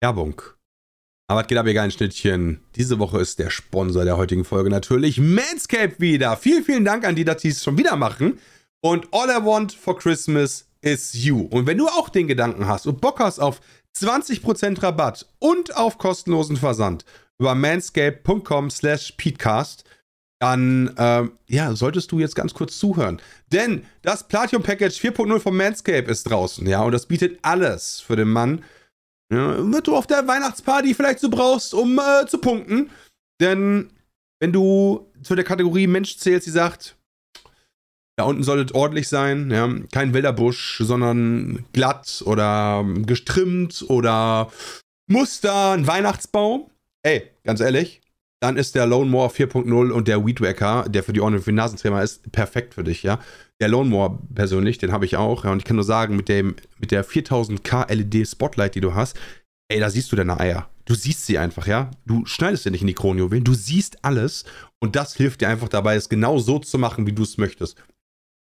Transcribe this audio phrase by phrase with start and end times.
[0.00, 0.40] Werbung.
[1.28, 2.60] Aber es geht ab, ihr geilen Schnittchen.
[2.74, 6.36] Diese Woche ist der Sponsor der heutigen Folge natürlich Manscaped wieder.
[6.36, 8.40] Vielen, vielen Dank an die, dass die es schon wieder machen.
[8.82, 11.42] Und all I want for Christmas is you.
[11.42, 13.60] Und wenn du auch den Gedanken hast und Bock hast auf
[13.96, 17.04] 20% Rabatt und auf kostenlosen Versand
[17.38, 19.84] über manscape.com slash peatcast,
[20.40, 23.20] dann ähm, ja, solltest du jetzt ganz kurz zuhören.
[23.52, 28.16] Denn das Platinum Package 4.0 von Manscape ist draußen, ja, und das bietet alles für
[28.16, 28.64] den Mann,
[29.32, 32.90] ja, was du auf der Weihnachtsparty vielleicht so brauchst, um äh, zu punkten.
[33.40, 33.90] Denn
[34.40, 36.96] wenn du zu der Kategorie Mensch zählst, die sagt,
[38.18, 44.52] da unten soll es ordentlich sein, ja, kein wilder Busch, sondern glatt oder gestrimmt oder
[45.06, 46.70] Muster, ein Weihnachtsbaum.
[47.02, 48.02] Ey, ganz ehrlich,
[48.40, 51.52] dann ist der Lone Moore 4.0 und der Weed Wacker, der für die und für
[51.52, 53.20] Nasentrimmer ist, perfekt für dich, ja.
[53.60, 56.28] Der Lone Moore persönlich, den habe ich auch, ja, und ich kann nur sagen, mit,
[56.28, 59.18] dem, mit der 4000K LED Spotlight, die du hast,
[59.68, 60.70] ey, da siehst du deine Eier.
[60.86, 61.90] Du siehst sie einfach, ja.
[62.06, 64.44] Du schneidest sie nicht in die Kronjuwelen, du siehst alles
[64.80, 67.76] und das hilft dir einfach dabei, es genau so zu machen, wie du es möchtest.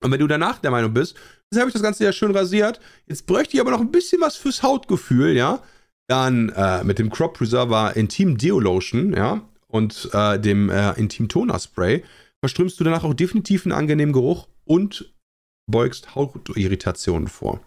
[0.03, 1.17] Und wenn du danach der Meinung bist,
[1.51, 4.21] jetzt habe ich das Ganze ja schön rasiert, jetzt bräuchte ich aber noch ein bisschen
[4.21, 5.63] was fürs Hautgefühl, ja,
[6.09, 11.29] dann äh, mit dem Crop Preserver Intim Deo Lotion, ja, und äh, dem äh, Intim
[11.29, 12.05] Toner Spray
[12.41, 15.13] verströmst du danach auch definitiv einen angenehmen Geruch und
[15.71, 17.61] beugst Hautirritationen vor.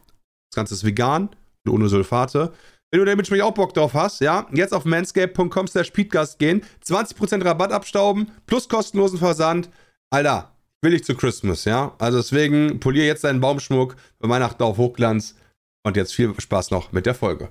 [0.51, 1.29] Das Ganze ist vegan
[1.65, 2.53] und ohne Sulfate.
[2.91, 5.91] Wenn du damit auch Bock drauf hast, ja, jetzt auf manscape.com slash
[6.37, 9.69] gehen, 20% Rabatt abstauben, plus kostenlosen Versand.
[10.11, 11.95] Alter, will ich zu Christmas, ja.
[11.97, 15.35] Also deswegen polier jetzt deinen Baumschmuck für Weihnachten auf Hochglanz.
[15.83, 17.49] Und jetzt viel Spaß noch mit der Folge.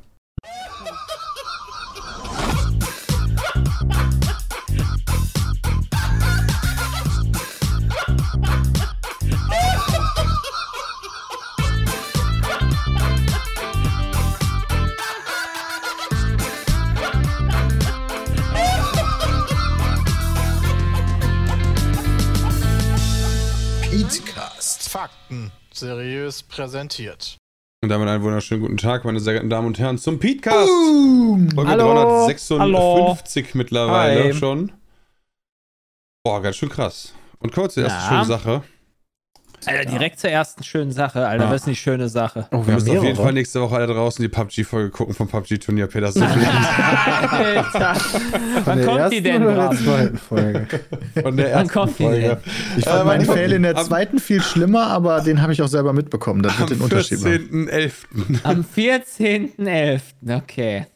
[25.76, 27.36] Seriös präsentiert.
[27.82, 30.66] Und damit einen wunderschönen guten Tag, meine sehr geehrten Damen und Herren, zum Podcast.
[30.66, 31.50] Boom.
[31.54, 31.92] Folge Hallo.
[31.92, 33.58] 356 Hallo.
[33.58, 34.32] mittlerweile Hi.
[34.32, 34.72] schon.
[36.24, 37.12] Boah, ganz schön krass.
[37.40, 38.08] Und kurz, die erste ja.
[38.08, 38.62] schöne Sache.
[39.68, 41.44] Alter, direkt zur ersten schönen Sache, Alter.
[41.44, 41.50] Ja.
[41.50, 42.46] Was ist eine schöne Sache?
[42.50, 45.86] Oh, wir müssen auf jeden Fall nächste Woche alle draußen die PUBG-Folge gucken vom PUBG-Turnier,
[45.86, 46.12] Peter.
[46.12, 47.96] So Alter.
[48.64, 49.42] Wann kommt die denn?
[49.42, 50.68] Von der zweiten Folge.
[51.22, 52.40] Von der ersten kommt Folge.
[52.76, 55.68] Ich fand äh, meinen Fail in der zweiten viel schlimmer, aber den habe ich auch
[55.68, 56.42] selber mitbekommen.
[56.42, 58.40] Das wird den Unterschied machen.
[58.42, 60.00] Am 14.11.
[60.28, 60.86] Okay.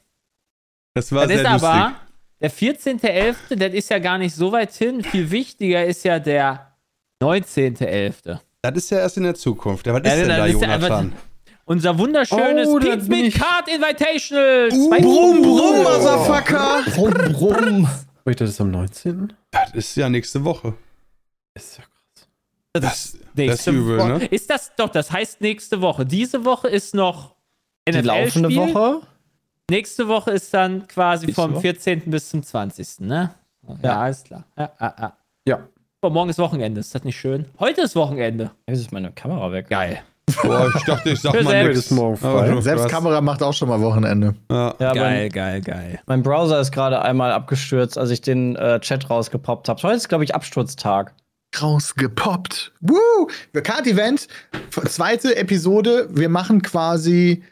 [0.95, 1.69] Das war das sehr ist lustig.
[1.69, 1.97] aber
[2.41, 5.03] der 14.11., das ist ja gar nicht so weit hin.
[5.03, 6.77] Viel wichtiger ist ja der
[7.23, 8.39] 19.11.
[8.63, 9.87] Das ist ja erst in der Zukunft.
[9.87, 11.13] Ja, was ist denn da, Jonathan?
[11.65, 14.71] Unser wunderschönes oh, Pizza mit Card Invitational.
[14.73, 16.83] Uh, brumm, brumm, Motherfucker.
[16.95, 17.89] brumm, brumm.
[18.25, 19.33] Wait, das ist am 19.?
[19.51, 20.75] Das ist ja nächste Woche.
[21.55, 22.29] Ist ja krass.
[22.73, 24.25] Das, das, das ist übel, ne?
[24.27, 26.07] Ist das doch, das heißt nächste Woche.
[26.07, 27.37] Diese Woche ist noch
[27.89, 29.01] NFL Die laufende Woche?
[29.71, 32.11] Nächste Woche ist dann quasi vom 14.
[32.11, 33.01] bis zum 20.
[33.01, 33.35] Ne?
[33.67, 34.45] Ja, ja alles klar.
[34.57, 35.17] Ja, ja, ja.
[36.01, 37.47] Aber morgen ist Wochenende, ist das nicht schön?
[37.59, 38.53] Heute ist Wochenende.
[38.69, 39.69] Jetzt ist meine Kamera weg.
[39.69, 40.01] Geil.
[40.45, 41.91] Boah, ich dachte, ich sag mal nichts.
[41.91, 42.61] morgen frei.
[42.61, 44.37] Selbst Kamera macht auch schon mal Wochenende.
[44.49, 44.77] Ja.
[44.79, 46.01] ja geil, mein, geil, geil.
[46.07, 49.83] Mein Browser ist gerade einmal abgestürzt, als ich den äh, Chat rausgepoppt habe.
[49.83, 51.15] Heute ist, glaube ich, Absturztag.
[51.61, 52.75] Rausgepoppt.
[52.81, 53.27] Woo!
[53.61, 54.29] Card-Event,
[54.87, 56.07] zweite Episode.
[56.13, 57.43] Wir machen quasi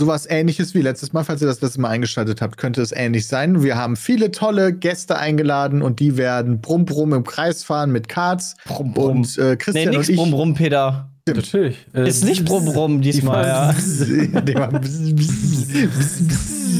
[0.00, 3.28] sowas ähnliches wie letztes Mal, falls ihr das letzte Mal eingeschaltet habt, könnte es ähnlich
[3.28, 3.62] sein.
[3.62, 8.08] Wir haben viele tolle Gäste eingeladen und die werden brumm brumm im Kreis fahren mit
[8.08, 8.56] Karts.
[8.64, 9.18] Brumm, brumm.
[9.18, 10.18] Und äh, Christian nee, nix und ich.
[10.18, 11.10] Brumm brumm, Peter.
[11.28, 11.76] Natürlich.
[11.92, 13.70] Ist nicht brumm brumm diesmal, ja.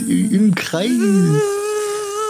[0.08, 0.90] Im Kreis.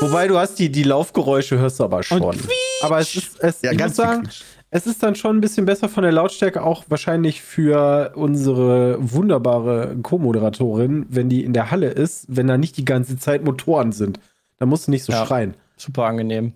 [0.01, 2.37] Wobei du hast die, die Laufgeräusche hörst du aber schon.
[2.83, 4.28] Aber es ist, es, ja, ich ganz muss sagen,
[4.70, 9.97] es ist dann schon ein bisschen besser von der Lautstärke, auch wahrscheinlich für unsere wunderbare
[10.03, 14.21] Co-Moderatorin, wenn die in der Halle ist, wenn da nicht die ganze Zeit Motoren sind.
[14.59, 15.54] Da musst du nicht so ja, schreien.
[15.77, 16.53] Super angenehm.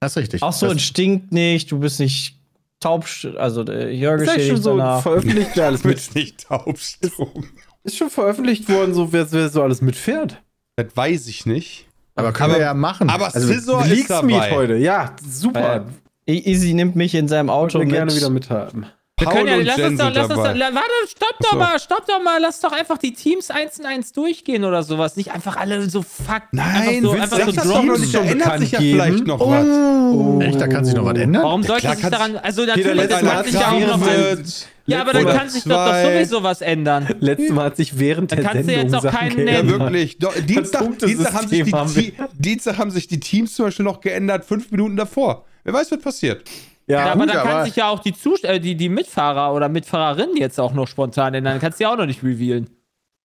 [0.00, 0.42] Das ist richtig.
[0.42, 2.36] Ach so, es stinkt nicht, du bist nicht
[2.80, 3.06] taub,
[3.38, 5.02] also äh, Jörg ist schon so danach.
[5.02, 6.14] veröffentlicht, wer alles mit.
[6.14, 7.46] nicht taubstrom.
[7.82, 10.42] Ist, schon veröffentlicht worden, so wer, wer so alles mitfährt.
[10.76, 11.86] Das weiß ich nicht.
[12.14, 13.08] Aber können aber, wir ja machen.
[13.08, 14.50] Aber also, Scissor ist dabei.
[14.52, 14.76] heute.
[14.76, 15.86] Ja, super.
[16.26, 17.90] Easy nimmt mich in seinem Auto mit.
[17.90, 18.86] gerne wieder mithaben.
[19.16, 21.56] Wir können ja, lass uns doch, lass uns doch, warte, stopp doch so.
[21.56, 25.16] mal, stopp doch mal, lass doch einfach die Teams eins in eins durchgehen oder sowas.
[25.16, 26.42] Nicht einfach alle so fuck.
[26.50, 29.50] Nein, so, einfach so das doch noch nicht, da ändert sich ja vielleicht noch oh.
[29.50, 29.66] was.
[29.66, 30.40] Oh.
[30.40, 31.42] Echt, da kann sich noch was ändern?
[31.44, 34.66] Warum sollte sich daran, also natürlich, das macht sich ja auch noch was.
[34.86, 37.08] Ja, aber dann kann sich doch, doch sowieso was ändern.
[37.20, 39.70] Letztes Mal hat sich während der kannst Sendung du jetzt auch keinen nennen.
[39.70, 40.18] Ja, wirklich.
[40.18, 44.44] Do, Dienstag, Dienstag, haben sich die, Dienstag haben sich die Teams zum Beispiel noch geändert,
[44.44, 45.46] fünf Minuten davor.
[45.64, 46.48] Wer weiß, was passiert.
[46.86, 48.90] Ja, ja, aber gut, dann kann aber sich ja auch die, Zus äh, die, die
[48.90, 51.54] Mitfahrer oder Mitfahrerinnen jetzt auch noch spontan ändern.
[51.54, 52.68] Dann kannst du ja auch noch nicht revealen.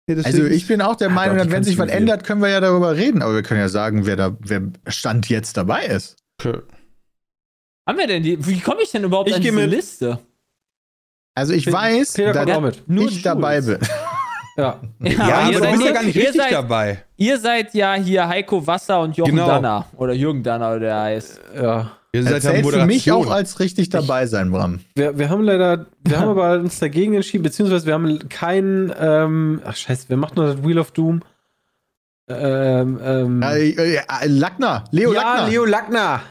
[0.08, 2.60] Ja, also ich bin auch der Meinung, doch, wenn sich was ändert, können wir ja
[2.60, 3.22] darüber reden.
[3.22, 6.16] Aber wir können ja sagen, wer da, wer Stand jetzt dabei ist.
[6.40, 6.60] Okay.
[7.86, 8.46] Haben wir denn die?
[8.46, 9.70] Wie komme ich denn überhaupt ich an diese mit.
[9.70, 10.18] Liste?
[11.34, 13.22] Also ich weiß, Peter dass ich Jules.
[13.22, 13.78] dabei bin.
[14.56, 17.04] Ja, ja, ja aber du bist ja gar nicht richtig seid, dabei.
[17.16, 19.46] Ihr seid ja hier Heiko Wasser und Jochen genau.
[19.46, 19.86] Danner.
[19.96, 21.40] Oder Jürgen Danner, oder der heißt.
[21.54, 21.97] Ja.
[22.12, 24.80] Ihr seid ja für mich auch als richtig dabei sein, Bram.
[24.94, 29.60] Wir, wir haben leider, wir haben aber uns dagegen entschieden, beziehungsweise wir haben keinen, ähm,
[29.64, 31.20] ach scheiße, wer macht noch das Wheel of Doom?
[32.30, 35.48] Ähm, ähm, äh, äh, Lackner, Leo ja, Lackner.
[35.48, 36.22] Leo Lackner.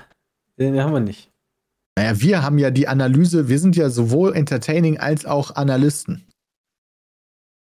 [0.59, 1.31] Den haben wir nicht.
[1.95, 6.27] Naja, wir haben ja die Analyse, wir sind ja sowohl Entertaining als auch Analysten.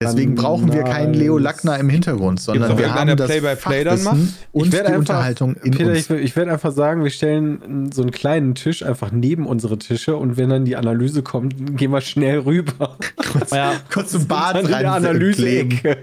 [0.03, 3.85] Deswegen brauchen wir keinen Leo Lackner im Hintergrund, sondern wir haben das Play by Play
[3.85, 4.17] dann macht.
[4.53, 6.11] und die einfach, Unterhaltung in Peter, uns.
[6.11, 10.17] Ich, ich werde einfach sagen, wir stellen so einen kleinen Tisch einfach neben unsere Tische
[10.17, 12.99] und wenn dann die Analyse kommt, gehen wir schnell rüber.
[13.33, 14.65] kurz, ja, kurz zum Bad rein.
[14.65, 15.97] In der Analyse-Ecke.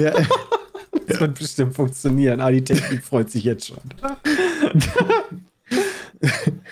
[0.00, 0.12] Ja.
[1.06, 2.40] Das wird bestimmt funktionieren.
[2.40, 3.78] Ah, die Technik freut sich jetzt schon.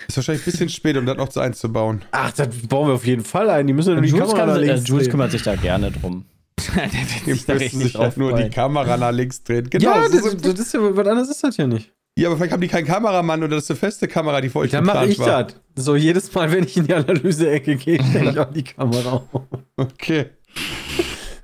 [0.07, 2.03] Ist wahrscheinlich ein bisschen spät, um das noch zu einzubauen.
[2.11, 3.67] Ach, das bauen wir auf jeden Fall ein.
[3.67, 6.25] Die müssen nur die Kamera nach links Jules kümmert sich da gerne drum.
[7.25, 9.69] Die müssen sich auch nur die Kamera nach links drehen.
[9.69, 11.91] Genau, ja, das, das, das ist ja, was anderes ist das ja nicht.
[12.17, 14.63] Ja, aber vielleicht haben die keinen Kameramann oder das ist eine feste Kamera, die vor
[14.63, 15.55] euch Dann mache ich das.
[15.75, 19.41] So jedes Mal, wenn ich in die Analyse-Ecke gehe, stelle ich auch die Kamera auf.
[19.77, 20.29] Okay.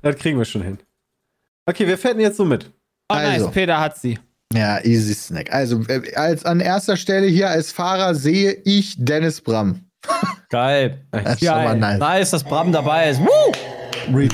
[0.01, 0.77] Das kriegen wir schon hin.
[1.65, 2.71] Okay, wir fährt denn jetzt so mit?
[3.09, 3.45] Oh, also.
[3.45, 4.19] nice, Peter hat sie.
[4.53, 5.53] Ja, easy snack.
[5.53, 9.85] Also, äh, als an erster Stelle hier als Fahrer sehe ich Dennis Bram.
[10.49, 11.05] Geil.
[11.11, 11.77] Das ist Geil.
[11.77, 11.99] Nice.
[11.99, 13.19] nice, dass Bram dabei ist.
[13.19, 13.51] Woo!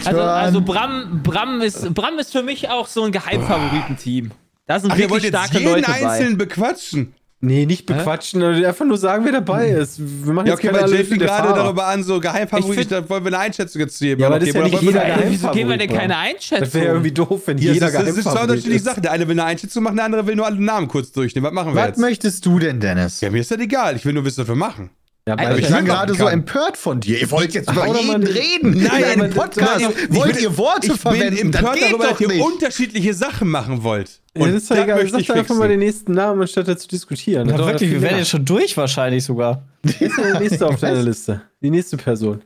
[0.06, 4.32] Also, also Bram, Bram, ist, Bram ist für mich auch so ein Geheimfavoritenteam.
[4.66, 6.08] Da sind Ach, wirklich starke jeden Leute bei.
[6.08, 7.14] einzeln bequatschen.
[7.46, 8.66] Nee, nicht bequatschen, Hä?
[8.66, 10.00] einfach nur sagen, wer dabei ist.
[10.00, 13.28] Wir machen ja, okay, jetzt weil JP gerade darüber an, so Geheimfavorit, da wollen wir
[13.28, 14.22] eine Einschätzung jetzt geben.
[14.22, 15.32] Ja, aber das ist ja nicht jeder Geheimfavorit.
[15.34, 16.60] Wieso geben wir denn keine Einschätzung?
[16.60, 18.18] Das wäre irgendwie doof, wenn ja, jeder Geheimfavorit ist.
[18.18, 19.04] Das sind zwei unterschiedliche Sachen.
[19.04, 21.46] Der eine will eine Einschätzung machen, der andere will nur alle Namen kurz durchnehmen.
[21.46, 22.00] Was machen wir Was jetzt?
[22.00, 23.20] möchtest du denn, Dennis?
[23.20, 23.98] Ja, mir ist das egal.
[23.98, 24.90] Ich will nur wissen, was wir machen.
[25.28, 27.22] Ja, weil ich bin gerade so empört von dir.
[27.22, 28.84] Ihr wollt jetzt über jeden reden.
[28.84, 29.82] Nein, in einem Podcast.
[29.82, 31.34] Ich, wollt ihr Worte ich verwenden?
[31.34, 34.20] Ich bin empört darüber, dass ihr unterschiedliche Sachen machen wollt.
[34.36, 35.08] Und ja, das ist doch egal.
[35.08, 37.48] Sag doch einfach mal den nächsten Namen, anstatt zu diskutieren.
[37.48, 39.64] Ja, wirklich, wir werden jetzt schon durch wahrscheinlich sogar.
[39.84, 41.42] Wer ist der nächste auf deiner Liste?
[41.62, 42.44] Die nächste Person.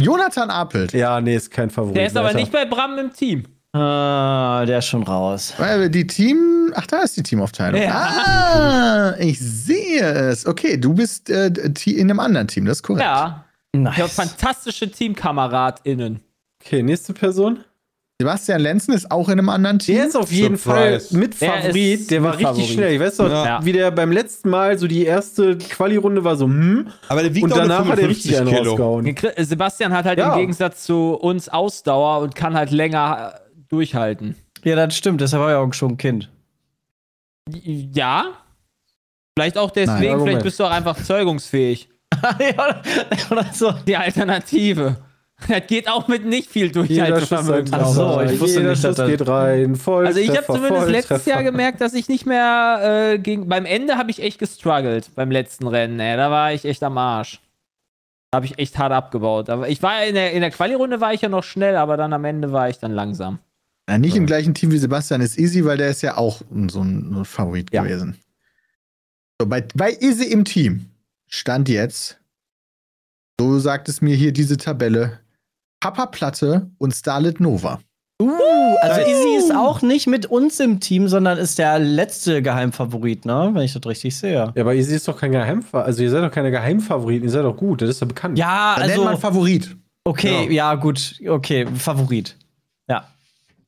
[0.00, 0.92] Jonathan Apelt.
[0.94, 1.96] Ja, nee, ist kein Favorit.
[1.96, 3.44] Der ist aber nicht bei Bram im Team.
[3.72, 5.54] Ah, der ist schon raus.
[5.56, 6.72] Weil die Team.
[6.74, 7.80] Ach, da ist die Teamaufteilung.
[7.80, 9.14] Ja.
[9.14, 10.46] Ah, ich sehe es.
[10.46, 11.50] Okay, du bist äh,
[11.86, 13.04] in einem anderen Team, das ist korrekt.
[13.04, 13.44] Ja.
[13.74, 13.94] Nice.
[13.94, 16.20] Ich habe fantastische TeamkameradInnen.
[16.62, 17.64] Okay, nächste Person.
[18.20, 19.96] Sebastian Lenzen ist auch in einem anderen Team.
[19.96, 21.08] Der ist auf jeden Surprise.
[21.08, 22.10] Fall mit Favorit.
[22.10, 22.70] Der, der war richtig Favorit.
[22.70, 22.92] schnell.
[22.92, 23.64] Ich weiß doch, ja.
[23.64, 26.88] wie der beim letzten Mal so die erste Quali-Runde war so, hm.
[27.08, 28.76] Aber der wiegt und danach hat er richtig einen Kilo.
[28.76, 29.16] rausgehauen.
[29.38, 30.34] Sebastian hat halt ja.
[30.34, 33.34] im Gegensatz zu uns Ausdauer und kann halt länger
[33.72, 34.36] durchhalten.
[34.64, 36.30] Ja, das stimmt, deshalb war ja auch schon ein Kind.
[37.48, 38.26] Ja.
[39.36, 41.88] Vielleicht auch deswegen, Nein, vielleicht bist du auch einfach zeugungsfähig.
[43.30, 43.72] Oder so.
[43.86, 44.96] Die Alternative.
[45.48, 47.74] Das geht auch mit nicht viel Durchhaltevermögen.
[47.74, 49.74] Ach so, ich wusste Jeder nicht, dass das geht rein.
[49.74, 53.48] Voll also ich habe zumindest letztes Jahr gemerkt, dass ich nicht mehr äh, gegen.
[53.48, 55.98] Beim Ende habe ich echt gestruggelt beim letzten Rennen.
[55.98, 56.16] Ey.
[56.16, 57.40] Da war ich echt am Arsch.
[58.30, 59.50] Da habe ich echt hart abgebaut.
[59.50, 62.12] Aber ich war in der, in der Quali-Runde war ich ja noch schnell, aber dann
[62.12, 63.40] am Ende war ich dann langsam.
[63.88, 66.82] Ja, nicht im gleichen Team wie Sebastian ist Easy, weil der ist ja auch so
[66.82, 67.82] ein Favorit ja.
[67.82, 68.16] gewesen.
[69.40, 70.86] So, bei, bei Easy im Team
[71.26, 72.20] stand jetzt,
[73.40, 75.18] so sagt es mir hier diese Tabelle,
[75.80, 77.80] Papa Platte und Starlet Nova.
[78.20, 79.04] Uh, also uh.
[79.04, 83.50] Easy ist auch nicht mit uns im Team, sondern ist der letzte Geheimfavorit, ne?
[83.52, 84.52] Wenn ich das richtig sehe.
[84.54, 85.86] Ja, aber Easy ist doch kein Geheimfavorit.
[85.86, 88.38] Also ihr seid doch keine Geheimfavoriten, ihr seid doch gut, das ist doch bekannt.
[88.38, 88.94] Ja, Dann also.
[88.94, 89.76] Nennt man Favorit.
[90.04, 90.52] Okay, genau.
[90.52, 92.36] ja, gut, okay, Favorit.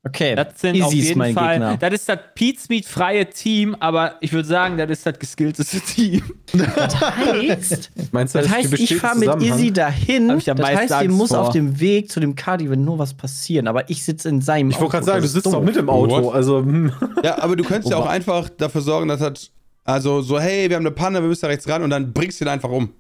[0.05, 0.11] Ja.
[0.11, 1.55] Okay, das sind Easy auf jeden mein Fall.
[1.55, 1.77] Gegner.
[1.79, 6.23] Das ist das Pete freie Team, aber ich würde sagen, das ist das geskillteste Team.
[6.53, 10.29] Das heißt, Meinst du, das, das heißt, ich fahre mit Easy dahin.
[10.29, 11.41] das heißt, Angst muss vor.
[11.41, 13.67] auf dem Weg zu dem Cardi, wenn nur was passieren.
[13.67, 14.87] Aber ich sitze in seinem ich Auto.
[14.87, 16.31] Ich wollte gerade sagen, du sitzt doch mit im Auto.
[16.31, 16.93] Also, hm.
[17.23, 19.51] Ja, aber du könntest ja auch einfach dafür sorgen, dass das.
[19.87, 22.41] Also so, hey, wir haben eine Panne, wir müssen da rechts ran und dann bringst
[22.41, 22.91] du ihn einfach um.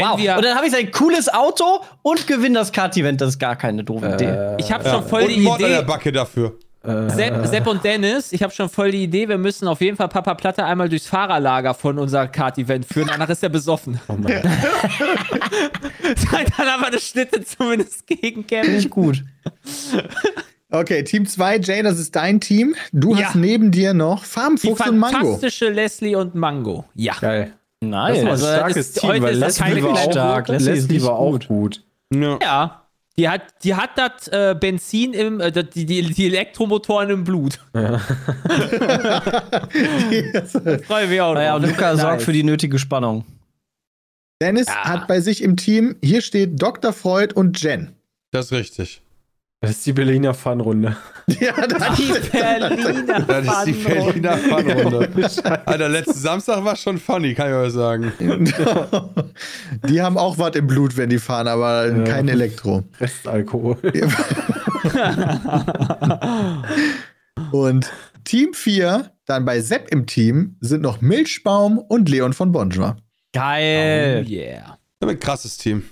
[0.00, 0.14] Wow.
[0.14, 3.20] Und dann habe ich ein cooles Auto und gewinne das Kart-Event.
[3.20, 4.56] Das ist gar keine doofe äh, Idee.
[4.58, 5.68] Ich habe schon voll und die Idee.
[5.68, 6.56] der Backe dafür.
[7.08, 10.08] Sepp, Sepp, und Dennis, ich habe schon voll die Idee, wir müssen auf jeden Fall
[10.08, 14.00] Papa Platte einmal durchs Fahrerlager von unser Kart-Event führen, danach ist er besoffen.
[14.06, 14.38] Oh dann
[16.68, 18.76] aber eine Schnitte zumindest gegen Kevin.
[18.76, 19.24] Nicht gut.
[20.70, 22.74] Okay, Team 2, Jay, das ist dein Team.
[22.92, 23.26] Du ja.
[23.26, 25.18] hast neben dir noch Farmfuchs und Mango.
[25.18, 26.84] Fantastische Leslie und Mango.
[26.94, 27.16] Ja.
[27.20, 27.57] Geil.
[27.80, 30.48] Nein, das ist also, ein starkes Team, weil Leslie war, auch, stark.
[30.48, 31.84] Leslie, Leslie war auch gut.
[32.12, 32.38] Ja.
[32.42, 32.82] ja.
[33.16, 37.58] Die hat, die hat das äh, Benzin im, äh, die, die, die, Elektromotoren im Blut.
[37.74, 37.98] Ja.
[40.86, 41.34] Freue mich auch.
[41.34, 42.00] Naja, Luca nice.
[42.00, 43.24] sorgt für die nötige Spannung.
[44.40, 44.84] Dennis ja.
[44.84, 46.92] hat bei sich im Team, hier steht Dr.
[46.92, 47.96] Freud und Jen.
[48.30, 49.02] Das ist richtig.
[49.60, 50.96] Das ist die Berliner Fun-Runde.
[51.40, 52.70] Ja, das die Berliner
[53.26, 55.10] Das ist die Berliner Fun-Runde.
[55.66, 58.12] Alter, letzten Samstag war schon funny, kann ich euch sagen.
[59.88, 62.04] die haben auch was im Blut, wenn die fahren, aber ja.
[62.04, 62.84] kein Elektro.
[62.98, 63.76] Restalkohol.
[67.52, 67.92] und
[68.24, 72.96] Team 4, dann bei Sepp im Team, sind noch Milchbaum und Leon von Bonjour.
[73.34, 74.24] Geil.
[74.26, 74.78] Oh yeah.
[75.00, 75.82] Ein krasses Team.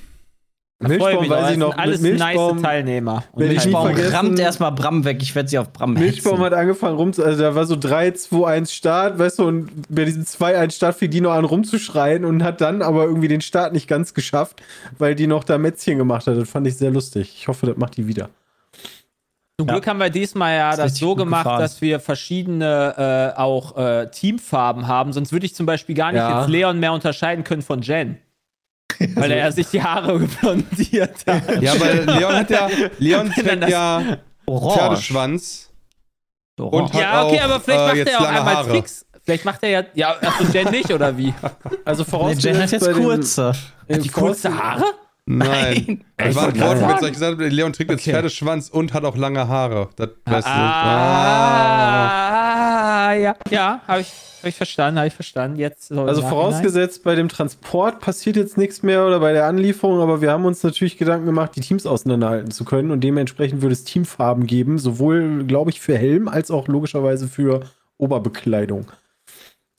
[0.78, 1.76] Milchbaum weiß ich noch.
[1.76, 3.24] Alles Milchbaum, nice Teilnehmer.
[3.32, 5.22] Und Milchbaum rammt erstmal Bram weg.
[5.22, 6.44] Ich werde sie auf Bram Milchbaum hetzen.
[6.44, 10.04] hat angefangen rum, also da war so 3, 2, 1 Start, weißt du, und bei
[10.04, 13.40] diesem 2, 1 Start fing die noch an rumzuschreien und hat dann aber irgendwie den
[13.40, 14.62] Start nicht ganz geschafft,
[14.98, 16.36] weil die noch da Mätzchen gemacht hat.
[16.36, 17.34] Das fand ich sehr lustig.
[17.38, 18.28] Ich hoffe, das macht die wieder.
[19.58, 21.60] Zum Glück haben wir diesmal ja das, das so gemacht, gefahren.
[21.60, 25.14] dass wir verschiedene äh, auch äh, Teamfarben haben.
[25.14, 26.40] Sonst würde ich zum Beispiel gar nicht ja.
[26.40, 28.18] jetzt Leon mehr unterscheiden können von Jen.
[29.14, 31.42] Weil er sich die Haare blondiert hat.
[31.62, 34.78] Ja, weil Leon hat ja, Leon trägt ja Orange.
[34.78, 35.70] Pferdeschwanz.
[36.58, 38.70] Und ja, okay, auch, aber vielleicht äh, macht er auch einmal Haare.
[38.70, 39.06] fix.
[39.22, 41.34] Vielleicht macht er ja, ja, achso, Jen nicht, oder wie?
[41.84, 42.44] Also vorausgesetzt.
[42.44, 43.48] Nee, Jen hat jetzt kurze.
[43.48, 44.84] Hat die kurze Haare?
[45.26, 46.04] Nein.
[46.16, 46.30] Nein.
[46.30, 48.12] Ich war ein Wort, ich gesagt Leon trägt jetzt okay.
[48.12, 49.88] Pferdeschwanz und hat auch lange Haare.
[49.96, 50.52] Das weißt ah,
[53.08, 54.12] ah, ja, ja, habe ich
[54.46, 55.58] habe ich verstanden, habe ich verstanden.
[55.58, 60.20] Jetzt also vorausgesetzt, bei dem Transport passiert jetzt nichts mehr oder bei der Anlieferung, aber
[60.20, 63.82] wir haben uns natürlich Gedanken gemacht, die Teams auseinanderhalten zu können und dementsprechend würde es
[63.82, 67.60] Teamfarben geben, sowohl, glaube ich, für Helm als auch logischerweise für
[67.98, 68.86] Oberbekleidung.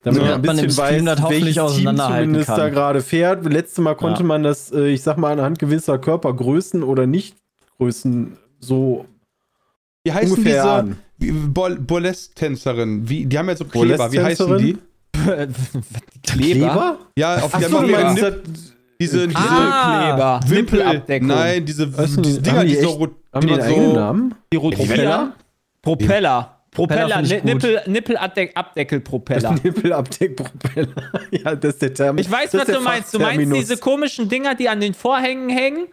[0.08, 2.58] Damit ja, man ein bisschen weiß, welches Team zumindest kann.
[2.58, 3.46] da gerade fährt.
[3.46, 4.28] Letztes Mal konnte ja.
[4.28, 9.06] man das, äh, ich sag mal, anhand gewisser Körpergrößen oder Nichtgrößen so
[10.08, 10.88] wie heißen ungefähr
[11.18, 14.78] diese, Burlesque-Tänzerin, die haben ja so Kleber, wie heißen die?
[16.24, 17.00] Kleber?
[17.18, 18.42] Ja, auf die so, haben wir diese,
[19.02, 20.40] diese, diese ah, Kleber.
[20.48, 21.28] Wimpelabdeckung.
[21.28, 23.08] Nein, diese, diese die, Dinger, die, die so.
[23.34, 24.36] Haben die einen so, Namen?
[24.54, 25.34] Die Propeller?
[25.82, 26.57] Propeller.
[26.78, 29.56] Propeller, Nippel, Nippelabdeckelpropeller.
[29.64, 31.12] Nippelabdeckpropeller.
[31.32, 32.18] ja, das ist der Term.
[32.18, 33.14] Ich weiß, was du meinst.
[33.14, 35.88] Du meinst diese komischen Dinger, die an den Vorhängen hängen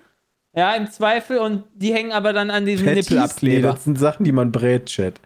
[0.57, 3.69] ja, im Zweifel und die hängen aber dann an diesem Nippelabkleber.
[3.69, 5.21] Nee, das sind Sachen, die man brät, Chat.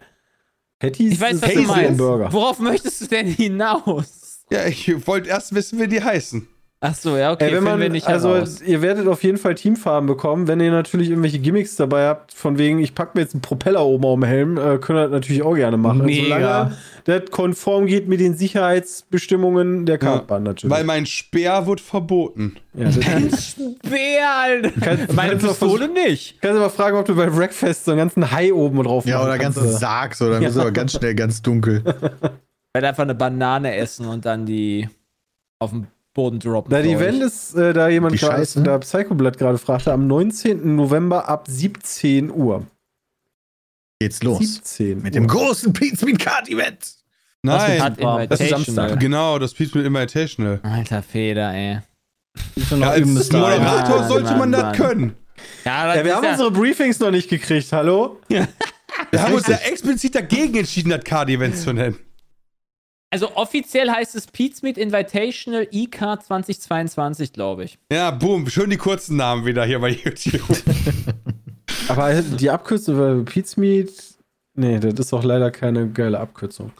[0.79, 1.97] Patties ich weiß, was du meinst.
[1.97, 2.33] Burger.
[2.33, 4.45] Worauf möchtest du denn hinaus?
[4.49, 6.47] Ja, ich wollte erst wissen, wie die heißen.
[6.81, 8.61] Ach so, ja, okay, Ey, wenn man, wir nicht Also, heraus.
[8.61, 10.47] ihr werdet auf jeden Fall Teamfarben bekommen.
[10.47, 13.85] Wenn ihr natürlich irgendwelche Gimmicks dabei habt, von wegen, ich packe mir jetzt einen Propeller
[13.85, 16.05] oben auf den Helm, äh, könnt ihr das natürlich auch gerne machen.
[16.05, 16.23] Mega.
[16.23, 20.73] Solange das konform geht mit den Sicherheitsbestimmungen der Kartbahn ja, natürlich.
[20.73, 22.55] Weil mein Speer wird verboten.
[22.73, 24.71] Ja, Dein Speer, Alter.
[24.79, 26.41] Kannst, Meine Pistole nicht.
[26.41, 29.21] Kannst du mal fragen, ob du bei Breakfast so einen ganzen Hai oben drauf Ja,
[29.21, 30.47] oder ganzen Sarg, so, dann ja.
[30.47, 31.83] ist aber ganz schnell ganz dunkel.
[31.85, 31.93] Ich
[32.73, 34.87] werde einfach eine Banane essen und dann die
[35.59, 35.87] auf dem
[36.19, 36.69] Boden droppen.
[36.69, 40.75] Da die Event ist, äh, da jemand gerade, da Psychoblatt gerade fragte, am 19.
[40.75, 42.67] November ab 17 Uhr.
[44.01, 44.39] Geht's los.
[44.39, 45.11] 17 Mit Uhr.
[45.11, 46.93] dem großen Pizza Card Event.
[47.41, 47.95] Nein,
[48.27, 48.99] das ist Samstag.
[48.99, 50.59] Genau, das Pizza Invitational.
[50.61, 51.79] Alter Feder, ey.
[52.69, 55.15] Ja, als Moderator sollte man das können.
[55.63, 58.19] Ja, ja wir haben ja unsere Briefings noch nicht gekriegt, hallo?
[58.27, 58.45] wir
[59.21, 61.97] haben uns ja explizit dagegen entschieden, das Card-Event zu nennen.
[63.11, 67.79] Also offiziell heißt es Pizmeet Invitational IK 2022, glaube ich.
[67.91, 70.41] Ja, boom, schön die kurzen Namen wieder hier bei YouTube.
[71.87, 73.91] Aber die Abkürzung für Pizmeet,
[74.53, 76.71] nee, das ist doch leider keine geile Abkürzung.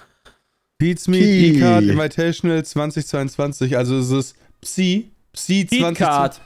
[0.77, 6.41] Pizmeet E-Card Invitational 2022, also es ist Psi, Psi 20.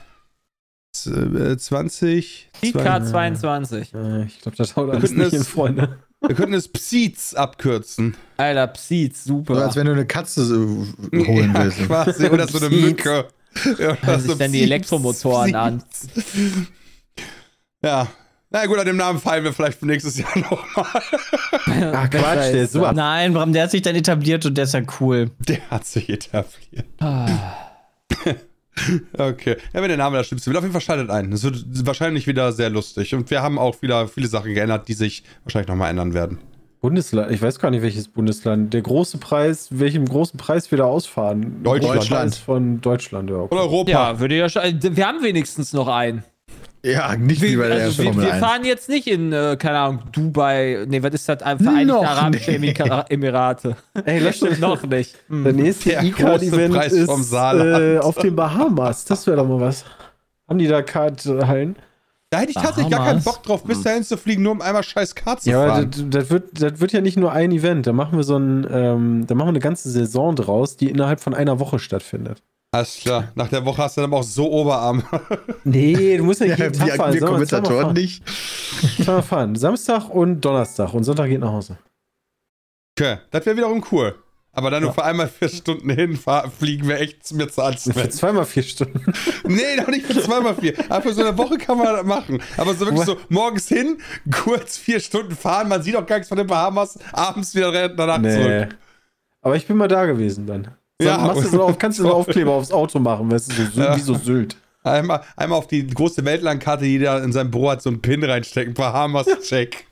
[1.58, 2.50] 20.
[2.62, 3.92] E-Card 22.
[4.26, 5.98] Ich glaube, das haut alles nicht hin, Freunde.
[6.26, 8.16] Wir könnten es Psiz abkürzen.
[8.36, 9.54] Alter, Psiz, super.
[9.54, 11.86] Oder als wenn du eine Katze so holen ja, willst.
[11.86, 13.28] Quasi, oder so eine Mücke.
[13.78, 15.52] Ja, Hört sich so dann die Elektromotoren
[15.88, 16.08] Psiz.
[16.34, 16.66] an.
[17.84, 18.08] Ja.
[18.50, 21.02] Na gut, an dem Namen fallen wir vielleicht für nächstes Jahr nochmal.
[21.92, 22.92] Ach Quatsch, der ist super.
[22.92, 25.30] Nein, Bram, der hat sich dann etabliert und der ist ja cool.
[25.48, 26.86] Der hat sich etabliert.
[27.00, 27.28] Ah.
[29.16, 29.56] Okay.
[29.72, 31.32] Ja, wenn der Name da stimmt, wird auf jeden Fall schaltet ein.
[31.32, 33.14] Es wird wahrscheinlich wieder sehr lustig.
[33.14, 36.38] Und wir haben auch wieder viele Sachen geändert, die sich wahrscheinlich nochmal ändern werden.
[36.80, 38.74] Bundesland, ich weiß gar nicht, welches Bundesland.
[38.74, 41.62] Der große Preis, welchem großen Preis wir da ausfahren?
[41.62, 41.96] Deutschland.
[41.96, 42.34] Deutschland.
[42.34, 43.36] Von Deutschland, ja.
[43.36, 43.54] Okay.
[43.54, 43.90] Oder Europa.
[43.90, 44.62] Ja, würde ja schon.
[44.82, 46.24] Wir haben wenigstens noch einen.
[46.84, 50.02] Ja, nicht wie bei der also wir, wir fahren jetzt nicht in, äh, keine Ahnung,
[50.12, 50.84] Dubai.
[50.86, 51.38] Nee, was ist das?
[51.38, 52.74] Vereinigte Arabische nee.
[53.08, 53.76] Emirate.
[54.04, 55.16] Ey, lösch doch noch nicht.
[55.30, 59.06] Der nächste E-Card-Event ist äh, auf den Bahamas.
[59.06, 59.86] Das wäre doch mal was.
[60.46, 61.76] Haben die da Kart-Hallen?
[62.28, 64.82] Da hätte ich tatsächlich gar keinen Bock drauf, bis dahin zu fliegen, nur um einmal
[64.82, 65.82] scheiß Kart zu ja, fahren.
[65.84, 67.86] Ja, das, das, wird, das wird ja nicht nur ein Event.
[67.86, 71.20] Da machen wir so ein, ähm, da machen wir eine ganze Saison draus, die innerhalb
[71.20, 72.42] von einer Woche stattfindet.
[72.74, 73.30] Alles klar.
[73.36, 75.04] Nach der Woche hast du dann aber auch so Oberarm.
[75.64, 77.14] nee, du musst ja jeden ja, Tag fahren.
[77.14, 78.28] Wir Kommentatoren nicht.
[79.04, 79.54] Fahren fahren.
[79.54, 81.78] Samstag und Donnerstag und Sonntag geht nach Hause.
[82.98, 84.16] Okay, das wäre wiederum cool.
[84.50, 84.86] Aber dann ja.
[84.86, 88.00] nur für einmal vier Stunden hinfahren, fliegen wir echt mir zu anstrengend.
[88.00, 89.04] Für zweimal vier Stunden.
[89.44, 90.74] nee, noch nicht für zweimal vier.
[90.88, 92.42] Aber für so eine Woche kann man das machen.
[92.56, 93.98] Aber so wirklich so morgens hin,
[94.32, 98.18] kurz vier Stunden fahren, man sieht auch gar nichts von den Bahamas, abends wieder danach
[98.18, 98.34] nee.
[98.34, 98.78] zurück.
[99.42, 100.74] Aber ich bin mal da gewesen dann.
[101.00, 103.50] So, ja, machst du so auf, kannst du so einen Aufkleber aufs Auto machen, weißt
[103.50, 103.96] du, so, ja.
[103.96, 104.56] wie so Sylt.
[104.84, 108.74] Einmal, einmal auf die große Weltlandkarte, jeder in seinem Büro hat so einen Pin reinstecken,
[108.74, 109.86] Bahamas-Check.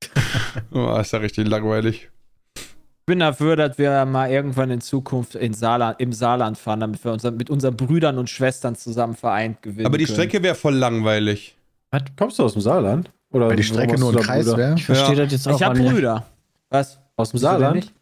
[0.72, 2.08] oh, ist ja richtig langweilig.
[2.54, 7.02] Ich bin dafür, dass wir mal irgendwann in Zukunft in Saarland, im Saarland fahren, damit
[7.04, 9.86] wir unser, mit unseren Brüdern und Schwestern zusammen vereint gewinnen.
[9.86, 10.14] Aber die können.
[10.14, 11.56] Strecke wäre voll langweilig.
[11.90, 12.02] Was?
[12.16, 13.10] Kommst du aus dem Saarland?
[13.30, 14.74] Oder Weil die Strecke nur ein Kreis wäre?
[14.76, 15.24] Ich verstehe ja.
[15.24, 16.26] das jetzt auch Ich habe Brüder.
[16.70, 17.00] Was?
[17.16, 17.92] Aus dem Saarland?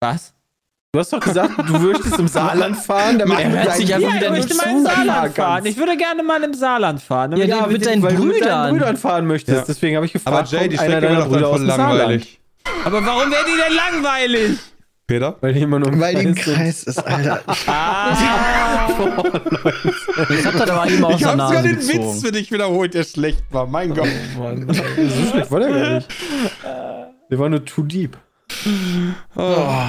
[0.00, 0.34] Was?
[0.92, 3.18] Du hast doch gesagt, du würdest im Saarland fahren.
[3.18, 5.66] Damit er hört sich einfach wieder nicht mal im Saarland fahren.
[5.66, 7.36] Ich würde gerne mal im Saarland fahren.
[7.36, 8.28] Ja, ja mit, deinen Brüdern.
[8.28, 9.58] mit deinen Brüdern fahren möchtest.
[9.58, 9.64] Ja.
[9.66, 12.40] Deswegen habe ich gefragt, Aber Jay, die Strecke wäre doch voll langweilig.
[12.84, 14.58] Aber warum wäre die denn langweilig?
[15.06, 15.36] Peter?
[15.40, 17.40] Weil die immer nur im Weil Kreis, Kreis ist, Alter.
[17.68, 18.88] ah.
[20.30, 23.04] ich hab aber immer aus ich der Nase sogar den Witz für dich wiederholt, der
[23.04, 23.66] schlecht war.
[23.66, 24.08] Mein Gott.
[24.36, 24.66] Oh, Mann.
[24.66, 26.08] so schlecht war der gar nicht.
[27.28, 28.16] Der war nur too deep.
[29.34, 29.40] Oh.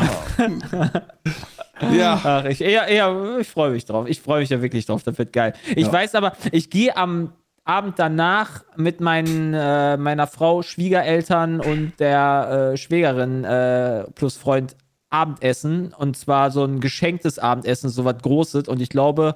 [1.91, 2.21] ja.
[2.23, 4.07] Ach, ich, eher, eher, ich freue mich drauf.
[4.07, 5.03] Ich freue mich ja wirklich drauf.
[5.03, 5.53] Das wird geil.
[5.75, 5.93] Ich ja.
[5.93, 7.33] weiß aber, ich gehe am
[7.63, 14.75] Abend danach mit meinen, äh, meiner Frau, Schwiegereltern und der äh, Schwägerin äh, plus Freund
[15.09, 15.93] Abendessen.
[15.93, 18.67] Und zwar so ein geschenktes Abendessen, so was Großes.
[18.67, 19.35] Und ich glaube,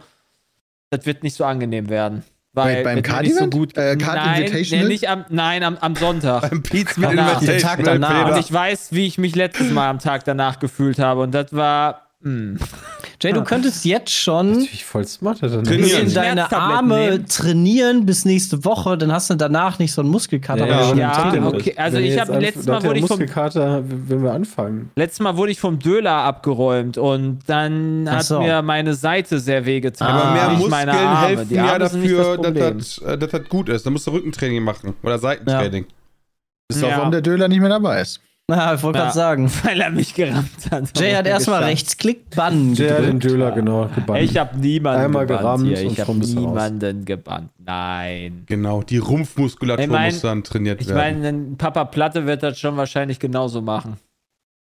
[0.90, 2.24] das wird nicht so angenehm werden.
[2.54, 3.78] Weil Bei, beim Card so gut.
[3.78, 4.86] Äh, Card nein, Invitational?
[4.86, 6.50] Nee, nicht am, nein, am, am Sonntag.
[6.50, 7.60] beim Pizza mit Invitation.
[7.60, 8.32] Tag danach.
[8.32, 11.22] Und ich weiß, wie ich mich letztes Mal am Tag danach gefühlt habe.
[11.22, 12.08] Und das war.
[12.22, 12.60] Mh.
[13.22, 14.68] Jay, du könntest jetzt schon
[15.64, 17.26] bisschen deine Arme nehmen.
[17.28, 20.66] trainieren bis nächste Woche, dann hast du danach nicht so einen Muskelkater.
[20.66, 21.76] Ja, ja, ja okay.
[21.78, 24.90] Also ich habe letztes Mal wurde ich vom Muskelkater, wenn wir anfangen.
[24.96, 28.42] Letztes Mal wurde ich vom Döler abgeräumt und dann hat so.
[28.42, 30.08] mir meine Seite sehr wehgetan.
[30.08, 30.22] Ah.
[30.22, 33.86] Aber mehr Muskeln helfen ja dafür, das dass, das, dass das gut ist.
[33.86, 35.84] Da musst du Rückentraining machen oder Seitentraining.
[35.84, 35.96] Ja.
[36.70, 36.98] Bis ja.
[36.98, 38.20] warum der Döler nicht mehr dabei ist.
[38.52, 39.52] Na, ich wollte ja, gerade sagen.
[39.64, 41.00] Weil er mich gerammt hat.
[41.00, 44.20] Jay hat erstmal Rechtsklick bannen Jay hat den Döler genau gebannt.
[44.22, 45.82] Ich habe niemanden Einmal gebannt hier.
[45.82, 47.06] Ich habe niemanden raus.
[47.06, 47.50] gebannt.
[47.60, 48.44] Nein.
[48.48, 51.18] Genau, die Rumpfmuskulatur ich mein, muss dann trainiert ich werden.
[51.18, 53.96] Ich meine, Papa Platte wird das schon wahrscheinlich genauso machen.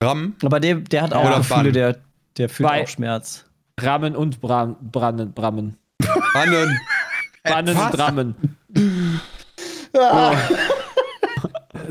[0.05, 0.37] Rammen?
[0.45, 1.97] Aber der, der hat auch Oder Gefühle, der,
[2.37, 3.47] der fühlt Bei auch Schmerz.
[3.81, 5.79] Rammen und Bram, Brannen, Brammen.
[6.35, 6.79] Bannen.
[7.43, 8.35] Bannen und Rammen.
[9.95, 10.33] oh.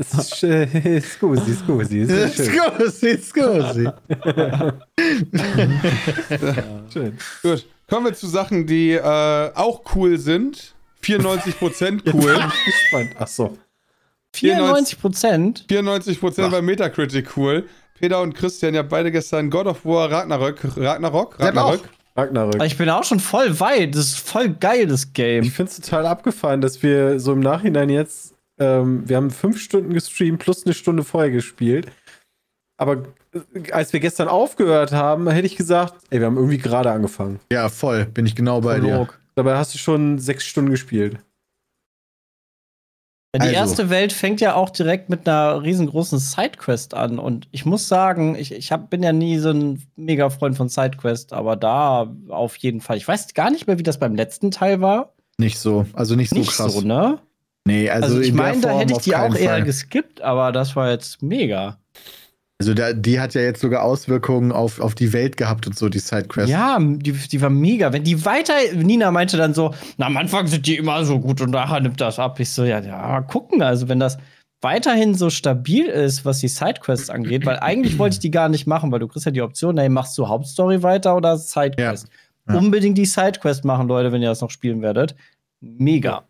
[0.02, 2.06] scusi, scusi.
[2.06, 3.88] Scusi, scusi.
[6.92, 7.18] Schön.
[7.42, 7.66] Gut.
[7.88, 10.74] Kommen wir zu Sachen, die äh, auch cool sind.
[11.02, 12.38] 94% cool.
[12.66, 13.10] gespannt.
[13.18, 13.56] Ach so.
[14.34, 15.64] 94 Prozent?
[15.68, 17.64] 94 Prozent bei Metacritic cool.
[17.98, 20.76] Peter und Christian, ihr habt beide gestern God of War Ragnarök.
[20.76, 21.40] Ragnarok?
[21.40, 21.88] Ragnarök?
[22.16, 22.62] Ragnarök.
[22.64, 23.94] Ich bin auch schon voll weit.
[23.94, 25.44] Das ist voll geil, das Game.
[25.44, 29.60] Ich finde es total abgefahren, dass wir so im Nachhinein jetzt ähm, wir haben fünf
[29.60, 31.90] Stunden gestreamt plus eine Stunde vorher gespielt.
[32.78, 36.90] Aber äh, als wir gestern aufgehört haben, hätte ich gesagt, ey, wir haben irgendwie gerade
[36.90, 37.40] angefangen.
[37.52, 38.06] Ja, voll.
[38.06, 39.08] Bin ich genau bei dir.
[39.34, 41.18] Dabei hast du schon sechs Stunden gespielt.
[43.36, 43.54] Die also.
[43.54, 47.18] erste Welt fängt ja auch direkt mit einer riesengroßen Sidequest an.
[47.18, 50.70] Und ich muss sagen, ich, ich hab, bin ja nie so ein mega Freund von
[50.70, 52.96] Sidequest, aber da auf jeden Fall.
[52.96, 55.12] Ich weiß gar nicht mehr, wie das beim letzten Teil war.
[55.36, 56.72] Nicht so, also nicht so nicht krass.
[56.72, 57.20] So, ne?
[57.68, 59.62] Nee, also, also ich meine, da hätte ich die auch eher Fall.
[59.62, 61.76] geskippt, aber das war jetzt mega.
[62.58, 65.90] Also da, die hat ja jetzt sogar Auswirkungen auf, auf die Welt gehabt und so,
[65.90, 66.48] die Sidequest.
[66.48, 67.92] Ja, die, die war mega.
[67.92, 71.42] Wenn die weiter, Nina meinte dann so, na, am Anfang sind die immer so gut
[71.42, 72.40] und nachher nimmt das ab.
[72.40, 73.60] Ich so, ja, ja, gucken.
[73.60, 74.16] Also wenn das
[74.62, 78.66] weiterhin so stabil ist, was die Sidequests angeht, weil eigentlich wollte ich die gar nicht
[78.66, 82.08] machen, weil du kriegst ja die Option, hey, machst du Hauptstory weiter oder Sidequest?
[82.48, 82.54] Ja.
[82.54, 82.58] ja.
[82.58, 85.14] unbedingt die Sidequest machen, Leute, wenn ihr das noch spielen werdet.
[85.60, 86.24] Mega.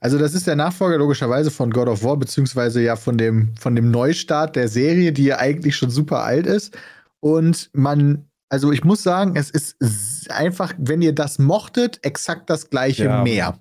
[0.00, 3.76] Also, das ist der Nachfolger logischerweise von God of War, beziehungsweise ja von dem, von
[3.76, 6.76] dem Neustart der Serie, die ja eigentlich schon super alt ist.
[7.20, 12.70] Und man, also ich muss sagen, es ist einfach, wenn ihr das mochtet, exakt das
[12.70, 13.22] gleiche ja.
[13.22, 13.58] mehr.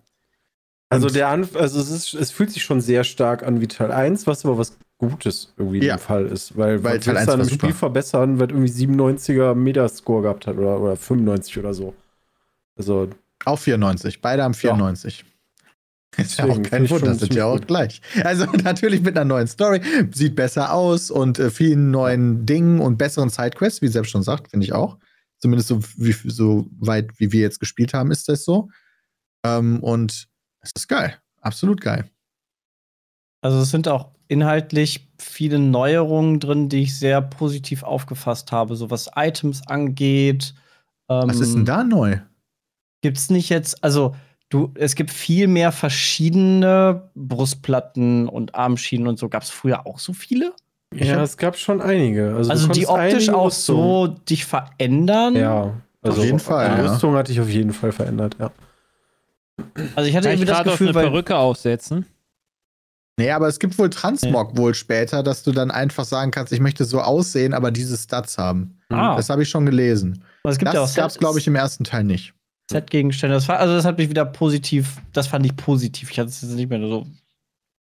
[0.90, 3.92] Also der Anf also es ist, es fühlt sich schon sehr stark an wie Teil
[3.92, 5.94] 1, was aber was Gutes irgendwie ja.
[5.94, 10.24] im Fall ist, weil, weil Teil 1 dann ein Spiel verbessern, wird irgendwie 97er Metascore
[10.24, 11.94] gehabt hat oder, oder 95 oder so.
[12.76, 13.08] Also
[13.46, 15.20] auch 94, beide haben 94.
[15.20, 15.26] Ja.
[16.18, 18.02] Ist ja auch kein Wunder, das sind ja auch gleich.
[18.24, 22.98] Also natürlich mit einer neuen Story, sieht besser aus und äh, vielen neuen Dingen und
[22.98, 24.98] besseren Sidequests, wie selbst schon sagt, finde ich auch.
[25.38, 28.70] Zumindest so, wie, so weit, wie wir jetzt gespielt haben, ist das so.
[29.46, 30.28] Ähm, und
[30.62, 31.16] es ist geil.
[31.42, 32.10] Absolut geil.
[33.42, 38.90] Also es sind auch inhaltlich viele Neuerungen drin, die ich sehr positiv aufgefasst habe, so
[38.90, 40.54] was Items angeht.
[41.10, 42.20] Ähm, was ist denn da neu?
[43.02, 44.16] Gibt's nicht jetzt, also
[44.50, 49.30] du, es gibt viel mehr verschiedene Brustplatten und Armschienen und so.
[49.30, 50.54] Gab es früher auch so viele?
[50.94, 52.36] Ja, es gab schon einige.
[52.36, 55.36] Also, also die optisch auch so dich verändern.
[55.36, 56.76] Ja, also auf jeden Fall.
[56.76, 57.20] Die Rüstung ja.
[57.20, 58.52] hat dich auf jeden Fall verändert, ja.
[59.96, 62.06] Also ich hatte irgendwie das Gefühl, eine Perücke aufsetzen.
[63.20, 64.60] Nee, aber es gibt wohl Transmog nee.
[64.60, 68.38] wohl später, dass du dann einfach sagen kannst, ich möchte so aussehen, aber diese Stats
[68.38, 68.80] haben.
[68.88, 69.18] Ah.
[69.18, 70.24] Das habe ich schon gelesen.
[70.44, 72.34] das gab es, glaube ich, im ersten Teil nicht.
[72.70, 73.36] Set-Gegenstände.
[73.36, 76.12] Das war, also das hat mich wieder positiv, das fand ich positiv.
[76.12, 77.08] Ich hatte es jetzt nicht mehr so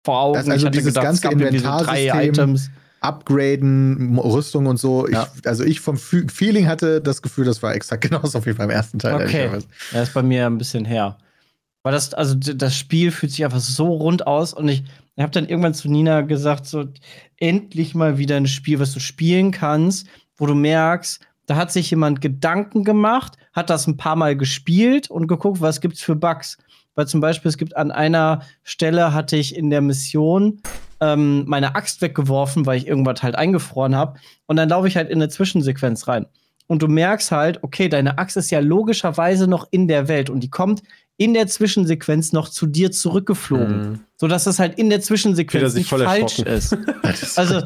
[0.05, 0.35] vor Augen.
[0.35, 2.57] Das also dieses gedacht, ganze Inventarsystem,
[3.01, 5.07] Upgraden, Rüstung und so.
[5.07, 5.27] Ja.
[5.35, 8.97] Ich, also ich vom Feeling hatte das Gefühl, das war exakt genauso wie beim ersten
[8.97, 9.15] Teil.
[9.25, 9.49] Okay.
[9.91, 11.17] Das ist bei mir ein bisschen her.
[11.83, 14.83] Weil das, also das Spiel fühlt sich einfach so rund aus und ich,
[15.15, 16.85] ich habe dann irgendwann zu Nina gesagt, so
[17.37, 21.89] endlich mal wieder ein Spiel, was du spielen kannst, wo du merkst, da hat sich
[21.89, 26.59] jemand Gedanken gemacht, hat das ein paar Mal gespielt und geguckt, was gibt's für Bugs.
[26.93, 30.61] Weil zum Beispiel es gibt an einer Stelle hatte ich in der Mission
[31.01, 34.19] ähm, meine Axt weggeworfen, weil ich irgendwas halt eingefroren habe.
[34.45, 36.27] Und dann laufe ich halt in eine Zwischensequenz rein.
[36.67, 40.41] Und du merkst halt, okay, deine Axt ist ja logischerweise noch in der Welt und
[40.41, 40.83] die kommt
[41.17, 43.91] in der Zwischensequenz noch zu dir zurückgeflogen.
[43.91, 43.99] Mhm.
[44.17, 46.77] Sodass das halt in der Zwischensequenz nicht falsch ist.
[47.37, 47.63] also,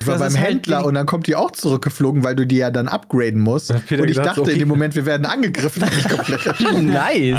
[0.00, 2.56] ich war beim halt Händler halt und dann kommt die auch zurückgeflogen, weil du die
[2.56, 3.70] ja dann upgraden musst.
[3.70, 4.52] und ich gedacht, dachte okay.
[4.52, 5.82] in dem Moment, wir werden angegriffen.
[6.82, 7.38] nice.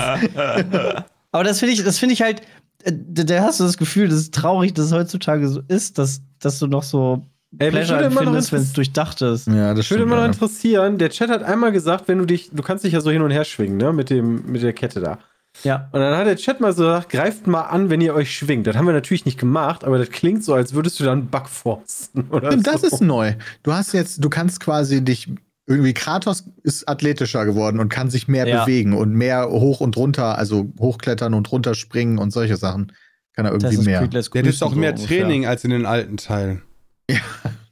[1.32, 2.42] Aber das finde ich, das finde ich halt,
[2.84, 6.22] äh, da hast du das Gefühl, das ist traurig, dass es heutzutage so ist, dass,
[6.40, 7.26] dass du noch so
[7.58, 9.48] Ey, Pleasure empfindest, wenn es durchdacht ist.
[9.48, 10.98] Ja, das würde immer noch interessieren.
[10.98, 13.32] Der Chat hat einmal gesagt, wenn du dich, du kannst dich ja so hin und
[13.32, 15.20] her schwingen, ne, mit dem, mit der Kette da.
[15.64, 15.90] Ja.
[15.92, 18.68] Und dann hat der Chat mal so gesagt, greift mal an, wenn ihr euch schwingt.
[18.68, 22.28] Das haben wir natürlich nicht gemacht, aber das klingt so, als würdest du dann Backforsten
[22.30, 22.72] oder Stimmt, so.
[22.72, 23.34] Das ist neu.
[23.64, 25.30] Du hast jetzt, du kannst quasi dich
[25.68, 28.64] irgendwie Kratos ist athletischer geworden und kann sich mehr ja.
[28.64, 32.92] bewegen und mehr hoch und runter, also hochklettern und runterspringen und solche Sachen.
[33.34, 34.08] Kann er irgendwie mehr.
[34.08, 36.62] Der ist auch mehr so Training als in den alten Teilen.
[37.10, 37.20] Ja.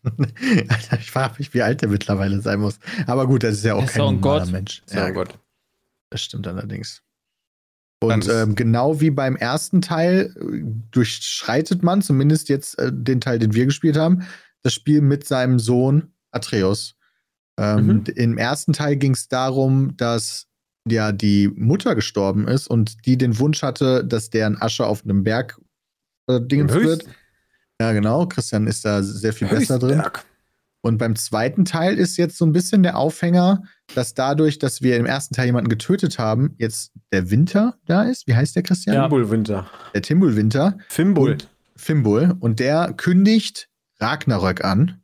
[0.67, 2.77] Alter, ich frage mich, wie alt der mittlerweile sein muss.
[3.07, 4.83] Aber gut, das ist ja auch kein normaler Mensch.
[4.91, 5.39] Ja, Gott.
[6.09, 7.01] Das stimmt allerdings.
[8.11, 13.39] Und ähm, genau wie beim ersten Teil äh, durchschreitet man, zumindest jetzt äh, den Teil,
[13.39, 14.23] den wir gespielt haben,
[14.61, 16.95] das Spiel mit seinem Sohn Atreus.
[17.57, 18.03] Ähm, mhm.
[18.15, 20.47] Im ersten Teil ging es darum, dass
[20.87, 25.23] ja die Mutter gestorben ist und die den Wunsch hatte, dass deren Asche auf einem
[25.23, 25.59] Berg
[26.27, 27.05] äh, Dingens wird.
[27.79, 28.27] Ja, genau.
[28.27, 29.81] Christian ist da sehr viel Höchstberg.
[29.81, 30.03] besser drin.
[30.81, 33.63] Und beim zweiten Teil ist jetzt so ein bisschen der Aufhänger,
[33.95, 38.27] dass dadurch, dass wir im ersten Teil jemanden getötet haben, jetzt der Winter da ist.
[38.27, 38.95] Wie heißt der Christian?
[38.95, 39.69] Timbul Winter.
[39.93, 40.77] Der Timbul Winter.
[40.89, 41.37] Fimbul.
[41.75, 42.35] Fimbul.
[42.39, 45.01] Und der kündigt Ragnarök an.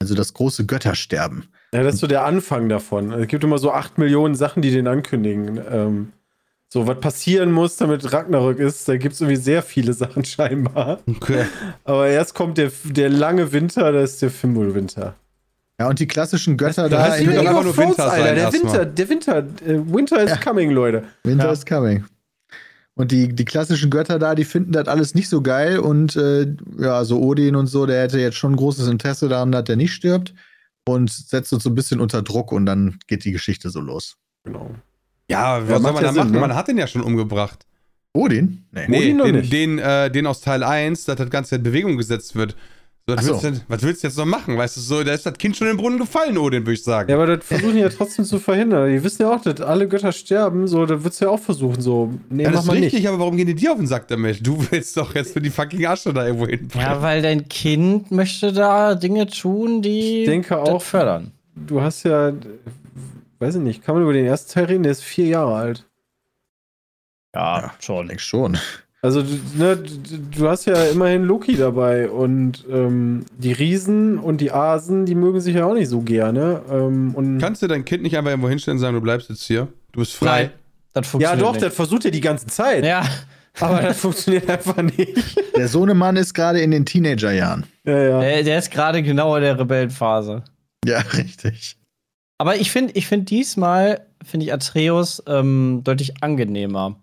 [0.00, 1.48] Also das große Göttersterben.
[1.72, 3.12] Ja, das ist so der Anfang davon.
[3.12, 5.60] Es gibt immer so acht Millionen Sachen, die den ankündigen.
[5.70, 6.12] Ähm,
[6.68, 11.00] so, was passieren muss, damit Ragnarök ist, da gibt es irgendwie sehr viele Sachen scheinbar.
[11.06, 11.44] Okay.
[11.84, 15.14] Aber erst kommt der, der lange Winter, das ist der Fimbul-Winter.
[15.82, 17.18] Ja, und die klassischen Götter das, da.
[17.18, 18.22] Das einfach nur Winter sein.
[18.22, 20.36] Alter, der Winter, der Winter, äh, Winter is ja.
[20.36, 21.02] coming, Leute.
[21.24, 21.52] Winter ja.
[21.52, 22.04] is coming.
[22.94, 25.80] Und die, die klassischen Götter da, die finden das alles nicht so geil.
[25.80, 29.64] Und äh, ja, so Odin und so, der hätte jetzt schon großes Interesse daran, dass
[29.64, 30.32] der nicht stirbt.
[30.84, 34.18] Und setzt uns so ein bisschen unter Druck und dann geht die Geschichte so los.
[34.44, 34.70] Genau.
[35.28, 36.30] Ja, was soll man da machen?
[36.30, 36.38] Ne?
[36.38, 37.66] Man hat den ja schon umgebracht.
[38.12, 38.66] Odin?
[38.70, 41.96] Nee, nee Odin den, den, äh, den, aus Teil 1, dass das Ganze in Bewegung
[41.96, 42.54] gesetzt wird.
[43.08, 43.32] So, was, so.
[43.32, 44.56] willst du, was, willst du, jetzt noch machen?
[44.56, 47.10] Weißt du, so, da ist das Kind schon im Brunnen gefallen, Odin, würde ich sagen.
[47.10, 48.92] Ja, aber das versuchen die ja trotzdem zu verhindern.
[48.92, 51.80] Die wissen ja auch, dass alle Götter sterben, so, da würdest du ja auch versuchen,
[51.80, 53.08] so, nee, ja, das ist richtig, nicht.
[53.08, 54.46] aber warum gehen die dir auf den Sack damit?
[54.46, 56.68] Du willst doch jetzt für die fucking Asche da irgendwo hin.
[56.76, 61.32] Ja, weil dein Kind möchte da Dinge tun, die ich denke auch, fördern.
[61.56, 62.32] Du hast ja,
[63.40, 64.84] weiß ich nicht, kann man über den ersten Teil reden?
[64.84, 65.86] Der ist vier Jahre alt.
[67.34, 68.10] Ja, ja schon.
[68.10, 68.58] Ich schon.
[69.04, 69.24] Also,
[69.56, 69.82] ne,
[70.30, 75.40] du hast ja immerhin Loki dabei und ähm, die Riesen und die Asen, die mögen
[75.40, 76.62] sich ja auch nicht so gerne.
[76.70, 79.42] Ähm, und Kannst du dein Kind nicht einfach irgendwo hinstellen und sagen, du bleibst jetzt
[79.42, 79.66] hier?
[79.90, 80.42] Du bist frei.
[80.42, 80.50] Nein,
[80.92, 81.64] das funktioniert ja, doch, nicht.
[81.64, 82.84] das versucht er die ganze Zeit.
[82.84, 83.04] Ja.
[83.58, 85.36] Aber das funktioniert einfach nicht.
[85.56, 87.66] Der Sohnemann ist gerade in den Teenagerjahren.
[87.84, 88.20] Ja, ja.
[88.20, 90.44] Der, der ist gerade genau in der Rebellenphase.
[90.86, 91.76] Ja, richtig.
[92.38, 97.01] Aber ich finde ich find diesmal, finde ich Atreus ähm, deutlich angenehmer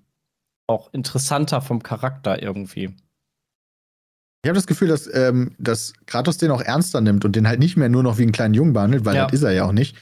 [0.70, 2.96] auch interessanter vom Charakter irgendwie.
[4.42, 7.60] Ich habe das Gefühl, dass, ähm, dass Kratos den auch ernster nimmt und den halt
[7.60, 9.26] nicht mehr nur noch wie einen kleinen Jungen behandelt, weil ja.
[9.26, 9.98] das ist er ja auch nicht.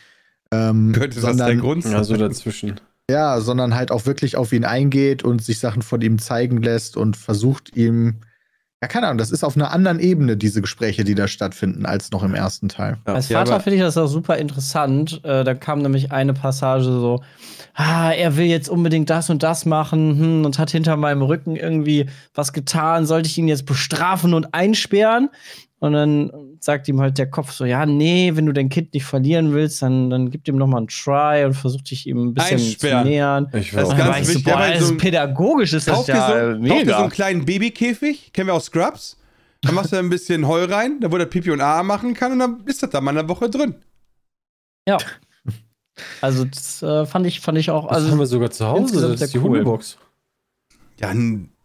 [0.51, 1.93] Ähm, Könnte sondern, das der Grund sein?
[1.93, 2.79] Ja, so dazwischen.
[3.09, 6.97] Ja, sondern halt auch wirklich auf ihn eingeht und sich Sachen von ihm zeigen lässt
[6.97, 8.17] und versucht ihm
[8.79, 12.11] ja, keine Ahnung, das ist auf einer anderen Ebene, diese Gespräche, die da stattfinden, als
[12.11, 12.97] noch im ersten Teil.
[13.07, 13.15] Ja.
[13.15, 15.19] Als Vater ja, finde ich das auch super interessant.
[15.23, 17.23] Äh, da kam nämlich eine Passage so,
[17.73, 21.55] ah, er will jetzt unbedingt das und das machen hm, und hat hinter meinem Rücken
[21.55, 23.07] irgendwie was getan.
[23.07, 25.29] Sollte ich ihn jetzt bestrafen und einsperren?
[25.79, 29.05] Und dann sagt ihm halt der Kopf so, ja, nee, wenn du dein Kind nicht
[29.05, 32.33] verlieren willst, dann, dann gib ihm noch mal einen Try und versuch dich ihm ein
[32.33, 33.03] bisschen Einsperren.
[33.03, 33.49] zu nähern.
[33.53, 34.43] Ich das ist ganz wichtig.
[34.43, 36.97] So, boah, also so pädagogisch ist das ja so, mega.
[36.97, 39.17] so einen kleinen Babykäfig, kennen wir aus Scrubs.
[39.61, 42.31] Dann machst du ein bisschen Heu rein, da wo der Pipi und A machen kann
[42.31, 43.75] und dann ist das da mal eine Woche drin.
[44.87, 44.97] Ja.
[46.21, 47.87] Also das äh, fand ich fand ich auch.
[47.87, 49.01] Also das haben wir sogar zu Hause.
[49.01, 49.45] Das ist die cool.
[49.45, 49.97] Hundebox.
[50.99, 51.13] Ja,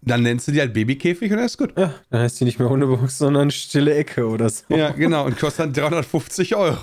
[0.02, 1.72] dann nennst du die halt Babykäfig und dann ist gut.
[1.78, 4.64] Ja, dann heißt die nicht mehr Hundebox, sondern stille Ecke oder so.
[4.68, 5.24] Ja, genau.
[5.24, 6.78] Und kostet dann 350 Euro.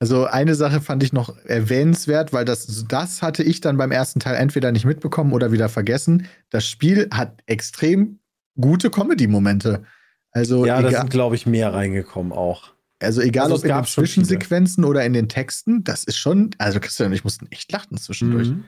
[0.00, 4.20] Also eine Sache fand ich noch erwähnenswert, weil das, das hatte ich dann beim ersten
[4.20, 6.26] Teil entweder nicht mitbekommen oder wieder vergessen.
[6.50, 8.18] Das Spiel hat extrem
[8.60, 9.84] gute Comedy-Momente.
[10.30, 12.72] Also ja, da sind, glaube ich, mehr reingekommen auch.
[13.00, 16.80] Also egal also ob in den Zwischensequenzen oder in den Texten, das ist schon, also
[16.80, 18.48] Christian und ich mussten echt lachen zwischendurch.
[18.48, 18.64] Mhm.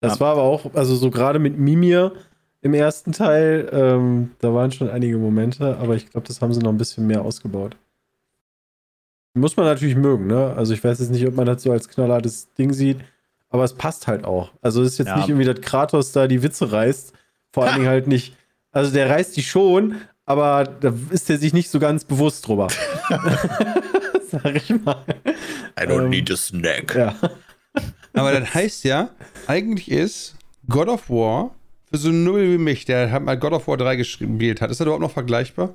[0.00, 0.20] Das ja.
[0.20, 2.12] war aber auch, also so gerade mit Mimir
[2.60, 6.60] im ersten Teil, ähm, da waren schon einige Momente, aber ich glaube, das haben sie
[6.60, 7.76] noch ein bisschen mehr ausgebaut.
[9.34, 10.54] Muss man natürlich mögen, ne?
[10.56, 12.98] Also ich weiß jetzt nicht, ob man das so als knallhartes Ding sieht,
[13.50, 14.52] aber es passt halt auch.
[14.60, 15.16] Also es ist jetzt ja.
[15.16, 17.12] nicht irgendwie, dass Kratos da die Witze reißt.
[17.52, 18.36] Vor allen Dingen halt nicht.
[18.72, 22.68] Also der reißt die schon, aber da ist er sich nicht so ganz bewusst drüber.
[24.30, 25.04] Sag ich mal.
[25.78, 26.94] I don't ähm, need a snack.
[26.94, 27.14] Ja.
[28.12, 29.10] Aber das heißt ja,
[29.46, 30.36] eigentlich ist
[30.68, 31.54] God of War
[31.90, 34.70] für so einen Null wie mich, der hat mal God of War 3 gespielt hat,
[34.70, 35.74] ist das überhaupt noch vergleichbar?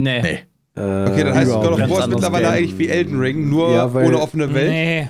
[0.00, 0.22] Nee.
[0.22, 0.38] nee.
[0.74, 2.54] Okay, dann heißt God of War ist mittlerweile Game.
[2.54, 4.70] eigentlich wie Elden Ring, nur ja, ohne offene Welt.
[4.70, 5.08] Nee.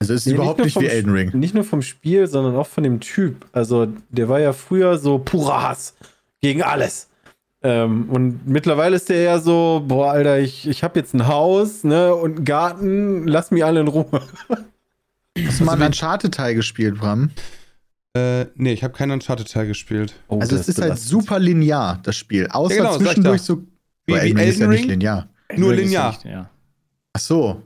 [0.00, 1.30] Also ist nee, überhaupt nicht, nicht wie Elden Ring.
[1.34, 3.46] Nicht nur vom Spiel, sondern auch von dem Typ.
[3.52, 5.94] Also der war ja früher so purer Hass
[6.40, 7.08] gegen alles.
[7.62, 11.82] Ähm, und mittlerweile ist der ja so, boah, Alter, ich, ich habe jetzt ein Haus
[11.84, 14.06] ne, und einen Garten, lass mich alle in Ruhe.
[15.44, 17.30] Hast du mal einen Uncharted-Teil gespielt, Bram?
[18.16, 20.14] Äh, nee, ich habe keinen Uncharted-Teil gespielt.
[20.28, 22.46] Oh, also es ist halt super linear, das Spiel.
[22.48, 23.58] Außer ja, genau, zwischendurch so.
[24.06, 25.28] Wie, wie Elden ist ja nicht linear.
[25.56, 26.12] Nur linear.
[26.12, 26.50] Nicht, ja.
[27.12, 27.62] Ach so.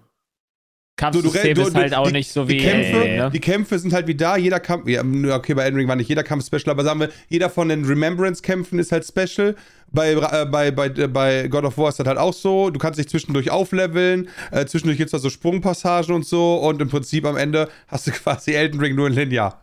[1.01, 2.59] Kampfsystem du, du, du, ist halt auch die, nicht so wie.
[2.59, 3.31] Die Kämpfe, ey, ne?
[3.33, 4.37] die Kämpfe sind halt wie da.
[4.37, 4.87] Jeder Kampf.
[4.87, 5.01] Ja,
[5.35, 7.87] okay, bei Elden Ring war nicht jeder Kampf special, aber sagen wir, jeder von den
[7.87, 9.57] Remembrance-Kämpfen ist halt special.
[9.91, 12.69] Bei, äh, bei, bei, äh, bei God of War ist das halt auch so.
[12.69, 14.29] Du kannst dich zwischendurch aufleveln.
[14.51, 16.57] Äh, zwischendurch gibt es da so Sprungpassagen und so.
[16.57, 19.63] Und im Prinzip am Ende hast du quasi Elden Ring nur in linear.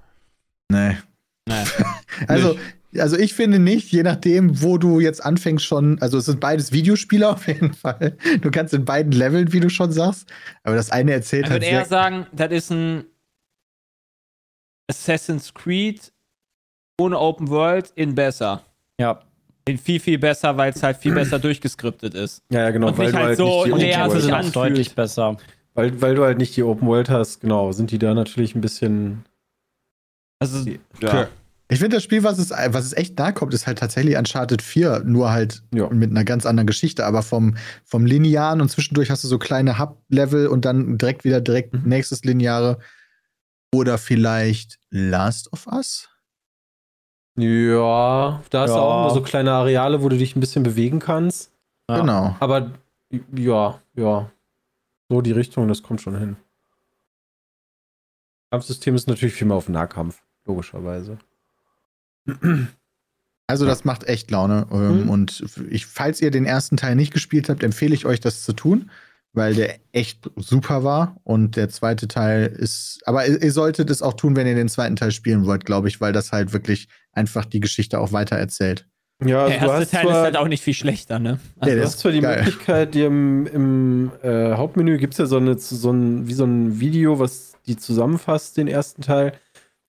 [0.72, 0.98] Nee.
[1.48, 1.64] Nee.
[2.28, 2.58] also,
[2.96, 6.72] also ich finde nicht, je nachdem, wo du jetzt anfängst schon, also es sind beides
[6.72, 8.18] Videospiele auf jeden Fall.
[8.42, 10.30] Du kannst in beiden leveln, wie du schon sagst.
[10.64, 11.64] Aber das eine erzählt ich halt.
[11.64, 13.06] Ich würde eher sagen, das ist ein
[14.90, 16.14] Assassin's Creed
[17.00, 18.64] ohne Open World in besser.
[19.00, 19.22] Ja.
[19.68, 22.42] In viel, viel besser, weil es halt viel besser durchgeskriptet ist.
[22.50, 22.88] Ja, ja, genau.
[22.88, 24.56] Und weil nicht halt, halt so nicht die Open World hast.
[24.56, 25.38] deutlich besser.
[25.74, 28.62] Weil, weil du halt nicht die Open World hast, genau, sind die da natürlich ein
[28.62, 29.26] bisschen.
[30.40, 30.70] Also,
[31.02, 31.28] ja.
[31.70, 34.62] Ich finde das Spiel, was es, was es echt nahe kommt, ist halt tatsächlich Uncharted
[34.62, 35.90] 4, nur halt ja.
[35.90, 39.78] mit einer ganz anderen Geschichte, aber vom, vom Linearen und zwischendurch hast du so kleine
[39.78, 41.82] Hub-Level und dann direkt wieder direkt mhm.
[41.86, 42.80] nächstes Lineare.
[43.76, 46.10] Oder vielleicht Last of Us?
[47.38, 48.76] Ja, da hast ja.
[48.76, 51.52] du auch immer so kleine Areale, wo du dich ein bisschen bewegen kannst.
[51.90, 52.00] Ja.
[52.00, 52.36] Genau.
[52.40, 52.72] Aber
[53.36, 54.32] ja, ja.
[55.10, 56.38] So die Richtung, das kommt schon hin.
[58.52, 61.18] Kampfsystem ist natürlich viel mehr auf Nahkampf, logischerweise.
[63.48, 64.68] Also das macht echt Laune.
[64.72, 65.10] Ähm, mhm.
[65.10, 68.54] Und ich, falls ihr den ersten Teil nicht gespielt habt, empfehle ich euch, das zu
[68.54, 68.92] tun,
[69.34, 71.16] weil der echt super war.
[71.24, 73.00] Und der zweite Teil ist.
[73.06, 75.88] Aber ihr, ihr solltet es auch tun, wenn ihr den zweiten Teil spielen wollt, glaube
[75.88, 78.86] ich, weil das halt wirklich einfach die Geschichte auch weiter erzählt.
[79.24, 81.40] Ja, also der erste Teil zwar, ist halt auch nicht viel schlechter, ne?
[81.58, 82.38] Also, ja, du hast zwar die geil.
[82.38, 86.44] Möglichkeit, dir im, im äh, Hauptmenü gibt es ja so, eine, so ein, wie so
[86.44, 89.34] ein Video, was die zusammenfasst, den ersten Teil.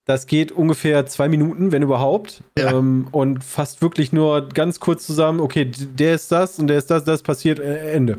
[0.09, 2.41] Das geht ungefähr zwei Minuten, wenn überhaupt.
[2.57, 2.71] Ja.
[2.71, 6.89] Ähm, und fasst wirklich nur ganz kurz zusammen, okay, der ist das und der ist
[6.89, 8.17] das, das passiert, äh, Ende.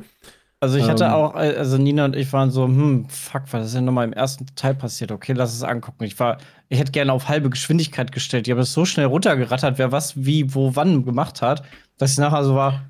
[0.60, 3.66] Also ich hatte ähm, auch, äh, also Nina und ich waren so, hm, fuck, was
[3.66, 5.10] ist denn nochmal im ersten Teil passiert?
[5.10, 6.04] Okay, lass es angucken.
[6.04, 8.46] Ich war, ich hätte gerne auf halbe Geschwindigkeit gestellt.
[8.46, 11.64] Die haben es so schnell runtergerattert, wer was, wie, wo, wann gemacht hat,
[11.98, 12.82] dass ich nachher so war,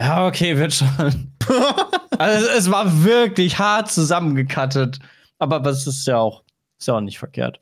[0.00, 1.32] ja, okay, wird schon.
[2.18, 5.00] also es war wirklich hart zusammengekattet.
[5.40, 6.44] Aber das ist ja auch,
[6.78, 7.60] ist ja auch nicht verkehrt.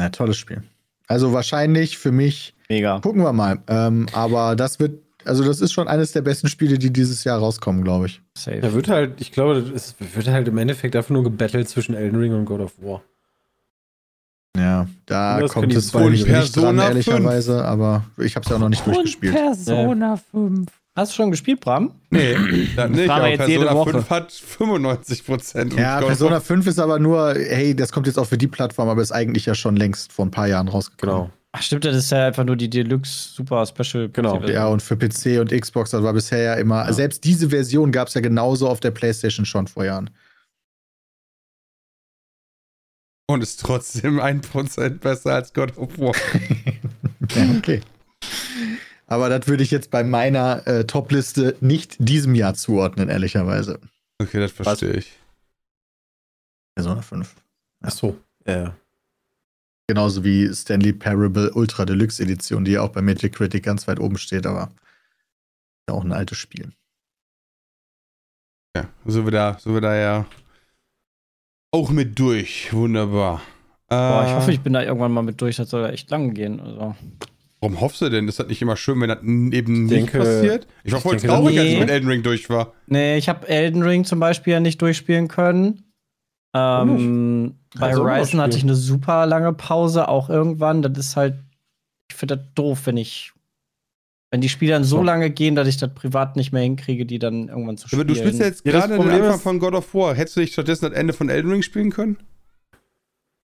[0.00, 0.62] Ja, tolles Spiel.
[1.06, 2.54] Also wahrscheinlich für mich.
[2.68, 3.00] Mega.
[3.00, 3.58] Gucken wir mal.
[3.68, 7.38] Ähm, aber das wird also das ist schon eines der besten Spiele, die dieses Jahr
[7.38, 8.20] rauskommen, glaube ich.
[8.36, 8.60] Safe.
[8.60, 12.18] Da wird halt, ich glaube, es wird halt im Endeffekt einfach nur gebettelt zwischen Elden
[12.18, 13.02] Ring und God of War.
[14.56, 17.64] Ja, da kommt es wohl nicht dran, ehrlicherweise, 5.
[17.64, 19.34] aber ich habe es ja auch noch nicht und durchgespielt.
[19.34, 20.70] Persona 5.
[20.96, 21.92] Hast du schon gespielt, Bram?
[22.10, 22.34] Nee,
[22.76, 25.74] das nicht, aber Persona 5 hat 95 Prozent.
[25.74, 29.02] Ja, Persona 5 ist aber nur, hey, das kommt jetzt auch für die Plattform, aber
[29.02, 31.24] ist eigentlich ja schon längst vor ein paar Jahren rausgekommen.
[31.24, 31.30] Genau.
[31.50, 34.08] Ach stimmt, das ist ja einfach nur die Deluxe Super Special.
[34.08, 34.40] Genau.
[34.44, 36.92] Ja, und für PC und Xbox, das war bisher ja immer, ja.
[36.92, 40.10] selbst diese Version gab es ja genauso auf der PlayStation schon vor Jahren.
[43.26, 46.14] Und ist trotzdem 1% besser als God of War.
[47.34, 47.80] ja, okay.
[49.14, 53.78] Aber das würde ich jetzt bei meiner äh, Top-Liste nicht diesem Jahr zuordnen, ehrlicherweise.
[54.20, 55.12] Okay, das verstehe ich.
[56.74, 57.32] Persona 5.
[57.82, 58.76] Ach so, ja.
[59.86, 64.00] Genauso wie Stanley Parable Ultra Deluxe Edition, die ja auch bei Magic Critic ganz weit
[64.00, 64.72] oben steht, aber
[65.88, 66.72] ja auch ein altes Spiel.
[68.76, 70.26] Ja, so wird da, so wird da ja
[71.70, 72.72] auch mit durch.
[72.72, 73.42] Wunderbar.
[73.88, 75.54] Boah, ich hoffe, ich bin da irgendwann mal mit durch.
[75.54, 76.58] Das soll ja echt lang gehen.
[76.58, 76.96] Also.
[77.64, 78.26] Warum hoffst du denn?
[78.26, 80.66] Das ist nicht immer schön, wenn das eben nicht passiert.
[80.82, 81.60] Ich war voll traurig, nee.
[81.60, 82.74] als ich mit Elden Ring durch war.
[82.88, 85.90] Nee, ich habe Elden Ring zum Beispiel ja nicht durchspielen können.
[86.54, 90.82] Ähm, bei also Horizon hatte ich eine super lange Pause, auch irgendwann.
[90.82, 91.36] Das ist halt,
[92.10, 93.32] ich finde das doof, wenn ich,
[94.30, 97.06] wenn die Spiele dann so, so lange gehen, dass ich das privat nicht mehr hinkriege,
[97.06, 98.02] die dann irgendwann zu spielen.
[98.02, 100.14] Aber du spielst ja jetzt ja, gerade den Anfang von God of War.
[100.14, 102.18] Hättest du dich stattdessen das Ende von Elden Ring spielen können?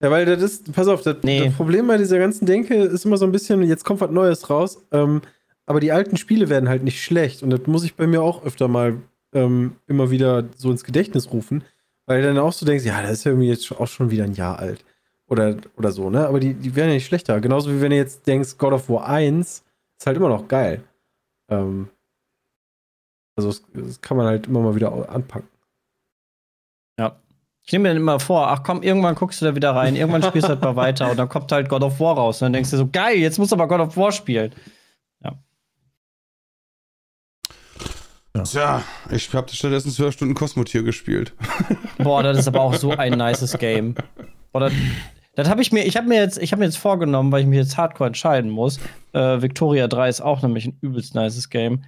[0.02, 1.44] Ja, weil das ist, pass auf, das, nee.
[1.44, 4.48] das, Problem bei dieser ganzen Denke ist immer so ein bisschen, jetzt kommt was Neues
[4.48, 5.20] raus, ähm,
[5.66, 8.44] aber die alten Spiele werden halt nicht schlecht und das muss ich bei mir auch
[8.44, 8.96] öfter mal
[9.32, 11.64] ähm, immer wieder so ins Gedächtnis rufen.
[12.06, 14.24] Weil du dann auch so denkst, ja, das ist ja irgendwie jetzt auch schon wieder
[14.24, 14.84] ein Jahr alt.
[15.28, 16.26] Oder, oder so, ne?
[16.26, 17.40] Aber die, die werden ja nicht schlechter.
[17.40, 19.62] Genauso wie wenn du jetzt denkst, God of War 1
[19.96, 20.82] ist halt immer noch geil.
[21.48, 21.88] Ähm,
[23.36, 25.48] also, das, das kann man halt immer mal wieder anpacken.
[26.98, 27.16] Ja.
[27.70, 30.24] Ich nehme mir dann immer vor, ach komm, irgendwann guckst du da wieder rein, irgendwann
[30.24, 32.42] spielst du halt mal weiter und dann kommt halt God of War raus.
[32.42, 34.52] Und dann denkst du so, geil, jetzt musst du aber God of War spielen.
[35.22, 35.38] Ja.
[38.34, 38.42] Ja.
[38.42, 41.32] Tja, ich habe stattdessen zwölf Stunden Kosmotier gespielt.
[41.98, 43.94] Boah, das ist aber auch so ein nices Game.
[44.50, 44.72] Boah, das,
[45.36, 47.46] das habe ich mir, ich habe mir jetzt, ich habe mir jetzt vorgenommen, weil ich
[47.46, 48.80] mich jetzt hardcore entscheiden muss.
[49.12, 51.84] Äh, Victoria 3 ist auch nämlich ein übelst nices Game.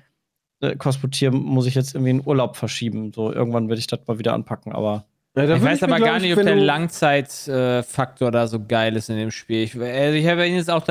[0.60, 3.12] Äh, Kosmotier muss ich jetzt irgendwie in Urlaub verschieben.
[3.12, 5.06] So irgendwann werde ich das mal wieder anpacken, aber.
[5.34, 9.08] Ja, ich weiß ich aber gar nicht, ob der Langzeitfaktor äh, da so geil ist
[9.08, 9.62] in dem Spiel.
[9.62, 10.84] Ich, also ich habe jetzt auch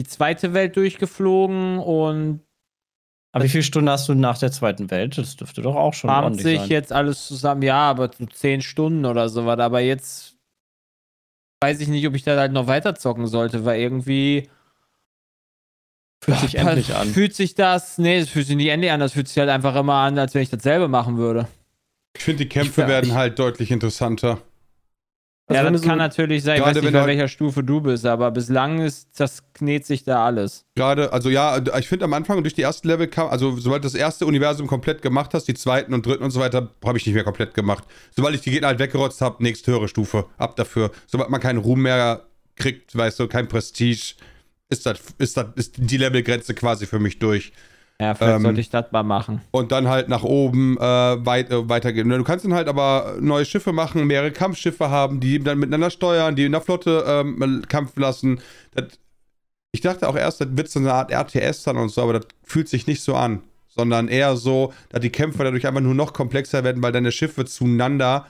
[0.00, 2.40] die zweite Welt durchgeflogen und
[3.34, 5.16] aber wie viele Stunden hast du nach der Zweiten Welt?
[5.16, 6.68] Das dürfte doch auch schon Haben sich sein.
[6.68, 9.58] jetzt alles zusammen, ja, aber so zehn Stunden oder so was.
[9.58, 10.36] Aber jetzt
[11.62, 14.50] weiß ich nicht, ob ich da halt noch weiter zocken sollte, weil irgendwie
[16.22, 17.08] fühlt sich endlich an.
[17.08, 19.74] Fühlt sich das, nee, es fühlt sich nicht endlich an, das fühlt sich halt einfach
[19.76, 21.48] immer an, als wenn ich dasselbe machen würde.
[22.16, 24.42] Ich finde, die Kämpfe ich, werden ich, halt deutlich interessanter.
[25.48, 28.06] Also ja, das kann so, natürlich sein, ich weiß nicht, bei welcher Stufe du bist,
[28.06, 30.64] aber bislang ist das knet sich da alles.
[30.76, 33.86] Gerade, also ja, ich finde am Anfang durch die ersten Level kam, also sobald du
[33.86, 37.04] das erste Universum komplett gemacht hast, die zweiten und dritten und so weiter, habe ich
[37.06, 37.84] nicht mehr komplett gemacht.
[38.14, 40.92] Sobald ich die Gegner halt weggerotzt habe, nächste höhere Stufe, ab dafür.
[41.06, 42.22] Sobald man keinen Ruhm mehr
[42.54, 44.14] kriegt, weißt du, kein Prestige,
[44.70, 47.52] ist das, ist das, ist die Levelgrenze quasi für mich durch.
[48.02, 49.42] Ja, vielleicht ähm, sollte ich das mal machen.
[49.52, 52.08] Und dann halt nach oben äh, weit, äh, weitergehen.
[52.08, 56.34] Du kannst dann halt aber neue Schiffe machen, mehrere Kampfschiffe haben, die dann miteinander steuern,
[56.34, 58.40] die in der Flotte ähm, kämpfen lassen.
[58.74, 58.86] Das,
[59.70, 62.26] ich dachte auch erst, das wird so eine Art RTS dann und so, aber das
[62.42, 63.42] fühlt sich nicht so an.
[63.68, 67.44] Sondern eher so, dass die Kämpfe dadurch einfach nur noch komplexer werden, weil deine Schiffe
[67.44, 68.26] zueinander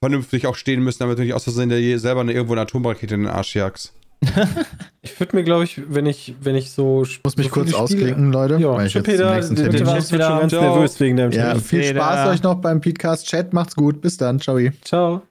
[0.00, 3.22] vernünftig auch stehen müssen, damit du nicht aus Versehen selber eine, irgendwo eine Atomrakete in
[3.22, 3.97] den Arsch jagst.
[5.02, 7.04] ich würde mir, glaube ich, wenn ich, wenn ich so.
[7.04, 8.56] Ich muss mich so kurz ausklinken, Leute.
[8.56, 12.28] Ja, ich Peter, nächsten Termin du warst schon ganz nervös wegen deinem Ja, viel Spaß
[12.28, 13.52] euch noch beim Podcast-Chat.
[13.52, 14.00] Macht's gut.
[14.00, 14.40] Bis dann.
[14.40, 14.58] Ciao.
[14.82, 15.22] Ciao.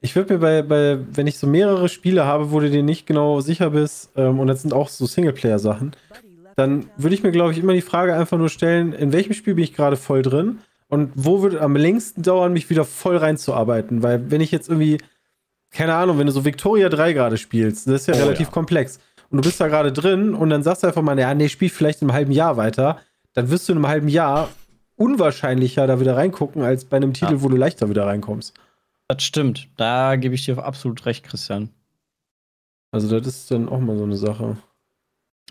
[0.00, 3.06] Ich würde mir bei, bei, wenn ich so mehrere Spiele habe, wo du dir nicht
[3.06, 5.92] genau sicher bist, ähm, und das sind auch so Singleplayer-Sachen,
[6.56, 9.54] dann würde ich mir, glaube ich, immer die Frage einfach nur stellen, in welchem Spiel
[9.54, 10.58] bin ich gerade voll drin
[10.88, 14.02] und wo würde am längsten dauern, mich wieder voll reinzuarbeiten?
[14.02, 14.98] Weil wenn ich jetzt irgendwie,
[15.70, 18.52] keine Ahnung, wenn du so Victoria 3 gerade spielst, das ist ja oh, relativ ja.
[18.52, 18.98] komplex
[19.30, 21.70] und du bist da gerade drin und dann sagst du einfach mal, ja, nee, spiel
[21.70, 22.98] vielleicht in einem halben Jahr weiter,
[23.32, 24.48] dann wirst du in einem halben Jahr
[24.96, 27.42] unwahrscheinlicher da wieder reingucken, als bei einem Titel, ja.
[27.42, 28.54] wo du leichter wieder reinkommst.
[29.08, 29.68] Das stimmt.
[29.76, 31.70] Da gebe ich dir absolut recht, Christian.
[32.92, 34.56] Also, das ist dann auch mal so eine Sache.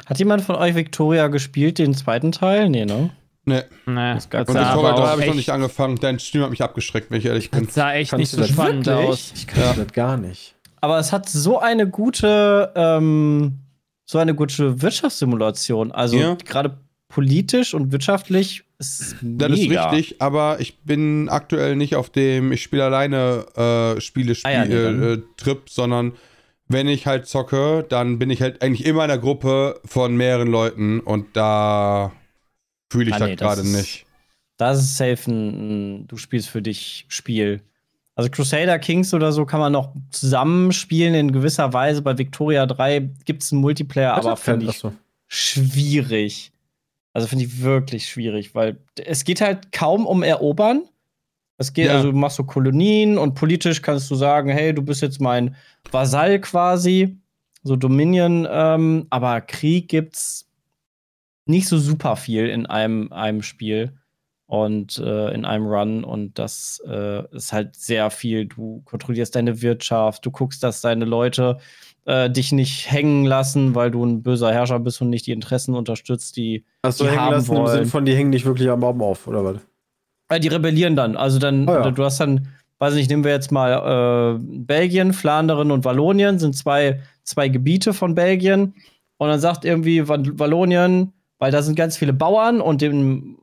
[0.06, 2.70] Hat jemand von euch Victoria gespielt, den zweiten Teil?
[2.70, 3.10] Nee, ne?
[3.46, 3.62] Nee.
[3.86, 4.14] nee.
[4.14, 5.98] Das und Victoria 3 habe ich noch nicht angefangen.
[6.00, 7.66] Dein Stream hat mich abgeschreckt, wenn ich ehrlich bin.
[7.66, 9.10] Das sah echt Kannst nicht so spannend wirklich?
[9.10, 9.34] aus.
[9.36, 9.74] Ich kann ja.
[9.74, 10.56] das gar nicht.
[10.82, 13.60] Aber es hat so eine gute, ähm,
[14.06, 15.92] so eine gute Wirtschaftssimulation.
[15.92, 16.36] Also ja.
[16.36, 16.78] gerade
[17.10, 22.62] politisch und wirtschaftlich ist Das ist richtig, aber ich bin aktuell nicht auf dem ich
[22.62, 23.46] spiele alleine
[23.98, 26.14] äh, Spiele Spiel, ah, ja, nee, äh, Trip, sondern
[26.68, 30.48] wenn ich halt zocke, dann bin ich halt eigentlich immer in der Gruppe von mehreren
[30.48, 32.12] Leuten und da
[32.90, 34.06] fühle ich ah, das nee, gerade nicht.
[34.58, 37.62] Das ist safe ein, du spielst für dich Spiel.
[38.16, 42.02] Also Crusader Kings oder so kann man noch zusammenspielen in gewisser Weise.
[42.02, 44.92] Bei Victoria 3 gibt es einen Multiplayer, aber finde ich so.
[45.28, 46.52] schwierig.
[47.14, 50.84] Also finde ich wirklich schwierig, weil es geht halt kaum um Erobern.
[51.58, 51.96] Es geht, ja.
[51.96, 55.56] also du machst so Kolonien und politisch kannst du sagen, hey, du bist jetzt mein
[55.90, 57.18] Vasall quasi,
[57.64, 60.49] so Dominion, ähm, aber Krieg gibt's
[61.50, 63.94] nicht so super viel in einem, einem Spiel
[64.46, 68.46] und äh, in einem Run und das äh, ist halt sehr viel.
[68.46, 71.58] Du kontrollierst deine Wirtschaft, du guckst, dass deine Leute
[72.06, 75.76] äh, dich nicht hängen lassen, weil du ein böser Herrscher bist und nicht die Interessen
[75.76, 77.68] unterstützt, die, Hast die du hängen haben lassen wollen.
[77.68, 79.58] im Sinn von, die hängen nicht wirklich am Baum auf, oder was?
[80.30, 81.18] Äh, die rebellieren dann.
[81.18, 81.92] Also dann, oh ja.
[81.92, 82.48] du hast dann,
[82.80, 87.94] weiß nicht, nehmen wir jetzt mal äh, Belgien, Flandern und Wallonien, sind zwei, zwei Gebiete
[87.94, 88.74] von Belgien.
[89.18, 93.38] Und dann sagt irgendwie Wallonien, weil da sind ganz viele Bauern und in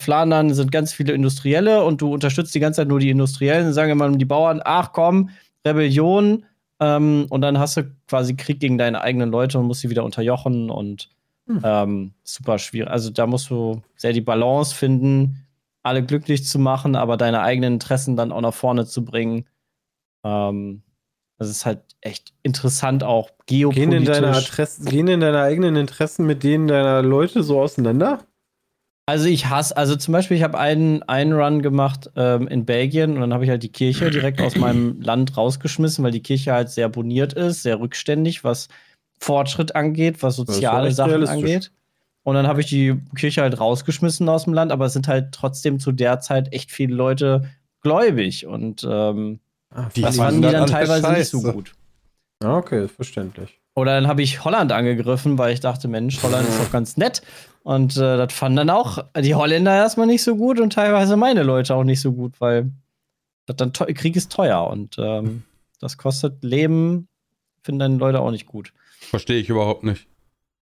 [0.00, 3.74] Flandern sind ganz viele Industrielle und du unterstützt die ganze Zeit nur die Industriellen, dann
[3.74, 5.30] sagen immer die Bauern, ach komm,
[5.66, 6.44] Rebellion,
[6.80, 10.04] ähm, und dann hast du quasi Krieg gegen deine eigenen Leute und musst sie wieder
[10.04, 11.10] unterjochen und
[11.46, 11.60] hm.
[11.64, 12.90] ähm, super schwierig.
[12.90, 15.46] Also da musst du sehr die Balance finden,
[15.82, 19.46] alle glücklich zu machen, aber deine eigenen Interessen dann auch nach vorne zu bringen.
[20.24, 20.82] Ähm,
[21.38, 23.90] das ist halt echt interessant auch geopolitisch.
[23.90, 28.20] Gehen in, deine gehen in deine eigenen Interessen mit denen deiner Leute so auseinander?
[29.06, 33.14] Also ich hasse, also zum Beispiel, ich habe einen, einen Run gemacht ähm, in Belgien
[33.14, 36.52] und dann habe ich halt die Kirche direkt aus meinem Land rausgeschmissen, weil die Kirche
[36.52, 38.68] halt sehr boniert ist, sehr rückständig, was
[39.18, 41.72] Fortschritt angeht, was soziale Sachen angeht.
[42.22, 45.32] Und dann habe ich die Kirche halt rausgeschmissen aus dem Land, aber es sind halt
[45.32, 47.48] trotzdem zu der Zeit echt viele Leute
[47.80, 49.40] gläubig und ähm,
[49.74, 51.18] Ach, das fanden die dann teilweise Scheiße.
[51.18, 51.74] nicht so gut.
[52.44, 53.58] Okay, verständlich.
[53.74, 57.22] Oder dann habe ich Holland angegriffen, weil ich dachte, Mensch, Holland ist doch ganz nett.
[57.62, 61.42] Und äh, das fanden dann auch die Holländer erstmal nicht so gut und teilweise meine
[61.42, 62.72] Leute auch nicht so gut, weil
[63.46, 65.42] dann Krieg ist teuer und ähm,
[65.80, 67.08] das kostet Leben,
[67.62, 68.72] finden dann Leute auch nicht gut.
[68.98, 70.06] Verstehe ich überhaupt nicht.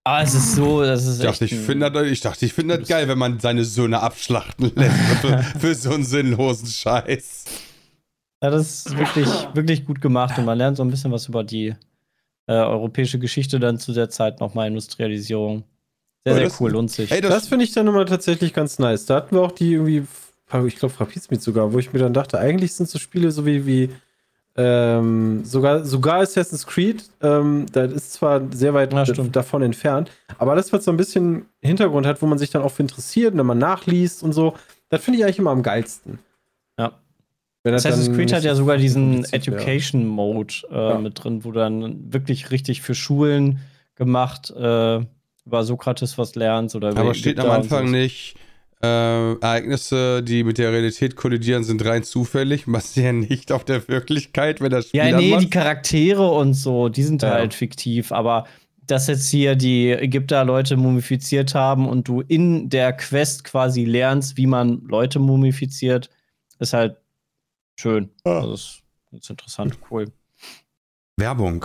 [0.05, 2.79] Aber es ist so, das ist ich dachte, ich, finde das, ich dachte, ich finde
[2.79, 7.45] das geil, wenn man seine Söhne abschlachten lässt für, für so einen sinnlosen Scheiß.
[8.43, 11.45] Ja, das ist wirklich, wirklich gut gemacht und man lernt so ein bisschen was über
[11.45, 11.75] die
[12.47, 15.65] äh, europäische Geschichte dann zu der Zeit nochmal Industrialisierung.
[16.25, 17.11] Sehr, sehr cool, lohnt sich.
[17.13, 19.07] Ey, das, das finde ich dann immer tatsächlich ganz nice.
[19.07, 20.07] Da hatten wir auch die irgendwie,
[20.67, 23.65] ich glaube, Rapizmeet sogar, wo ich mir dann dachte, eigentlich sind so Spiele so wie,
[23.65, 23.91] wie
[24.57, 30.57] ähm, sogar, sogar Assassin's Creed, ähm, das ist zwar sehr weit ja, davon entfernt, aber
[30.57, 33.39] das, was so ein bisschen Hintergrund hat, wo man sich dann auch für interessiert und
[33.39, 34.55] wenn man nachliest und so,
[34.89, 36.19] das finde ich eigentlich immer am geilsten.
[37.75, 40.99] Assassin's Creed hat ja sogar diesen Education Mode äh, ja.
[40.99, 43.61] mit drin, wo dann wirklich richtig für Schulen
[43.97, 45.01] gemacht äh,
[45.47, 48.37] über Sokrates was lernst oder Aber steht am Anfang nicht,
[48.83, 54.61] äh, Ereignisse, die mit der Realität kollidieren, sind rein zufällig, basieren nicht auf der Wirklichkeit,
[54.61, 57.31] wenn das Spiel Ja, nee, die Charaktere und so, die sind ja.
[57.31, 58.45] halt fiktiv, aber
[58.87, 64.37] dass jetzt hier die Ägypter Leute mumifiziert haben und du in der Quest quasi lernst,
[64.37, 66.11] wie man Leute mumifiziert,
[66.61, 66.97] ist halt
[67.77, 68.11] schön.
[68.25, 68.41] Ah.
[68.41, 70.13] Also das ist interessant, cool.
[71.17, 71.65] Werbung.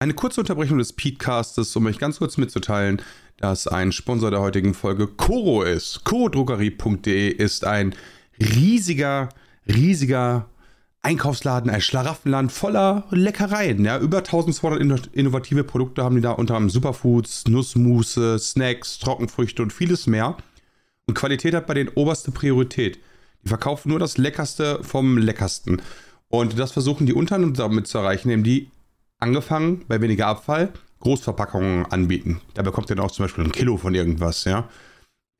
[0.00, 3.00] Eine kurze Unterbrechung des Peatcastes, um euch ganz kurz mitzuteilen,
[3.36, 6.02] dass ein Sponsor der heutigen Folge Koro ist.
[6.04, 7.94] Korodruckerie.de ist ein
[8.40, 9.28] riesiger,
[9.66, 10.48] riesiger
[11.02, 13.84] Einkaufsladen, ein Schlaraffenland voller Leckereien.
[13.84, 19.72] Ja, über 1200 innovative Produkte haben die da unter anderem Superfoods, Nussmusse, Snacks, Trockenfrüchte und
[19.72, 20.36] vieles mehr.
[21.06, 23.00] Und Qualität hat bei den oberste Priorität.
[23.44, 25.82] Die verkaufen nur das Leckerste vom Leckersten.
[26.28, 28.70] Und das versuchen die unter anderem damit zu erreichen, indem die
[29.18, 32.40] angefangen bei weniger Abfall Großverpackungen anbieten.
[32.54, 34.68] Da bekommt ihr dann auch zum Beispiel ein Kilo von irgendwas, ja.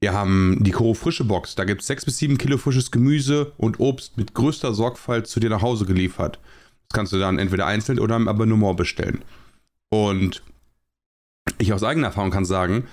[0.00, 1.54] Wir haben die Koro Frische Box.
[1.54, 5.38] Da gibt es sechs bis sieben Kilo frisches Gemüse und Obst mit größter Sorgfalt zu
[5.38, 6.40] dir nach Hause geliefert.
[6.88, 9.22] Das kannst du dann entweder einzeln oder im Abonnement bestellen.
[9.90, 10.42] Und
[11.58, 12.88] ich aus eigener Erfahrung kann sagen,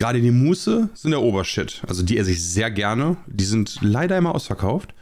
[0.00, 1.82] gerade die Muße sind der Obershit.
[1.86, 3.18] Also die esse ich sehr gerne.
[3.26, 4.94] Die sind leider immer ausverkauft.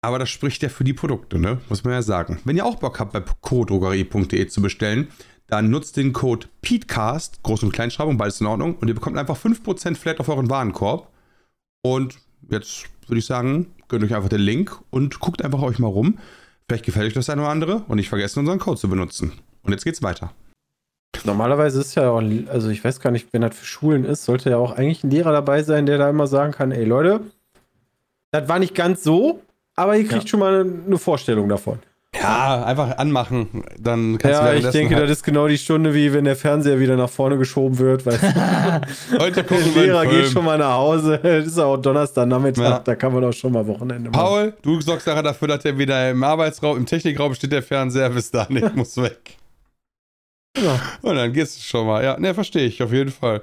[0.00, 1.60] Aber das spricht ja für die Produkte, ne?
[1.68, 2.40] Muss man ja sagen.
[2.44, 5.08] Wenn ihr auch Bock habt, bei codrogerie.de zu bestellen,
[5.48, 9.36] dann nutzt den Code PETECAST, Groß- und Kleinschreibung, beides in Ordnung, und ihr bekommt einfach
[9.36, 11.10] 5% Flat auf euren Warenkorb.
[11.82, 15.88] Und jetzt würde ich sagen, gönnt euch einfach den Link und guckt einfach euch mal
[15.88, 16.18] rum.
[16.66, 19.32] Vielleicht gefällt euch das eine oder andere und nicht vergessen, unseren Code zu benutzen.
[19.62, 20.32] Und jetzt geht's weiter.
[21.24, 24.50] Normalerweise ist ja auch, also ich weiß gar nicht, wenn das für Schulen ist, sollte
[24.50, 27.20] ja auch eigentlich ein Lehrer dabei sein, der da immer sagen kann, ey Leute,
[28.30, 29.40] das war nicht ganz so,
[29.74, 30.28] aber ihr kriegt ja.
[30.28, 31.80] schon mal eine Vorstellung davon.
[32.20, 33.64] Ja, einfach anmachen.
[33.78, 36.36] Dann kannst ja, du ich denke, halt das ist genau die Stunde, wie wenn der
[36.36, 38.06] Fernseher wieder nach vorne geschoben wird.
[38.06, 38.18] Weil
[39.18, 41.20] Heute gucken der Lehrer geht schon mal nach Hause.
[41.28, 42.78] Das ist auch Donnerstagnachmittag, ja.
[42.78, 44.20] da kann man auch schon mal Wochenende machen.
[44.20, 48.10] Paul, du sorgst nachher dafür, dass der wieder im Arbeitsraum, im Technikraum steht, der Fernseher
[48.10, 49.37] bis da nicht, muss weg.
[50.62, 50.80] Ja.
[51.02, 52.02] Und dann gehst du schon mal.
[52.02, 53.42] Ja, ne, verstehe ich, auf jeden Fall.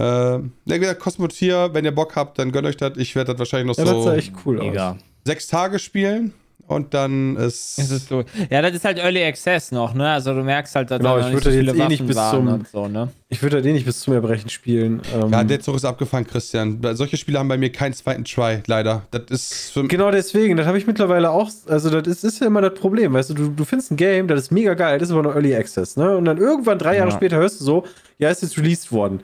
[0.00, 2.96] Äh, ja, gesagt, Cosmotier, wenn ihr Bock habt, dann gönnt euch das.
[2.96, 3.96] Ich werde das wahrscheinlich noch ja, so.
[3.96, 4.92] Das sah echt cool Mega.
[4.92, 4.96] aus.
[5.24, 6.32] Sechs Tage spielen
[6.68, 7.78] und dann ist.
[7.78, 8.26] ist es durch.
[8.50, 10.10] Ja, das ist halt Early Access noch, ne?
[10.10, 12.64] Also du merkst halt, dass genau, da ich würde so jetzt eh nicht bis zum
[12.70, 13.08] so, ne?
[13.30, 15.02] Ich würde eh nicht bis zum Erbrechen spielen.
[15.14, 16.80] Ähm ja, der Zug ist abgefahren, Christian.
[16.94, 19.02] Solche Spiele haben bei mir keinen zweiten Try, leider.
[19.10, 21.50] Das ist Genau deswegen, das habe ich mittlerweile auch.
[21.66, 24.28] Also, das ist, ist, ja immer das Problem, weißt du, du, du findest ein Game,
[24.28, 26.16] das ist mega geil, das ist aber noch Early Access, ne?
[26.16, 27.16] Und dann irgendwann drei Jahre ja.
[27.16, 27.84] später hörst du so,
[28.18, 29.22] ja, ist jetzt released worden.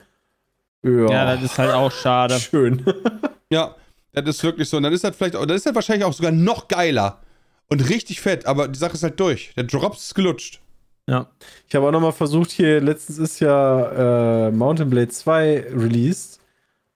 [0.82, 2.38] Ja, ja das ist halt auch schade.
[2.38, 2.84] Schön.
[3.50, 3.74] ja,
[4.12, 4.76] das ist wirklich so.
[4.76, 7.20] Und dann ist das vielleicht, dann ist das wahrscheinlich auch sogar noch geiler
[7.68, 9.52] und richtig fett, aber die Sache ist halt durch.
[9.56, 10.60] Der Drops ist gelutscht.
[11.08, 11.28] Ja.
[11.68, 16.40] Ich habe auch nochmal versucht, hier, letztens ist ja äh, Mountain Blade 2 released.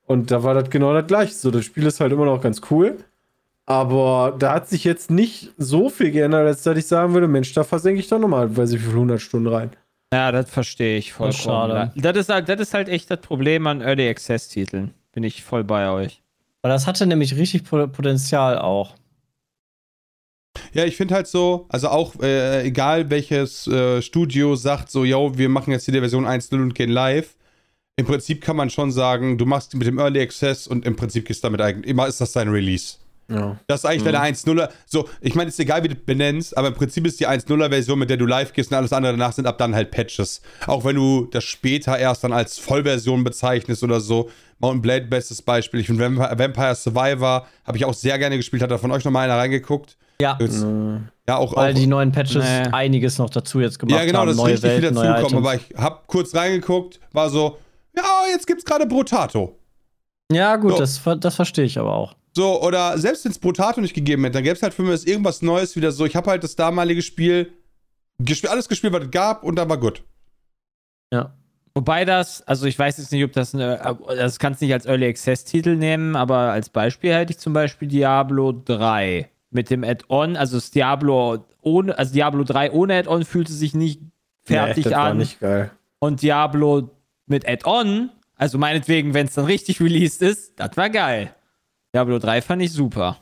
[0.06, 1.34] Und da war das genau das gleiche.
[1.34, 2.96] So, das Spiel ist halt immer noch ganz cool.
[3.66, 7.52] Aber da hat sich jetzt nicht so viel geändert, als dass ich sagen würde, Mensch,
[7.52, 9.70] da versenke ich doch nochmal, weiß ich wie viele 100 Stunden rein.
[10.10, 11.92] Ja, das verstehe ich voll schade.
[11.94, 14.94] Das ist, halt, das ist halt echt das Problem an Early Access Titeln.
[15.12, 16.22] Bin ich voll bei euch.
[16.62, 18.94] Weil das hatte nämlich richtig Potenzial auch.
[20.72, 25.36] Ja, ich finde halt so, also auch äh, egal welches äh, Studio sagt so, yo,
[25.36, 27.34] wir machen jetzt hier die Version 1.0 und gehen live.
[27.96, 31.26] Im Prinzip kann man schon sagen, du machst mit dem Early Access und im Prinzip
[31.26, 32.96] gehst damit eigentlich, immer ist das dein Release.
[33.30, 33.58] Ja.
[33.66, 34.12] Das ist eigentlich mhm.
[34.12, 34.70] deine 1.0er.
[34.86, 37.68] So, ich meine, es ist egal, wie du benennst, aber im Prinzip ist die 1.0er
[37.68, 40.40] Version, mit der du live gehst und alles andere danach sind ab dann halt Patches.
[40.66, 44.30] Auch wenn du das später erst dann als Vollversion bezeichnest oder so.
[44.60, 45.80] Mountain Blade, bestes Beispiel.
[45.80, 48.62] Ich finde Vampire Survivor habe ich auch sehr gerne gespielt.
[48.62, 49.96] Hat da von euch nochmal einer reingeguckt?
[50.20, 50.36] Ja.
[50.40, 50.66] Jetzt,
[51.28, 52.68] ja, auch, Weil auch, die neuen Patches nee.
[52.72, 54.00] einiges noch dazu jetzt gemacht haben.
[54.00, 54.28] Ja, genau, haben.
[54.28, 55.46] das ist richtig Welt, viel dazugekommen.
[55.46, 57.58] Aber ich habe kurz reingeguckt, war so,
[57.96, 58.02] ja,
[58.32, 59.58] jetzt gibt's gerade Brotato.
[60.32, 60.78] Ja, gut, so.
[60.78, 62.16] das, das verstehe ich aber auch.
[62.34, 65.06] So, oder selbst wenn es Brotato nicht gegeben hätte, dann gäbe es halt für mich
[65.06, 66.04] irgendwas Neues wieder so.
[66.04, 67.52] Ich habe halt das damalige Spiel,
[68.18, 70.02] gesp alles gespielt, was es gab, und dann war gut.
[71.12, 71.34] Ja.
[71.74, 74.86] Wobei das, also ich weiß jetzt nicht, ob das eine, das kannst du nicht als
[74.86, 79.84] Early Access Titel nehmen, aber als Beispiel hätte ich zum Beispiel Diablo 3 mit dem
[79.84, 84.00] Add-on, also das Diablo ohne, also Diablo 3 ohne Add-on fühlte sich nicht
[84.44, 85.18] fertig nee, an.
[85.18, 85.70] Nicht geil.
[85.98, 86.90] Und Diablo
[87.26, 91.34] mit Add-on, also meinetwegen, wenn es dann richtig released ist, das war geil.
[91.94, 93.18] Diablo 3 fand ich super.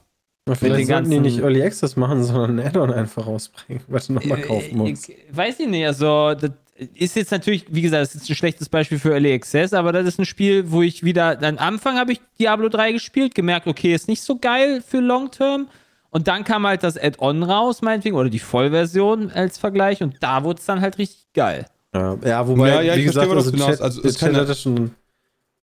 [0.46, 4.12] Aber vielleicht sollten die nicht Early Access machen, sondern ein Add-on einfach rausbringen, was du
[4.12, 5.08] nochmal kaufen musst.
[5.08, 6.52] Ich, weiß ich nicht, also das
[6.94, 10.06] ist jetzt natürlich, wie gesagt, das ist ein schlechtes Beispiel für Early Access, aber das
[10.06, 13.92] ist ein Spiel, wo ich wieder, am Anfang habe ich Diablo 3 gespielt, gemerkt, okay,
[13.92, 15.68] ist nicht so geil für Long Term.
[16.10, 20.44] Und dann kam halt das Add-on raus, meinetwegen, oder die Vollversion als Vergleich, und da
[20.44, 21.66] wurde es dann halt richtig geil.
[21.94, 24.90] Ja, ja wobei, ja, ja, wie gesagt, also, Chat, also, es Chat hat schon,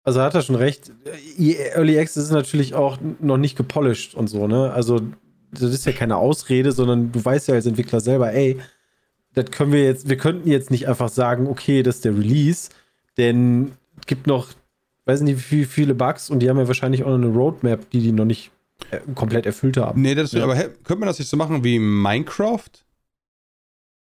[0.03, 0.93] also hat er schon recht.
[1.39, 4.72] Early Access ist natürlich auch noch nicht gepolished und so, ne?
[4.72, 5.01] Also,
[5.51, 8.59] das ist ja keine Ausrede, sondern du weißt ja als Entwickler selber, ey,
[9.35, 12.70] das können wir jetzt, wir könnten jetzt nicht einfach sagen, okay, das ist der Release,
[13.16, 14.49] denn es gibt noch,
[15.07, 18.01] weiß nicht, wie viele Bugs und die haben ja wahrscheinlich auch noch eine Roadmap, die
[18.01, 18.53] die noch nicht äh,
[19.14, 20.03] komplett erfüllt haben.
[20.03, 20.45] Nee, das, ja.
[20.45, 22.70] aber könnte man das nicht so machen wie Minecraft?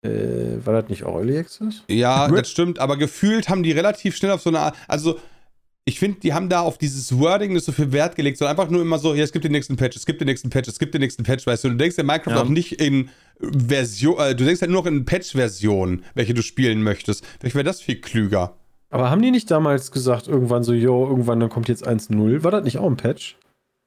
[0.03, 1.85] Äh, war das nicht auch Early Access?
[1.89, 5.18] Ja, das stimmt, aber gefühlt haben die relativ schnell auf so eine Art, also
[5.85, 8.71] ich finde, die haben da auf dieses Wording nicht so viel Wert gelegt, sondern einfach
[8.71, 10.79] nur immer so, ja, es gibt den nächsten Patch, es gibt den nächsten Patch, es
[10.79, 12.43] gibt den nächsten Patch, weißt du, du denkst in Minecraft ja.
[12.43, 13.11] auch nicht in
[13.41, 17.25] Version, äh, du denkst halt nur noch in Patch-Version, welche du spielen möchtest.
[17.41, 18.55] Vielleicht wäre das viel klüger.
[18.91, 22.43] Aber haben die nicht damals gesagt, irgendwann so, yo, irgendwann dann kommt jetzt 1.0?
[22.43, 23.37] War das nicht auch ein Patch?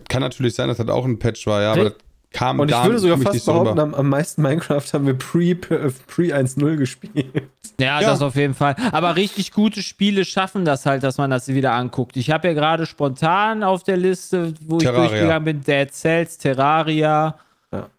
[0.09, 1.93] Kann natürlich sein, dass das auch ein Patch war, ja, aber das
[2.33, 5.77] kam Und ich würde sogar fast behaupten, am, am, meisten Minecraft haben wir pre, pre
[5.77, 7.43] 1.0 gespielt.
[7.79, 8.75] Ja, ja, das auf jeden Fall.
[8.91, 12.17] Aber richtig gute Spiele schaffen das halt, dass man das wieder anguckt.
[12.17, 15.03] Ich habe ja gerade spontan auf der Liste, wo Terraria.
[15.03, 17.35] ich durchgegangen bin, Dead Cells, Terraria.
[17.71, 17.89] Ja.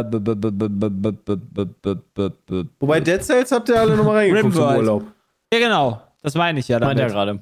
[0.00, 0.04] Äh,
[2.78, 5.04] Wobei Dead Cells habt ihr alle nochmal reingeguckt im Urlaub.
[5.52, 6.00] Ja, genau.
[6.22, 6.98] Das meine ich ja damit.
[6.98, 7.40] Meint ja gerade.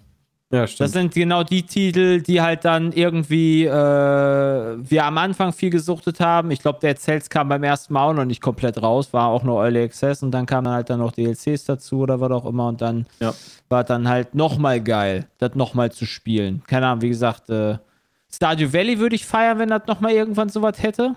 [0.51, 0.81] Ja, stimmt.
[0.81, 6.21] Das sind genau die Titel, die halt dann irgendwie äh, wir am Anfang viel gesuchtet
[6.21, 6.51] haben.
[6.51, 9.43] Ich glaube, der Cells kam beim ersten Mal auch noch nicht komplett raus, war auch
[9.43, 12.69] nur Early Access und dann kamen halt dann noch DLCs dazu oder was auch immer
[12.69, 13.35] und dann ja.
[13.69, 16.63] war dann halt nochmal geil, das nochmal zu spielen.
[16.67, 17.77] Keine Ahnung, wie gesagt, äh,
[18.33, 21.15] Stardew Valley würde ich feiern, wenn das nochmal irgendwann sowas hätte.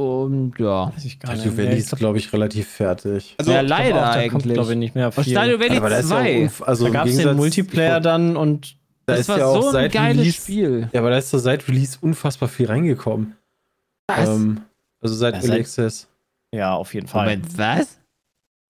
[0.00, 0.92] Und ja.
[0.94, 3.34] Weiß ich gar Stardew Valley ist, glaube ich, relativ fertig.
[3.36, 4.54] Also, ja, leider auch, eigentlich.
[4.54, 5.24] glaube ich, nicht mehr viel.
[5.24, 6.30] Stardew Valley aber 2.
[6.30, 8.76] Ja also da gab es den Multiplayer dann und
[9.06, 10.88] da das war ja so ein geiles Release, Spiel.
[10.92, 13.36] Ja, aber da ist so seit Release unfassbar viel reingekommen.
[14.06, 14.28] Was?
[14.28, 14.60] Ähm,
[15.00, 16.06] also seit ja, Early Access.
[16.54, 17.24] Ja, auf jeden Fall.
[17.24, 17.98] Moment, was?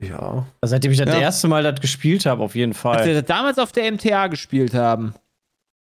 [0.00, 0.46] Ja.
[0.62, 1.20] Also seitdem ich das ja.
[1.20, 2.96] erste Mal das gespielt habe, auf jeden Fall.
[2.96, 5.12] Als wir das damals auf der MTA gespielt haben.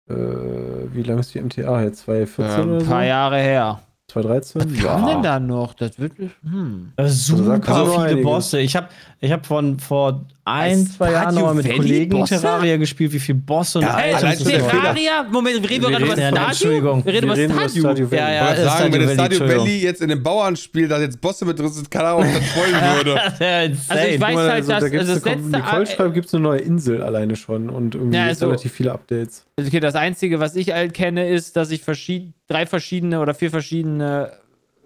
[0.10, 2.00] Äh, wie lange ist die MTA jetzt?
[2.00, 2.86] 2014 ja, oder so?
[2.86, 3.82] Ein paar Jahre her.
[4.24, 4.61] 2013?
[4.61, 5.13] Was kam ja.
[5.13, 5.74] denn da noch?
[5.74, 6.13] Das wird.
[6.43, 6.91] Hm.
[7.05, 8.59] Super also viele Bosse.
[8.59, 8.88] Ich habe
[9.20, 12.39] ich hab von vor ein, zwei Jahren noch mit Kollegen Bosse?
[12.39, 15.24] Terraria gespielt, wie viele Bosse und ja, Items Terraria?
[15.30, 16.45] Moment, wir reden wir gerade über Stadio?
[16.45, 17.05] Entschuldigung.
[17.05, 18.07] Wir reden über Stadio.
[18.11, 21.45] Ja, ja, ich sagen, wenn das Stadio Valley jetzt in dem Bauernspiel, da jetzt Bosse
[21.45, 23.22] mit drin sind, keine Ahnung, ob das freuen würde.
[23.22, 25.49] also ich weiß halt, also, dass da gibt's also das letzte...
[25.49, 29.45] Nicole schreibt, gibt es eine neue Insel alleine schon und irgendwie also, relativ viele Updates.
[29.58, 33.49] Okay, das Einzige, was ich halt kenne, ist, dass ich verschied drei verschiedene oder vier
[33.49, 34.34] verschiedene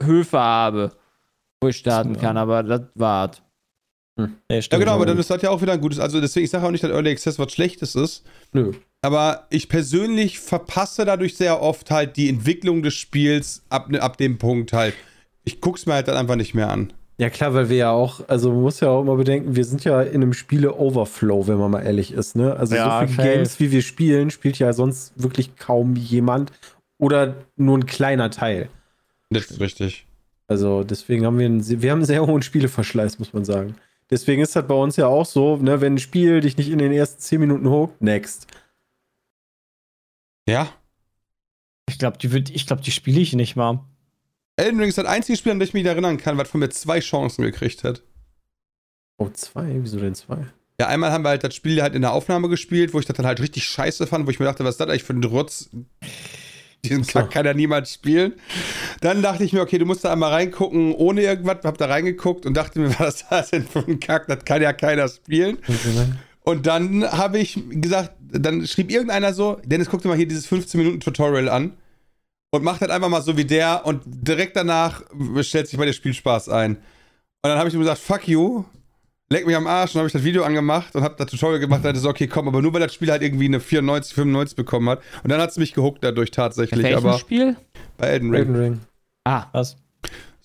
[0.02, 0.92] Höfe habe,
[1.62, 3.42] wo ich starten kann, aber das war's.
[4.20, 4.36] Hm.
[4.52, 6.00] Ja, genau, aber dann ist das ja auch wieder ein gutes.
[6.00, 8.26] Also deswegen, ich sage auch nicht, dass Early Access was Schlechtes ist.
[8.52, 8.74] Nö.
[9.02, 14.38] Aber ich persönlich verpasse dadurch sehr oft halt die Entwicklung des Spiels ab, ab dem
[14.38, 14.94] Punkt halt.
[15.46, 16.94] Ich guck's mir halt dann einfach nicht mehr an.
[17.20, 19.84] Ja, klar, weil wir ja auch, also man muss ja auch immer bedenken, wir sind
[19.84, 22.56] ja in einem Spiele-Overflow, wenn man mal ehrlich ist, ne?
[22.56, 23.36] Also ja, so viele okay.
[23.36, 26.54] Games, wie wir spielen, spielt ja sonst wirklich kaum jemand
[26.98, 28.70] oder nur ein kleiner Teil.
[29.32, 30.06] Das ist richtig.
[30.48, 33.76] Also deswegen haben wir einen, wir haben einen sehr hohen Spieleverschleiß, muss man sagen.
[34.10, 36.80] Deswegen ist das bei uns ja auch so, ne, wenn ein Spiel dich nicht in
[36.80, 38.48] den ersten 10 Minuten hookt, next.
[40.48, 40.70] Ja.
[41.90, 42.30] Ich glaube, die,
[42.66, 43.82] glaub, die spiele ich nicht mal.
[44.60, 46.70] Elden Ring ist das einzige Spiel, an das ich mich erinnern kann, was von mir
[46.70, 48.04] zwei Chancen gekriegt hat.
[49.18, 49.78] Oh, zwei?
[49.82, 50.48] Wieso denn zwei?
[50.80, 53.16] Ja, einmal haben wir halt das Spiel halt in der Aufnahme gespielt, wo ich das
[53.16, 55.24] dann halt richtig scheiße fand, wo ich mir dachte, was ist das eigentlich für ein
[55.24, 55.70] Rotz?
[56.86, 58.34] Diesen Kack kann er niemals spielen.
[59.02, 61.58] Dann dachte ich mir, okay, du musst da einmal reingucken, ohne irgendwas.
[61.64, 64.28] Hab da reingeguckt und dachte mir, was ist denn für ein Kack?
[64.28, 65.58] Das kann ja keiner spielen.
[66.42, 70.50] Und dann habe ich gesagt, dann schrieb irgendeiner so, Dennis, guck dir mal hier dieses
[70.50, 71.74] 15-Minuten-Tutorial an
[72.52, 75.04] und macht halt einfach mal so wie der und direkt danach
[75.42, 76.76] stellt sich bei der Spielspaß ein.
[76.76, 78.64] Und dann habe ich ihm gesagt, fuck you,
[79.30, 81.80] leck mich am Arsch und habe ich das Video angemacht und habe das Tutorial gemacht
[81.80, 84.56] und dachte so, okay, komm, aber nur weil das Spiel halt irgendwie eine 94, 95
[84.56, 85.02] bekommen hat.
[85.24, 86.82] Und dann hat es mich gehuckt dadurch tatsächlich.
[86.82, 87.56] Bei welchem Spiel?
[87.98, 88.40] Bei Elden Ring.
[88.40, 88.80] Elden Ring.
[89.24, 89.78] Ah, was?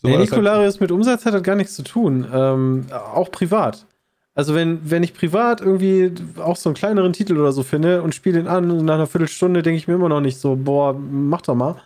[0.03, 0.83] So nee, Nikolarius halt.
[0.83, 2.27] mit Umsatz hat das gar nichts zu tun.
[2.33, 3.87] Ähm, auch privat.
[4.35, 8.15] Also wenn, wenn ich privat irgendwie auch so einen kleineren Titel oder so finde und
[8.15, 10.93] spiele den an und nach einer Viertelstunde denke ich mir immer noch nicht so, boah,
[10.93, 11.81] mach doch mal,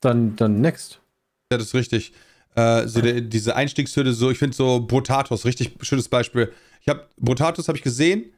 [0.00, 1.00] dann, dann next.
[1.50, 2.12] Ja, das ist richtig.
[2.54, 6.52] Äh, so der, diese Einstiegshürde, so, ich finde so Brotatos, richtig schönes Beispiel.
[6.80, 8.32] Ich habe Brotatos habe ich gesehen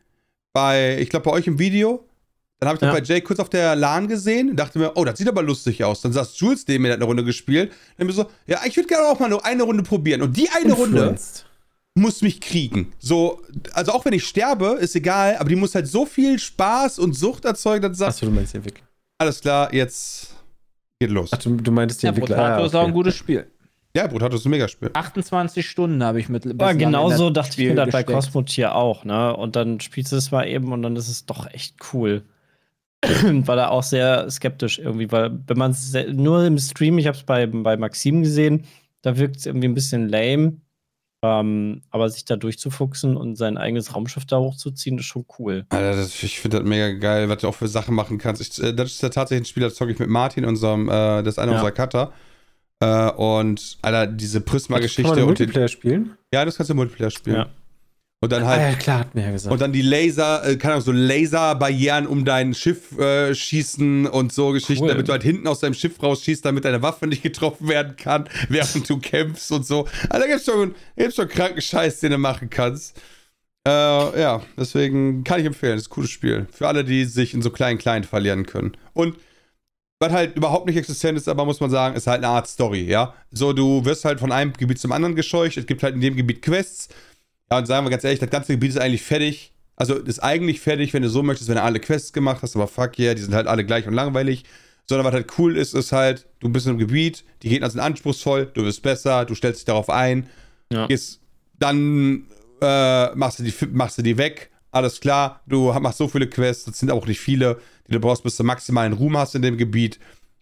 [0.52, 2.04] bei, ich glaube bei euch im Video.
[2.58, 2.92] Dann habe ich ja.
[2.92, 5.42] das bei Jay kurz auf der LAN gesehen und dachte mir, oh, das sieht aber
[5.42, 6.02] lustig aus.
[6.02, 7.72] Dann saß Jules neben mir, hat eine Runde gespielt.
[7.96, 10.20] Dann bin ich so, ja, ich würde gerne auch mal nur eine Runde probieren.
[10.20, 11.16] Und die eine Runde
[11.94, 12.92] muss mich kriegen.
[12.98, 13.40] So,
[13.72, 17.14] also auch wenn ich sterbe, ist egal, aber die muss halt so viel Spaß und
[17.14, 18.84] Sucht erzeugen, dass du sagst, Achso, du meinst Entwickler.
[19.18, 20.34] Alles klar, jetzt
[21.01, 21.30] geht los.
[21.32, 22.36] Ach, du, du meintest die ja, Entwickler.
[22.36, 22.66] Brotato ah, okay.
[22.66, 23.46] ist auch ein gutes Spiel.
[23.96, 24.90] Ja, Brutato ist ein Megaspiel.
[24.92, 26.44] 28 Stunden habe ich mit.
[26.44, 29.36] Ja, genauso dachte Spiel ich mir das bei Cosmotier auch, ne?
[29.36, 32.22] Und dann spielst du es mal eben und dann ist es doch echt cool.
[33.03, 37.16] war da auch sehr skeptisch irgendwie, weil wenn man es nur im Stream, ich habe
[37.16, 38.66] es bei, bei Maxim gesehen,
[39.03, 40.59] da wirkt es irgendwie ein bisschen lame.
[41.23, 45.66] Ähm, aber sich da durchzufuchsen und sein eigenes Raumschiff da hochzuziehen, ist schon cool.
[45.68, 48.41] Alter, das, ich finde das mega geil, was du auch für Sachen machen kannst.
[48.41, 51.23] Ich, äh, das ist ja tatsächlich ein Spiel, das zocke ich mit Martin, unserem, äh,
[51.23, 51.59] das ist einer ja.
[51.59, 52.12] unserer Cutter.
[52.81, 55.03] Äh, und Alter, diese Prisma-Geschichte.
[55.03, 56.16] Kann man Multiplayer spielen?
[56.33, 57.37] Ja, das kannst du Multiplayer spielen.
[57.37, 57.51] Ja.
[58.23, 58.61] Und dann halt.
[58.61, 59.51] Ah, ja, klar, hat mir ja gesagt.
[59.51, 64.31] Und dann die Laser, äh, kann auch so Laserbarrieren um dein Schiff äh, schießen und
[64.31, 64.91] so Geschichten, cool.
[64.91, 68.29] damit du halt hinten aus deinem Schiff rausschießt, damit deine Waffe nicht getroffen werden kann,
[68.51, 69.87] während du kämpfst und so.
[70.11, 73.01] Also da gibt's schon, gibt's schon kranken Scheiß, den du machen kannst.
[73.66, 73.71] Äh,
[74.21, 76.47] ja, deswegen kann ich empfehlen, das ist ein cooles Spiel.
[76.53, 78.77] Für alle, die sich in so kleinen Kleinen verlieren können.
[78.93, 79.16] Und
[79.99, 82.83] was halt überhaupt nicht existent ist, aber muss man sagen, ist halt eine Art Story,
[82.83, 83.14] ja.
[83.31, 86.16] So, du wirst halt von einem Gebiet zum anderen gescheucht, es gibt halt in dem
[86.16, 86.89] Gebiet Quests.
[87.53, 89.53] Ja, und sagen wir ganz ehrlich, das ganze Gebiet ist eigentlich fertig.
[89.76, 92.68] Also ist eigentlich fertig, wenn du so möchtest, wenn du alle Quests gemacht hast, aber
[92.68, 94.44] fuck yeah, die sind halt alle gleich und langweilig.
[94.86, 97.80] Sondern was halt cool ist, ist halt, du bist in einem Gebiet, die Gegner sind
[97.80, 100.28] anspruchsvoll, du wirst besser, du stellst dich darauf ein,
[100.72, 100.86] ja.
[100.86, 101.20] gehst,
[101.59, 102.26] dann
[102.61, 106.64] äh, machst, du die, machst du die weg, alles klar, du machst so viele Quests,
[106.64, 109.57] das sind auch nicht viele, die du brauchst, bis du maximalen Ruhm hast in dem
[109.57, 109.98] Gebiet.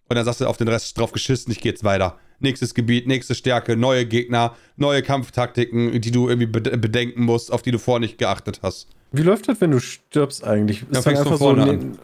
[0.09, 2.19] Und dann sagst du auf den Rest drauf geschissen, ich gehe jetzt weiter.
[2.39, 7.71] Nächstes Gebiet, nächste Stärke, neue Gegner, neue Kampftaktiken, die du irgendwie bedenken musst, auf die
[7.71, 8.87] du vorher nicht geachtet hast.
[9.11, 10.83] Wie läuft das, wenn du stirbst eigentlich?
[10.83, 11.97] Ist ja, dann einfach so ein,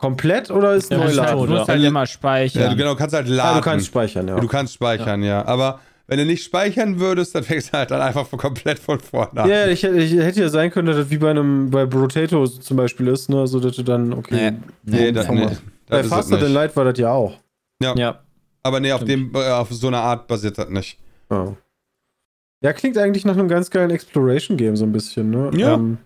[0.00, 1.46] komplett oder ist ja, Neuladen?
[1.46, 2.62] Du musst halt immer speichern.
[2.62, 3.56] Ja, du genau, kannst halt laden.
[3.56, 4.40] Ja, du kannst speichern, ja.
[4.40, 5.40] Du kannst speichern, ja.
[5.40, 5.46] ja.
[5.46, 9.42] Aber wenn du nicht speichern würdest, dann fängst du halt dann einfach komplett von vorne
[9.42, 9.48] an.
[9.48, 12.76] Ja, ich, ich, hätte ja sein können, dass das wie bei einem bei Brotato zum
[12.76, 13.46] Beispiel ist, ne?
[13.46, 14.52] So dass du dann, okay.
[14.82, 15.46] Nee, nee, das, nee
[15.88, 17.38] Bei Faster Than Light war das ja auch.
[17.82, 17.94] Ja.
[17.94, 18.20] ja.
[18.62, 20.98] Aber nee, auf, dem, äh, auf so einer Art basiert das nicht.
[21.30, 21.54] Oh.
[22.62, 25.50] Ja, klingt eigentlich nach einem ganz geilen Exploration-Game, so ein bisschen, ne?
[25.54, 25.74] Ja.
[25.74, 25.98] Ähm,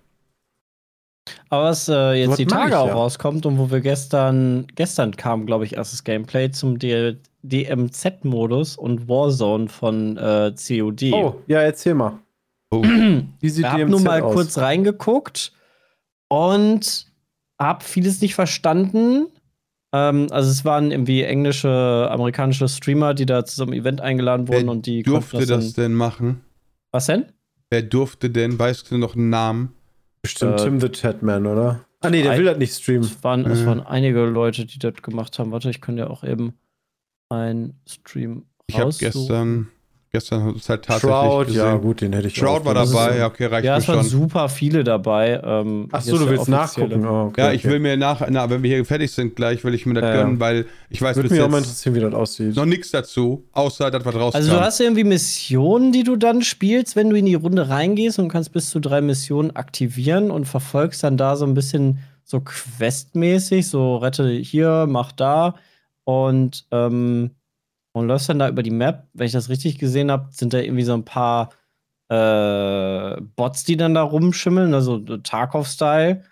[1.49, 2.95] aber was äh, jetzt was die Tage ich, auch ja.
[2.95, 9.69] rauskommt und wo wir gestern, gestern kam, glaube ich, erstes Gameplay zum DMZ-Modus und Warzone
[9.69, 11.13] von äh, COD.
[11.13, 12.19] Oh, ja, erzähl mal.
[12.71, 12.83] Oh.
[13.41, 14.35] Wie sieht ich habe nur mal aus?
[14.35, 15.53] kurz reingeguckt
[16.29, 17.07] und
[17.59, 19.29] habe vieles nicht verstanden.
[19.95, 24.49] Ähm, also es waren irgendwie englische, amerikanische Streamer, die da zu so einem Event eingeladen
[24.49, 26.41] wurden Wer und die durfte das, das denn machen?
[26.91, 27.27] Was denn?
[27.71, 28.59] Wer durfte denn?
[28.59, 29.73] Weißt du noch einen Namen?
[30.23, 31.85] Bestimmt äh, Tim the Tatman, oder?
[32.01, 33.05] Ah nee, der will das nicht streamen.
[33.05, 35.53] Es waren, es waren einige Leute, die das gemacht haben.
[35.53, 36.55] Warte, ich kann ja auch eben
[37.29, 39.69] einen Stream Ich habe gestern
[40.15, 41.11] Gestern ist halt tatsächlich.
[41.11, 41.61] Shroud, gesehen.
[41.61, 44.11] ja, gut, den hätte ich Shroud war dabei, ja, okay, reicht Ja, es waren schon.
[44.11, 45.41] super viele dabei.
[45.43, 47.05] Ähm, Ach so, du willst nachgucken.
[47.05, 47.73] Oh, okay, ja, ich okay.
[47.73, 50.23] will mir nach, na, wenn wir hier fertig sind, gleich will ich mir das ja,
[50.23, 52.55] gönnen, weil ich weiß Würde mich auch mal interessieren, wie das aussieht.
[52.55, 54.37] Noch nichts dazu, außer das, was rauskam.
[54.37, 58.21] Also, du hast irgendwie Missionen, die du dann spielst, wenn du in die Runde reingehst
[58.21, 62.41] und kannst bis zu drei Missionen aktivieren und verfolgst dann da so ein bisschen so
[62.41, 65.57] questmäßig, so rette hier, mach da.
[66.05, 67.33] Und ähm,
[67.95, 69.07] und läufst dann da über die Map.
[69.15, 71.51] Wenn ich das richtig gesehen habe, sind da irgendwie so ein paar
[72.09, 76.23] äh, Bots, die dann da rumschimmeln, also Tarkov-Style.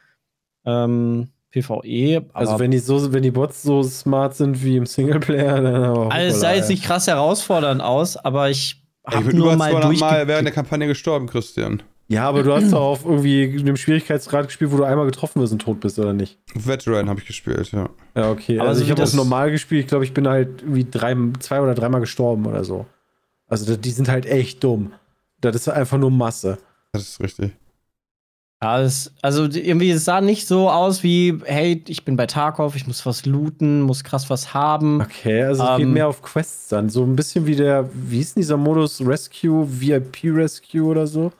[0.66, 2.26] Ähm, PvE.
[2.32, 6.10] Also wenn die so, wenn die Bots so smart sind wie im Singleplayer, dann auch.
[6.10, 10.46] Also es sah jetzt nicht krass herausfordernd aus, aber ich habe nur mal, mal während
[10.46, 11.82] der Kampagne gestorben, Christian.
[12.08, 15.52] Ja, aber du hast doch auf irgendwie einem Schwierigkeitsgrad gespielt, wo du einmal getroffen wirst
[15.52, 16.38] und tot bist, oder nicht?
[16.54, 17.88] Veteran habe ich gespielt, ja.
[18.14, 18.58] Ja, okay.
[18.58, 19.82] Aber also ich habe auch normal gespielt.
[19.82, 22.86] Ich glaube, ich bin halt irgendwie drei, zwei oder dreimal gestorben oder so.
[23.48, 24.92] Also die sind halt echt dumm.
[25.40, 26.58] Das ist einfach nur Masse.
[26.92, 27.52] Das ist richtig.
[28.62, 32.76] Ja, das, also irgendwie es sah nicht so aus wie, hey, ich bin bei Tarkov,
[32.76, 35.00] ich muss was looten, muss krass was haben.
[35.00, 36.88] Okay, also es ähm, geht mehr auf Quests dann.
[36.88, 41.32] So ein bisschen wie der, wie ist denn dieser Modus Rescue, VIP Rescue oder so?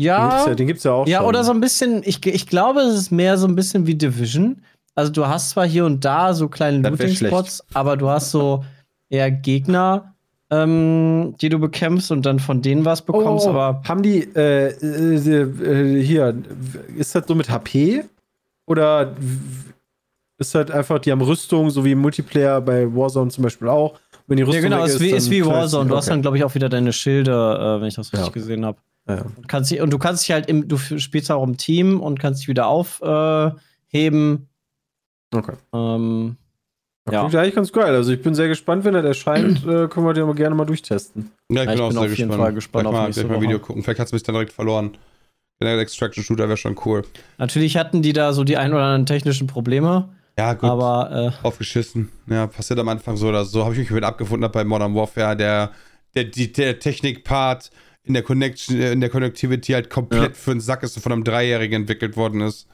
[0.00, 0.54] Ja.
[0.54, 1.06] Den gibt es ja, ja, auch.
[1.06, 1.26] Ja, schon.
[1.26, 4.62] oder so ein bisschen, ich, ich glaube, es ist mehr so ein bisschen wie Division.
[4.94, 8.64] Also du hast zwar hier und da so kleine Looting-Spots, aber du hast so
[9.08, 10.14] eher Gegner,
[10.50, 13.46] ähm, die du bekämpfst und dann von denen was bekommst.
[13.46, 16.34] Oh, aber haben die äh, äh, äh, hier,
[16.96, 18.04] ist das so mit HP?
[18.66, 19.14] Oder
[20.38, 23.98] ist halt einfach, die haben Rüstung, so wie im Multiplayer bei Warzone zum Beispiel auch.
[24.26, 25.88] Wenn die Rüstung ja, genau, ist, ist, wie, ist wie Warzone.
[25.88, 28.32] Du hast dann, glaube ich, auch wieder deine Schilde, äh, wenn ich das richtig ja.
[28.32, 28.78] gesehen habe.
[29.08, 29.22] Ja.
[29.36, 32.42] Und, kannst, und du kannst dich halt im, du spielst auch im Team und kannst
[32.42, 34.48] dich wieder aufheben.
[35.34, 35.54] okay.
[35.72, 36.36] Ähm,
[37.10, 37.20] ja.
[37.20, 37.94] Klingt eigentlich ganz geil.
[37.94, 40.64] Also ich bin sehr gespannt, wenn er erscheint, äh, können wir den mal gerne mal
[40.64, 41.30] durchtesten.
[41.50, 43.40] Ja, ich bin, ich auch bin sehr auf jeden Fall gespannt auf mal, mal ein
[43.40, 43.82] Video gucken.
[43.82, 44.96] Vielleicht hat es mich dann direkt verloren.
[45.62, 47.02] Der Extraction Shooter wäre schon cool.
[47.38, 50.08] Natürlich hatten die da so die ein oder anderen technischen Probleme.
[50.38, 50.70] Ja, gut.
[50.70, 52.08] Aber, äh, Aufgeschissen.
[52.26, 53.64] Ja, passiert am Anfang so oder so.
[53.64, 55.36] Habe ich mich mit abgefunden bei Modern Warfare.
[55.36, 55.70] Der,
[56.14, 57.70] der, der Technik-Part
[58.02, 60.34] in der Connection, äh, in der Connectivity halt komplett ja.
[60.34, 62.68] für einen Sack ist und von einem Dreijährigen entwickelt worden ist.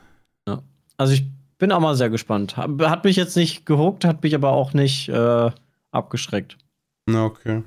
[0.48, 0.62] Ja.
[0.96, 1.24] Also ich
[1.58, 2.56] bin auch mal sehr gespannt.
[2.56, 5.50] Hat mich jetzt nicht gehuckt, hat mich aber auch nicht äh,
[5.90, 6.56] abgeschreckt.
[7.06, 7.62] Na, okay.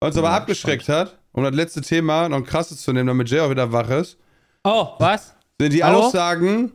[0.00, 3.06] Was uns aber ja, abgeschreckt hat, um das letzte Thema noch ein krasses zu nehmen,
[3.06, 4.18] damit Jay auch wieder wach ist.
[4.64, 5.34] Oh, was?
[5.60, 6.00] Sind die Hallo?
[6.00, 6.72] Aussagen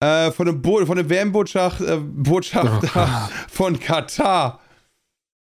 [0.00, 3.32] äh, von dem, Bo von dem WM-Botschafter äh, Botschafter oh.
[3.48, 4.60] von Katar.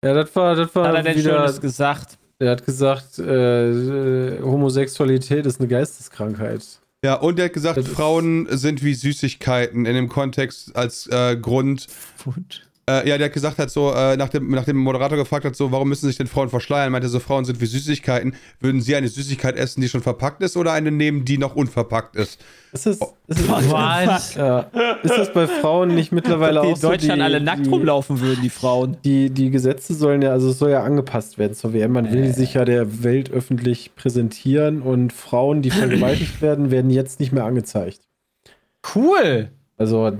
[0.03, 2.17] Ja, das war, das war hat er wieder Schönes gesagt.
[2.39, 6.81] Er hat gesagt, äh, Homosexualität ist eine Geisteskrankheit.
[7.03, 11.87] Ja, und er hat gesagt, Frauen sind wie Süßigkeiten in dem Kontext als äh, Grund.
[11.89, 12.64] Food.
[12.87, 15.55] Äh, ja, der hat gesagt hat so, äh, nach, dem, nach dem Moderator gefragt hat
[15.55, 16.91] so, warum müssen sich denn Frauen verschleiern?
[16.91, 18.35] Meinte so, Frauen sind wie Süßigkeiten.
[18.59, 22.15] Würden sie eine Süßigkeit essen, die schon verpackt ist oder eine nehmen, die noch unverpackt
[22.15, 22.39] ist?
[22.73, 24.35] Ist das, ist das, Was?
[24.35, 24.59] Ja.
[25.01, 26.89] Ist das bei Frauen nicht mittlerweile auch so?
[26.89, 28.97] Die in Deutschland alle nackt rumlaufen würden, die Frauen.
[29.03, 31.91] Die, die Gesetze sollen ja, also es soll ja angepasst werden zur WM.
[31.91, 32.33] Man will äh.
[32.33, 37.45] sich ja der Welt öffentlich präsentieren und Frauen, die vergewaltigt werden, werden jetzt nicht mehr
[37.45, 38.01] angezeigt.
[38.93, 39.49] Cool!
[39.77, 40.11] Also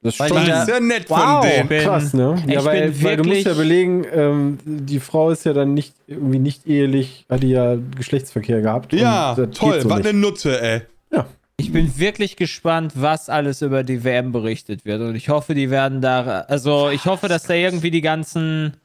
[0.00, 1.84] das ist schon sehr nett wow, von denen.
[1.84, 2.40] Krass, ne?
[2.46, 6.38] Ja, weil, weil, du musst ja belegen, ähm, die Frau ist ja dann nicht irgendwie
[6.38, 8.92] nicht ehelich, hat die ja Geschlechtsverkehr gehabt.
[8.92, 10.82] Ja, toll, so was eine Nutte, ey.
[11.12, 11.26] Ja.
[11.56, 15.00] Ich bin wirklich gespannt, was alles über die WM berichtet wird.
[15.00, 18.76] Und ich hoffe, die werden da, also ich hoffe, dass da irgendwie die ganzen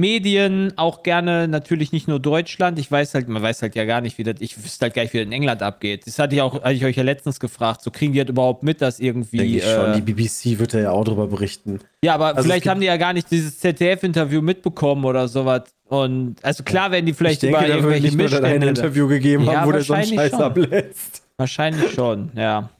[0.00, 2.78] Medien, auch gerne natürlich nicht nur Deutschland.
[2.78, 5.02] Ich weiß halt, man weiß halt ja gar nicht, wie das, ich wüsste halt gar
[5.02, 6.06] nicht, wie das in England abgeht.
[6.06, 7.82] Das hatte ich auch, hatte ich euch ja letztens gefragt.
[7.82, 9.36] So kriegen die halt überhaupt mit, dass irgendwie.
[9.36, 9.92] Denke ich schon.
[9.92, 11.80] Äh, die BBC wird ja auch drüber berichten.
[12.04, 15.62] Ja, aber also vielleicht haben die ja gar nicht dieses ZDF-Interview mitbekommen oder sowas.
[15.88, 18.48] Und also klar werden die vielleicht ich denke, über irgendwelche da Missstände.
[18.48, 20.42] ein Interview gegeben ja, haben, wo der so einen Scheiß schon.
[20.42, 21.22] ablässt.
[21.36, 22.70] Wahrscheinlich schon, ja.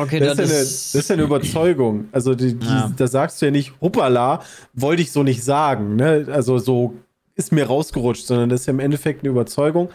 [0.00, 2.08] Okay, das, ist ja eine, das ist ja eine Überzeugung.
[2.10, 2.90] Also die, die, ja.
[2.96, 4.42] da sagst du ja nicht, hoppala,
[4.72, 5.96] wollte ich so nicht sagen.
[5.96, 6.26] Ne?
[6.30, 6.94] Also so
[7.34, 9.90] ist mir rausgerutscht, sondern das ist ja im Endeffekt eine Überzeugung.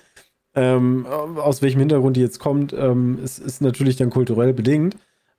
[0.53, 4.95] Ähm, aus welchem Hintergrund die jetzt kommt, ähm, ist, ist natürlich dann kulturell bedingt.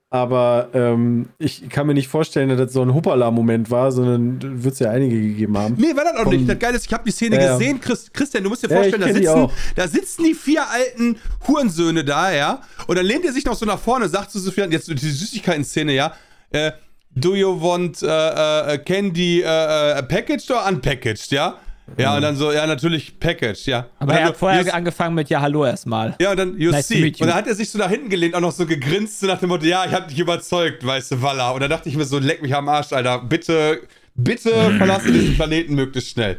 [0.09, 4.74] Aber ähm, ich kann mir nicht vorstellen, dass das so ein Hoppala-Moment war, sondern wird
[4.74, 5.74] es ja einige gegeben haben.
[5.78, 6.48] Nee, war das auch Von, nicht.
[6.48, 7.80] Das Geile ist, ich habe die Szene ja, gesehen.
[7.80, 12.04] Chris, Christian, du musst dir vorstellen, ja, da, sitzen, da sitzen die vier alten Hurensöhne
[12.04, 12.62] da, ja.
[12.86, 15.92] Und dann lehnt er sich noch so nach vorne, sagt zu Sophia, jetzt die Süßigkeiten-Szene,
[15.92, 16.12] ja.
[16.50, 16.70] Äh,
[17.16, 21.59] do you want uh, uh, candy uh, packaged or unpackaged, ja?
[21.97, 23.87] Ja, und dann so, ja, natürlich Package, ja.
[23.99, 26.16] Aber er hat vorher angefangen mit Ja, hallo erstmal.
[26.20, 27.07] Ja, und dann You nice see.
[27.07, 29.39] Und dann hat er sich so nach hinten gelehnt, auch noch so gegrinst, so nach
[29.39, 31.51] dem Motto, ja, ich hab dich überzeugt, weißt du, Walla.
[31.51, 33.20] Und dann dachte ich mir so, leck mich am Arsch, Alter.
[33.20, 33.82] Bitte,
[34.14, 36.39] bitte verlasse diesen Planeten möglichst schnell.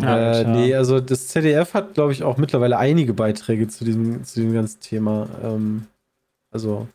[0.00, 4.24] Ja, äh, nee, also das ZDF hat, glaube ich, auch mittlerweile einige Beiträge zu diesem,
[4.24, 5.28] zu diesem ganzen Thema.
[5.44, 5.86] Ähm,
[6.52, 6.88] also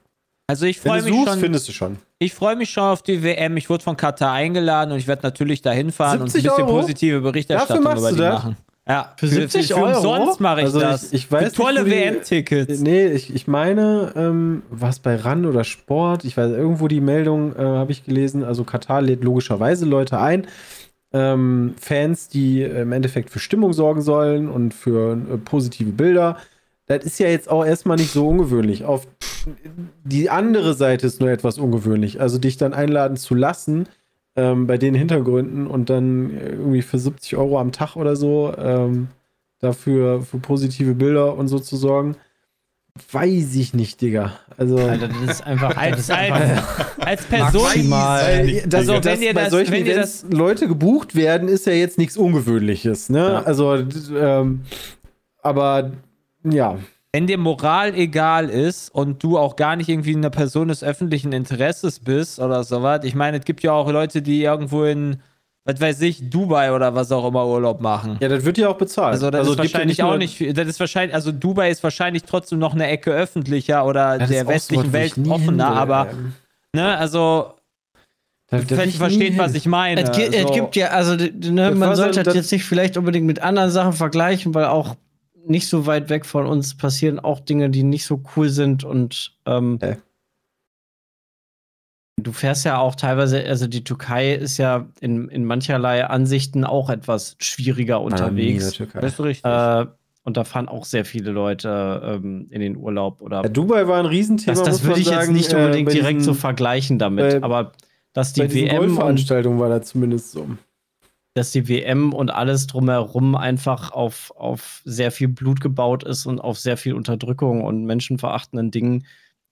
[0.48, 1.39] also ich freue mich suchst, schon.
[1.39, 1.98] findest du schon.
[2.20, 3.58] Ich freue mich schon auf die WM.
[3.58, 6.82] Ich wurde von Katar eingeladen und ich werde natürlich dahin fahren und ein bisschen Euro?
[6.82, 8.43] positive Berichterstattung über die das?
[8.43, 8.58] machen.
[8.88, 10.02] Ja, für 70 für, für Euro.
[10.02, 11.06] Sonst mache ich also das.
[11.06, 12.80] Ich, ich weiß für tolle WM-Tickets.
[12.82, 17.56] Nee, ich, ich meine, ähm, was bei RAN oder Sport, ich weiß, irgendwo die Meldung
[17.56, 18.43] äh, habe ich gelesen.
[18.43, 20.46] Also Katar lädt logischerweise Leute ein.
[21.14, 26.38] Ähm, Fans, die im Endeffekt für Stimmung sorgen sollen und für äh, positive Bilder
[26.88, 28.86] das ist ja jetzt auch erstmal nicht so ungewöhnlich.
[28.86, 29.08] Auf
[30.04, 32.22] die andere Seite ist nur etwas ungewöhnlich.
[32.22, 33.88] Also dich dann einladen zu lassen
[34.36, 39.08] ähm, bei den Hintergründen und dann irgendwie für 70 Euro am Tag oder so ähm,
[39.60, 42.16] dafür für positive Bilder und so zu sorgen.
[43.12, 44.40] Weiß ich nicht, Digga.
[44.56, 46.64] Also, Alter, das ist einfach als, als,
[46.98, 47.64] als Person.
[47.64, 48.62] Maximal.
[48.68, 51.74] Das, also, wenn ihr das, bei solchen wenn Events das Leute gebucht werden, ist ja
[51.74, 53.10] jetzt nichts Ungewöhnliches.
[53.10, 53.20] Ne?
[53.20, 53.44] Ja.
[53.44, 53.76] Also,
[54.18, 54.62] ähm,
[55.42, 55.92] aber
[56.46, 56.78] ja.
[57.12, 61.32] Wenn dir Moral egal ist und du auch gar nicht irgendwie eine Person des öffentlichen
[61.32, 65.22] Interesses bist oder sowas, ich meine, es gibt ja auch Leute, die irgendwo in,
[65.64, 68.18] was weiß ich, Dubai oder was auch immer Urlaub machen.
[68.20, 69.14] Ja, das wird ja auch bezahlt.
[69.14, 72.24] Also, das also ist wahrscheinlich ja auch nicht, das ist wahrscheinlich, also Dubai ist wahrscheinlich
[72.24, 76.10] trotzdem noch eine Ecke öffentlicher oder das der westlichen so, Welt offener, aber,
[76.74, 77.54] ne, also,
[78.52, 80.02] ich versteht, was ich meine.
[80.02, 80.48] Es, gibt, so.
[80.48, 83.93] es gibt ja, also ne, man sollte das jetzt nicht vielleicht unbedingt mit anderen Sachen
[83.93, 84.96] vergleichen, weil auch
[85.48, 89.38] nicht so weit weg von uns passieren auch Dinge, die nicht so cool sind und
[89.46, 89.98] ähm, okay.
[92.22, 96.89] du fährst ja auch teilweise, also die Türkei ist ja in, in mancherlei Ansichten auch
[96.89, 98.78] etwas schwieriger unterwegs.
[98.93, 99.46] Das ist richtig.
[99.46, 99.86] Äh,
[100.24, 103.43] und da fahren auch sehr viele Leute ähm, in den Urlaub oder.
[103.43, 104.58] Ja, Dubai war ein Riesenthema.
[104.58, 107.43] Das, das würde ich sagen, jetzt nicht unbedingt äh, direkt diesen, so vergleichen damit, bei,
[107.43, 107.74] aber
[108.14, 108.96] dass die WM.
[108.96, 110.48] Veranstaltung war da zumindest so
[111.36, 116.40] dass die WM und alles drumherum einfach auf, auf sehr viel Blut gebaut ist und
[116.40, 119.06] auf sehr viel Unterdrückung und menschenverachtenden Dingen.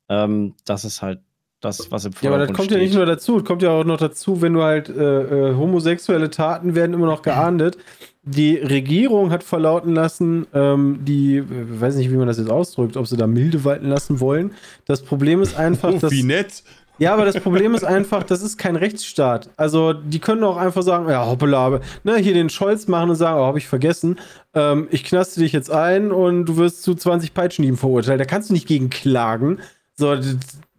[0.09, 1.19] Ähm, das ist halt
[1.59, 2.77] das, was im Vordergrund Ja, aber das kommt steht.
[2.77, 3.37] ja nicht nur dazu.
[3.37, 7.05] Es kommt ja auch noch dazu, wenn du halt äh, äh, homosexuelle Taten werden immer
[7.07, 7.77] noch geahndet.
[8.23, 13.07] Die Regierung hat verlauten lassen, ähm, die, weiß nicht, wie man das jetzt ausdrückt, ob
[13.07, 14.51] sie da milde walten lassen wollen.
[14.85, 16.11] Das Problem ist einfach, oh, dass.
[16.11, 16.63] Wie nett!
[16.99, 19.49] Ja, aber das Problem ist einfach, das ist kein Rechtsstaat.
[19.57, 23.39] Also, die können auch einfach sagen, ja, hoppala, ne, hier den Scholz machen und sagen,
[23.39, 24.19] oh, hab ich vergessen,
[24.53, 28.19] ähm, ich knaste dich jetzt ein und du wirst zu 20 Peitschenhieben verurteilt.
[28.19, 29.59] Da kannst du nicht gegen klagen.
[29.95, 30.15] So,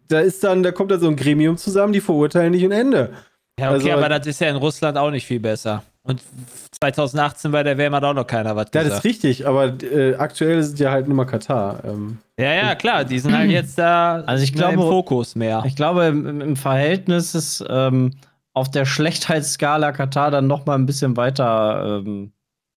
[0.09, 3.11] da ist dann, da kommt dann so ein Gremium zusammen, die verurteilen dich und Ende.
[3.59, 5.83] Ja, okay, also, aber das ist ja in Russland auch nicht viel besser.
[6.07, 6.21] Und
[6.81, 8.85] 2018 bei der WM hat auch noch keiner was gesagt.
[8.85, 11.83] Ja, das ist richtig, aber äh, aktuell sind ja halt nur mal Katar.
[11.83, 12.19] Ähm.
[12.39, 15.63] Ja, ja, klar, die sind halt jetzt da also ich glaube, im Fokus mehr.
[15.67, 18.13] Ich glaube, im, im Verhältnis ist, ähm,
[18.53, 22.33] auf der Schlechtheitsskala Katar dann noch mal ein bisschen weiter ähm,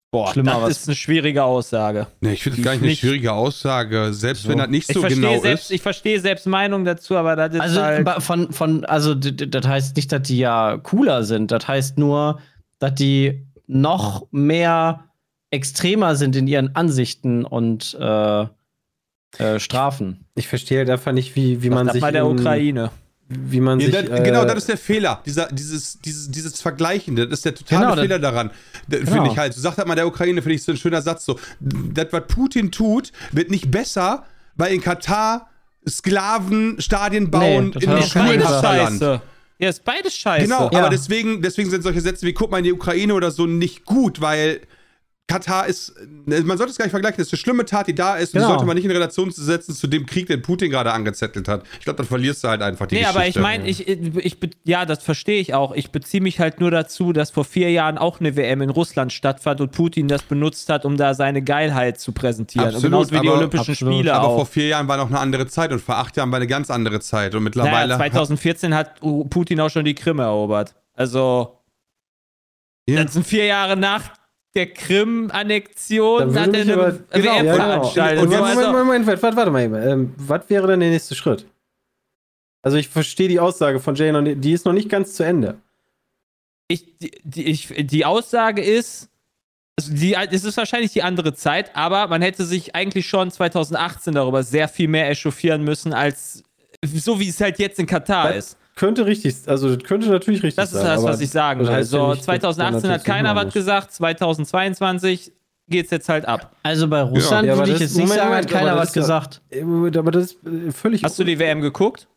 [0.10, 2.08] Boah, Schlimmer, das was ist eine schwierige Aussage.
[2.22, 4.50] Nee, ich finde es gar nicht eine schwierige Aussage, selbst so.
[4.50, 5.72] wenn das nicht so genau selbst, ist.
[5.72, 9.98] Ich verstehe selbst Meinung dazu, aber das ist also halt von, von also das heißt
[9.98, 12.40] nicht, dass die ja cooler sind, das heißt nur,
[12.80, 15.06] dass die noch mehr
[15.50, 18.42] extremer sind in ihren Ansichten und äh,
[19.38, 20.26] äh, Strafen.
[20.36, 22.92] Ich verstehe halt einfach nicht, wie, wie man sich bei der Ukraine
[23.30, 23.94] wie man sich.
[23.94, 25.22] Ja, das, genau, das ist der Fehler.
[25.26, 28.52] Dieser, dieses, dieses, dieses Vergleichen, das ist der totale genau, Fehler daran.
[28.90, 29.12] Genau.
[29.12, 29.54] Finde ich halt.
[29.54, 31.40] So sagt halt mal der Ukraine, finde ich so ein schöner Satz so.
[31.60, 34.26] Das, was Putin tut, wird nicht besser,
[34.56, 35.50] weil in Katar
[35.88, 39.22] Sklaven Stadien bauen nee, in den Schulen Scheiße.
[39.60, 40.44] Ja, ist beides scheiße.
[40.44, 40.80] Genau, ja.
[40.80, 43.86] aber deswegen, deswegen sind solche Sätze wie guck mal in die Ukraine oder so nicht
[43.86, 44.62] gut, weil
[45.28, 47.96] Katar ist, äh, man sollte es gar nicht vergleichen, das ist eine schlimme Tat, die
[47.96, 48.48] da ist, und genau.
[48.48, 51.64] die sollte man nicht in Relation setzen zu dem Krieg, den Putin gerade angezettelt hat.
[51.80, 53.20] Ich glaube, dann verlierst du halt einfach die nee, Geschichte.
[53.20, 55.74] Nee, aber ich meine, ich, ich, ja, das verstehe ich auch.
[55.74, 59.12] Ich beziehe mich halt nur dazu, dass vor vier Jahren auch eine WM in Russland
[59.12, 62.68] stattfand und Putin das benutzt hat, um da seine Geilheit zu präsentieren.
[62.68, 63.94] Absolut, genauso wie die Olympischen absolut.
[63.96, 64.36] Spiele aber auch.
[64.38, 66.72] vor vier Jahren war noch eine andere Zeit und vor acht Jahren war eine ganz
[66.72, 67.98] andere Zeit und mittlerweile.
[67.98, 70.74] Naja, 2014 hat Putin auch schon die Krim erobert.
[70.94, 71.54] Also.
[72.90, 73.04] Ja.
[73.04, 74.17] Das sind vier Jahre nach
[74.58, 78.24] der Krim-Annexion hat er eine genau, WM ja, veranstaltet.
[78.24, 78.40] Genau.
[78.40, 79.76] Moment, Moment, Moment, Moment, warte, mal eben.
[79.76, 81.46] Ähm, was wäre denn der nächste Schritt?
[82.64, 85.24] Also ich verstehe die Aussage von Jay noch nicht, die ist noch nicht ganz zu
[85.24, 85.60] Ende.
[86.68, 89.10] Ich, die, ich, die Aussage ist,
[89.80, 94.16] also die, es ist wahrscheinlich die andere Zeit, aber man hätte sich eigentlich schon 2018
[94.16, 96.44] darüber sehr viel mehr echauffieren müssen, als
[96.84, 98.36] so wie es halt jetzt in Katar was?
[98.36, 100.64] ist könnte richtig, also das könnte natürlich richtig sein.
[100.64, 101.70] Das ist das, was ich sagen will.
[101.70, 105.34] Also ja 2018 hat keiner was gesagt, 2022
[105.68, 106.56] geht es jetzt halt ab.
[106.64, 107.58] Also bei Russland ja.
[107.58, 109.42] würde ich jetzt nicht sagen, hat keiner was gesagt.
[109.52, 111.04] aber das ist äh, völlig.
[111.04, 112.08] Hast du die WM geguckt?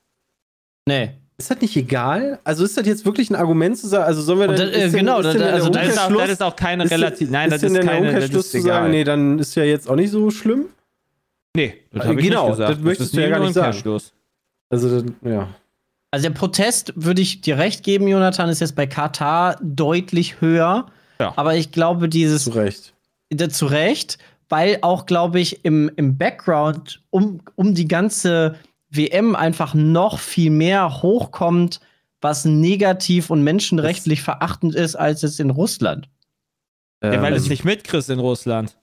[0.86, 1.14] Nee.
[1.38, 2.38] Ist das nicht egal?
[2.44, 4.90] Also ist das jetzt wirklich ein Argument zu sagen, also sollen wir dann, das, äh,
[4.90, 7.74] genau, denn, da, also das ist, auch, das ist auch keine relativ, nein, das ist,
[7.74, 10.66] ist keine Umkehrschluss zu sagen, nee, dann ist ja jetzt auch nicht so schlimm.
[11.56, 14.00] Nee, das äh, genau, das möchtest du ja gar nicht sagen.
[14.68, 15.48] Also, ja.
[16.10, 20.86] Also der Protest, würde ich dir recht geben, Jonathan, ist jetzt bei Katar deutlich höher.
[21.20, 21.32] Ja.
[21.36, 22.44] Aber ich glaube, dieses.
[22.44, 22.94] Zu Recht.
[23.50, 28.56] Zu Recht, weil auch, glaube ich, im, im Background um, um die ganze
[28.90, 31.80] WM einfach noch viel mehr hochkommt,
[32.20, 36.08] was negativ und menschenrechtlich das verachtend ist, als es in Russland.
[37.02, 37.38] Ja, weil ähm.
[37.38, 38.76] es nicht mitkriegst in Russland.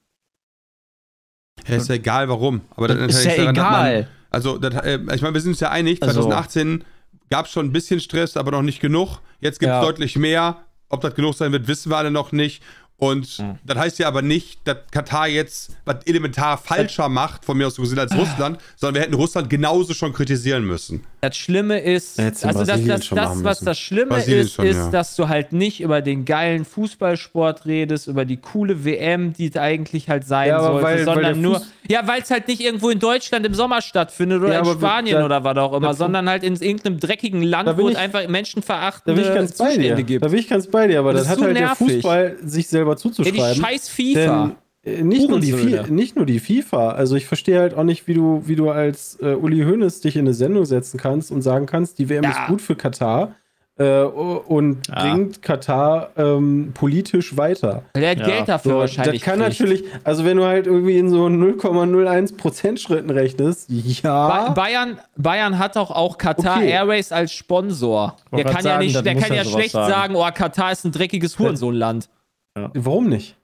[1.67, 2.61] Ja, ist ja egal warum.
[2.75, 4.01] Aber das ist ja egal.
[4.01, 6.85] Man, also, das, äh, ich meine, wir sind uns ja einig, 2018 also
[7.29, 9.19] gab es schon ein bisschen Stress, aber noch nicht genug.
[9.39, 9.81] Jetzt gibt es ja.
[9.81, 10.63] deutlich mehr.
[10.89, 12.63] Ob das genug sein wird, wissen wir alle noch nicht.
[12.99, 13.59] Und mhm.
[13.63, 17.75] das heißt ja aber nicht, dass Katar jetzt was elementar falscher macht, von mir aus
[17.75, 21.03] gesehen, als Russland, sondern wir hätten Russland genauso schon kritisieren müssen.
[21.21, 24.89] Das Schlimme ist, also das, das, das was das Schlimme Brasilien ist, schon, ist, ja.
[24.89, 29.57] dass du halt nicht über den geilen Fußballsport redest, über die coole WM, die es
[29.57, 32.89] eigentlich halt sein ja, sollte, weil, sondern weil nur, ja, weil es halt nicht irgendwo
[32.89, 36.27] in Deutschland im Sommer stattfindet oder ja, in Spanien da, oder was auch immer, sondern
[36.27, 40.23] halt in irgendeinem dreckigen Land, wo es einfach menschenverachtende Zustände gibt.
[40.23, 41.87] Da bin ich ganz bei dir, aber das, hat halt nervig.
[41.87, 43.39] der Fußball sich selber selber zuzuschreiben.
[43.39, 44.55] Ja, die scheiß FIFA.
[44.85, 45.53] Denn, äh, nicht, nur die
[45.89, 46.91] nicht nur die FIFA.
[46.91, 50.15] Also ich verstehe halt auch nicht, wie du, wie du als äh, Uli Hoeneß dich
[50.15, 52.31] in eine Sendung setzen kannst und sagen kannst, die WM ja.
[52.31, 53.35] ist gut für Katar
[53.79, 55.01] äh, und ja.
[55.01, 57.83] bringt Katar ähm, politisch weiter.
[57.95, 58.25] Der hat ja.
[58.25, 59.21] Geld dafür so, wahrscheinlich.
[59.21, 59.59] Das kann kriegt.
[59.59, 64.49] natürlich, also wenn du halt irgendwie in so 0,01% Schritten rechnest, ja.
[64.49, 66.71] Bayern, Bayern hat doch auch Katar okay.
[66.71, 68.15] Airways als Sponsor.
[68.31, 69.91] Der kann sagen, ja nicht, der kann ja schlecht sagen.
[69.91, 72.09] sagen, oh, Katar ist ein dreckiges Hurensohnland.
[72.57, 72.71] Ja.
[72.73, 73.35] Warum nicht?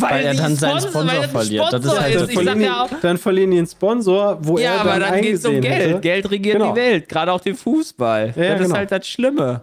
[0.00, 1.72] Weil, weil er dann seinen Sponsor verliert.
[1.72, 2.20] das ist halt ist.
[2.20, 5.34] Dann, verlieren ja dann verlieren die einen Sponsor, wo ja, er dann aber dann geht
[5.34, 5.64] es um Geld.
[5.64, 6.00] Hätte.
[6.00, 6.72] Geld regiert genau.
[6.72, 8.26] die Welt, gerade auch den Fußball.
[8.26, 8.64] Ja, das genau.
[8.64, 9.62] ist halt das Schlimme.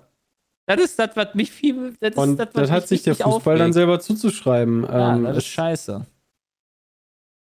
[0.66, 1.94] Das ist das, was mich viel.
[2.00, 3.60] Das Und das, das hat sich der Fußball aufregt.
[3.60, 4.84] dann selber zuzuschreiben.
[4.84, 6.06] Ja, ähm, das ist scheiße.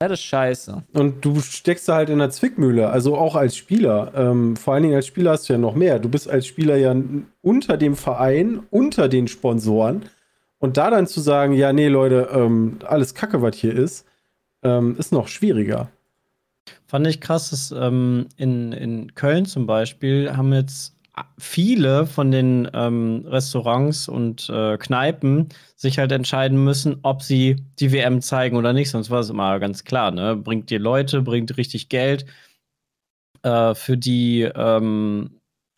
[0.01, 0.85] Das ist scheiße.
[0.93, 4.13] Und du steckst da halt in der Zwickmühle, also auch als Spieler.
[4.15, 5.99] Ähm, vor allen Dingen als Spieler hast du ja noch mehr.
[5.99, 6.95] Du bist als Spieler ja
[7.43, 10.05] unter dem Verein, unter den Sponsoren.
[10.59, 14.07] Und da dann zu sagen, ja, nee, Leute, ähm, alles Kacke, was hier ist,
[14.63, 15.91] ähm, ist noch schwieriger.
[16.87, 20.97] Fand ich krass, dass ähm, in, in Köln zum Beispiel haben jetzt
[21.39, 27.93] viele von den ähm, Restaurants und äh, Kneipen sich halt entscheiden müssen, ob sie die
[27.93, 28.91] WM zeigen oder nicht.
[28.91, 30.37] Sonst war es immer ganz klar, ne?
[30.37, 32.27] Bringt dir Leute, bringt richtig Geld.
[33.43, 35.31] Äh, für die ähm,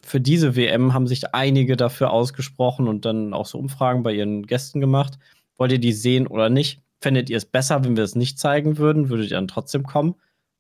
[0.03, 4.47] für diese WM haben sich einige dafür ausgesprochen und dann auch so Umfragen bei ihren
[4.47, 5.19] Gästen gemacht.
[5.59, 6.81] Wollt ihr die sehen oder nicht?
[7.01, 9.09] Fändet ihr es besser, wenn wir es nicht zeigen würden?
[9.09, 10.15] Würdet ihr dann trotzdem kommen?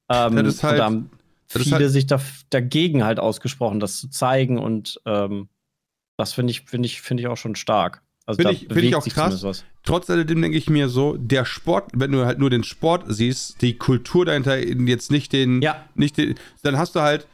[0.08, 1.10] Ähm, ja, das halt, da haben
[1.46, 2.20] viele halt sich da,
[2.50, 5.48] dagegen halt ausgesprochen, das zu zeigen und ähm,
[6.16, 8.02] Das finde ich, finde ich, finde ich auch schon stark.
[8.26, 9.64] Also finde ich, find ich auch krass.
[9.82, 13.62] Trotz alledem denke ich mir so, der Sport, wenn du halt nur den Sport siehst,
[13.62, 15.84] die Kultur dahinter jetzt nicht den, ja.
[15.94, 17.26] nicht den, dann hast du halt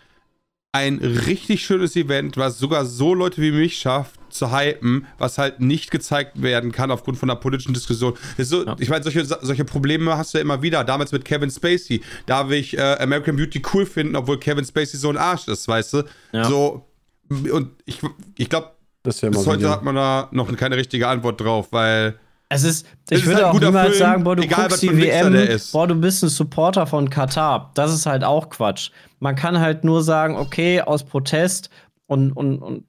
[0.73, 5.61] ein richtig schönes Event, was sogar so Leute wie mich schafft, zu hypen, was halt
[5.61, 8.15] nicht gezeigt werden kann aufgrund von einer politischen Diskussion.
[8.37, 8.77] So, ja.
[8.79, 10.85] Ich meine, solche, solche Probleme hast du ja immer wieder.
[10.85, 12.03] Damals mit Kevin Spacey.
[12.27, 15.67] Da will ich äh, American Beauty cool finden, obwohl Kevin Spacey so ein Arsch ist,
[15.67, 16.03] weißt du?
[16.33, 16.45] Ja.
[16.45, 16.87] So,
[17.31, 18.01] und ich,
[18.37, 22.87] ich glaube, bis heute hat man da noch keine richtige Antwort drauf, weil es ist,
[23.11, 25.97] ich würde halt auch niemals Film, sagen, boah, du egal, guckst die WM, boah, du
[25.97, 27.73] bist ein Supporter von Katar.
[27.75, 28.91] Das ist halt auch Quatsch.
[29.19, 31.71] Man kann halt nur sagen, okay, aus Protest
[32.07, 32.85] und, und, und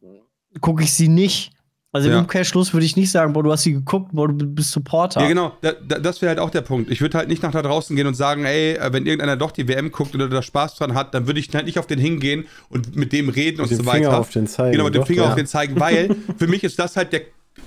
[0.62, 1.54] gucke ich sie nicht.
[1.94, 2.16] Also ja.
[2.16, 5.22] im Umkehrschluss würde ich nicht sagen, boah, du hast sie geguckt, boah, du bist Supporter.
[5.22, 6.92] Ja, genau, da, da, das wäre halt auch der Punkt.
[6.92, 9.52] Ich würde halt nicht nach da draußen gehen und sagen, ey, äh, wenn irgendeiner doch
[9.52, 11.98] die WM guckt oder da Spaß dran hat, dann würde ich halt nicht auf den
[11.98, 13.98] hingehen und mit dem reden mit und so weiter.
[13.98, 14.74] Finger auf den zeigen.
[14.74, 17.22] Genau, mit dem Finger doch, auf den zeigen, weil für mich ist das halt der,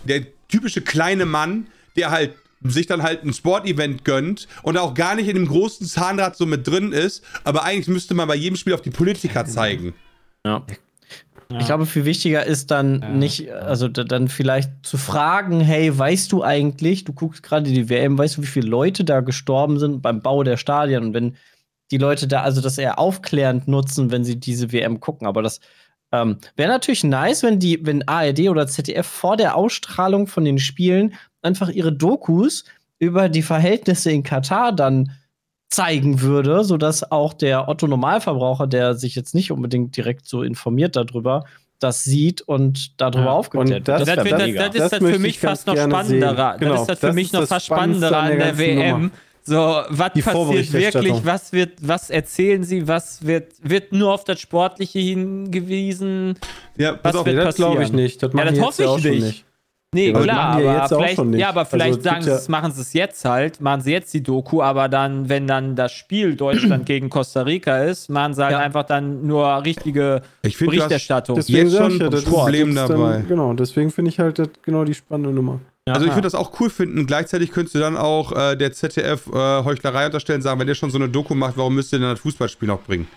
[0.05, 1.67] der typische kleine Mann,
[1.97, 5.87] der halt sich dann halt ein Sportevent gönnt und auch gar nicht in dem großen
[5.87, 9.47] Zahnrad so mit drin ist, aber eigentlich müsste man bei jedem Spiel auf die Politiker
[9.47, 9.95] zeigen.
[10.45, 10.65] Ja.
[11.59, 13.09] Ich glaube, viel wichtiger ist dann ja.
[13.09, 18.17] nicht, also dann vielleicht zu fragen, hey, weißt du eigentlich, du guckst gerade die WM,
[18.17, 21.37] weißt du, wie viele Leute da gestorben sind beim Bau der Stadien und wenn
[21.91, 25.61] die Leute da, also das eher aufklärend nutzen, wenn sie diese WM gucken, aber das
[26.13, 30.59] ähm, wäre natürlich nice, wenn die, wenn ARD oder ZDF vor der Ausstrahlung von den
[30.59, 32.65] Spielen einfach ihre Dokus
[32.99, 35.13] über die Verhältnisse in Katar dann
[35.69, 40.97] zeigen würde, sodass auch der Otto Normalverbraucher, der sich jetzt nicht unbedingt direkt so informiert
[40.97, 41.45] darüber,
[41.79, 43.33] das sieht und darüber ja.
[43.33, 44.01] aufgeklärt wird.
[44.01, 46.57] Das, das, das, das, ist dann für mich fast noch spannender.
[46.59, 46.73] Genau.
[46.73, 48.91] Das ist das für mich noch fast spannender an der, WM.
[48.91, 49.11] Nummer.
[49.43, 51.25] So, was passiert wirklich?
[51.25, 52.87] Was wird, was erzählen sie?
[52.87, 56.39] Was wird, wird nur auf das Sportliche hingewiesen?
[56.77, 58.23] Ja, was auf, wird das glaube ich nicht.
[58.23, 59.23] Das ja, das hoffe ich nicht.
[59.25, 59.45] nicht.
[59.93, 62.81] Nee, ja, klar, aber vielleicht, ja, aber also vielleicht also, sagen sie, ja machen sie
[62.81, 66.87] es jetzt halt, machen sie jetzt die Doku, aber dann, wenn dann das Spiel Deutschland
[66.87, 68.59] gegen Costa Rica ist, machen sie halt ja.
[68.61, 71.35] einfach dann nur richtige ich find, Berichterstattung.
[71.35, 73.15] Das, deswegen jetzt schon ja, das Problem dabei.
[73.15, 75.59] Dann, genau, deswegen finde ich halt das, genau die spannende Nummer.
[75.87, 77.05] Also ich würde das auch cool finden.
[77.07, 80.91] Gleichzeitig könntest du dann auch äh, der ZDF äh, Heuchlerei unterstellen, sagen, wenn ihr schon
[80.91, 83.09] so eine Doku macht, warum müsst ihr denn das Fußballspiel noch bringen?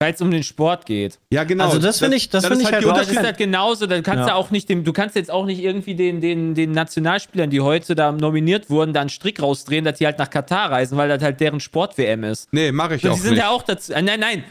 [0.00, 1.18] Weil es um den Sport geht.
[1.30, 1.64] Ja, genau.
[1.64, 3.86] Also das finde ich, das, das finde ich halt, halt Das ist halt genauso.
[3.86, 4.26] Dann kannst ja.
[4.26, 7.60] du auch nicht dem, du kannst jetzt auch nicht irgendwie den, den, den Nationalspielern, die
[7.60, 11.08] heute da nominiert wurden, da einen Strick rausdrehen, dass die halt nach Katar reisen, weil
[11.08, 12.52] das halt deren Sport-WM ist.
[12.52, 13.24] Nee, mache ich so, auch nicht.
[13.24, 13.92] Die sind ja auch dazu.
[13.92, 14.44] Äh, nein, nein.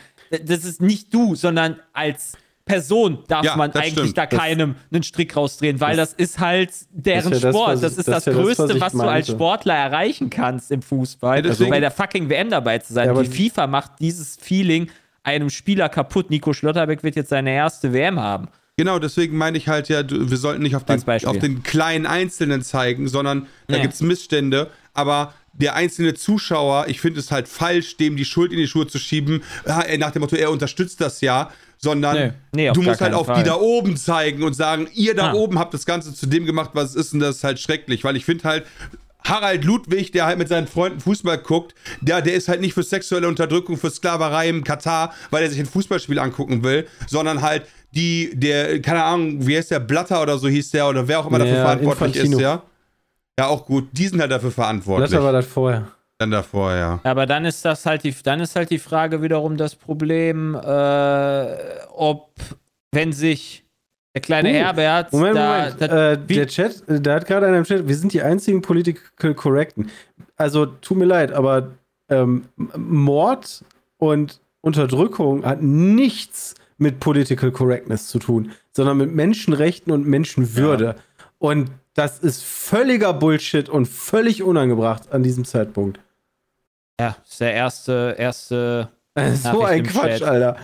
[0.43, 2.33] Das ist nicht du, sondern als
[2.65, 4.17] Person darf ja, man eigentlich stimmt.
[4.17, 7.75] da keinem das, einen Strick rausdrehen, weil das, das ist halt deren das Sport.
[7.75, 11.69] Das, das ist das, Größte, was, was du als Sportler erreichen kannst im Fußball, ja,
[11.69, 13.07] bei der fucking WM dabei zu sein.
[13.07, 14.89] Ja, die FIFA macht dieses Feeling
[15.27, 16.29] einem Spieler kaputt.
[16.29, 18.47] Nico Schlotterbeck wird jetzt seine erste WM haben.
[18.77, 22.61] Genau, deswegen meine ich halt ja, wir sollten nicht auf den, auf den kleinen Einzelnen
[22.61, 23.81] zeigen, sondern da nee.
[23.81, 24.69] gibt es Missstände.
[24.93, 28.87] Aber der einzelne Zuschauer, ich finde es halt falsch, dem die Schuld in die Schuhe
[28.87, 31.49] zu schieben, nach dem Motto, er unterstützt das ja,
[31.79, 32.15] sondern
[32.53, 33.37] nee, nee, du musst halt auf Fall.
[33.37, 35.33] die da oben zeigen und sagen, ihr da ah.
[35.33, 38.03] oben habt das Ganze zu dem gemacht, was es ist, und das ist halt schrecklich,
[38.03, 38.65] weil ich finde halt,
[39.23, 42.83] Harald Ludwig, der halt mit seinen Freunden Fußball guckt, der, der ist halt nicht für
[42.83, 47.63] sexuelle Unterdrückung, für Sklaverei im Katar, weil er sich ein Fußballspiel angucken will, sondern halt
[47.91, 51.27] die, der, keine Ahnung, wie heißt der, Blatter oder so hieß der, oder wer auch
[51.27, 52.37] immer dafür verantwortlich Infantino.
[52.37, 52.63] ist, ja.
[53.39, 55.09] Ja, auch gut, die sind halt dafür verantwortlich.
[55.09, 55.87] Blatter war das vorher.
[56.19, 56.99] Dann davor, ja.
[57.03, 61.55] Aber dann ist das halt die, dann ist halt die Frage wiederum das Problem, äh,
[61.93, 62.31] ob,
[62.91, 63.63] wenn sich
[64.17, 65.13] der kleine uh, Herbert.
[65.13, 65.81] Moment, da, Moment.
[65.81, 69.33] Da, äh, der Chat, da hat gerade einer im Chat, wir sind die einzigen Political
[69.35, 69.91] Correcten.
[70.35, 71.71] Also, tut mir leid, aber
[72.09, 72.45] ähm,
[72.75, 73.63] Mord
[73.97, 80.85] und Unterdrückung hat nichts mit Political Correctness zu tun, sondern mit Menschenrechten und Menschenwürde.
[80.85, 80.95] Ja.
[81.39, 85.99] Und das ist völliger Bullshit und völlig unangebracht an diesem Zeitpunkt.
[86.99, 88.89] Ja, ist der erste, erste.
[89.35, 90.23] so ein Quatsch, Chat.
[90.23, 90.57] Alter.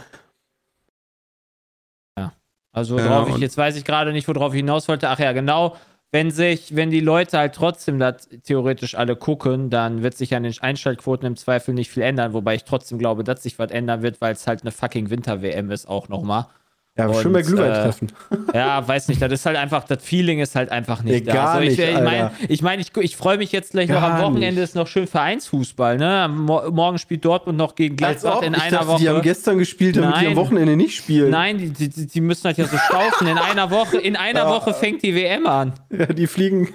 [2.73, 5.07] Also ja, ich, jetzt weiß ich gerade nicht, worauf ich hinaus wollte.
[5.09, 5.77] Ach ja, genau.
[6.11, 10.43] Wenn sich, wenn die Leute halt trotzdem da theoretisch alle gucken, dann wird sich an
[10.43, 14.01] den Einschaltquoten im Zweifel nicht viel ändern, wobei ich trotzdem glaube, dass sich was ändern
[14.03, 16.47] wird, weil es halt eine fucking Winter-WM ist auch nochmal.
[16.95, 18.11] Ja, aber schön bei Glühwein treffen.
[18.53, 21.31] Äh, ja, weiß nicht, das ist halt einfach, das Feeling ist halt einfach nicht nee,
[21.31, 21.53] da.
[21.53, 24.21] Also ich, ich meine, ich, mein, ich, ich freue mich jetzt gleich gar noch am
[24.21, 24.69] Wochenende nicht.
[24.69, 26.29] ist noch schön Vereinsfußball, ne?
[26.29, 28.99] Morgen spielt Dortmund noch gegen Gladbach in einer dachte, Woche.
[28.99, 30.19] Die haben gestern gespielt, damit Nein.
[30.21, 31.31] die am Wochenende nicht spielen.
[31.31, 33.25] Nein, die, die, die müssen halt ja so staufen.
[33.25, 34.43] In einer Woche, in einer.
[34.53, 35.73] Woche fängt die WM an.
[35.89, 36.69] Ja, die fliegen.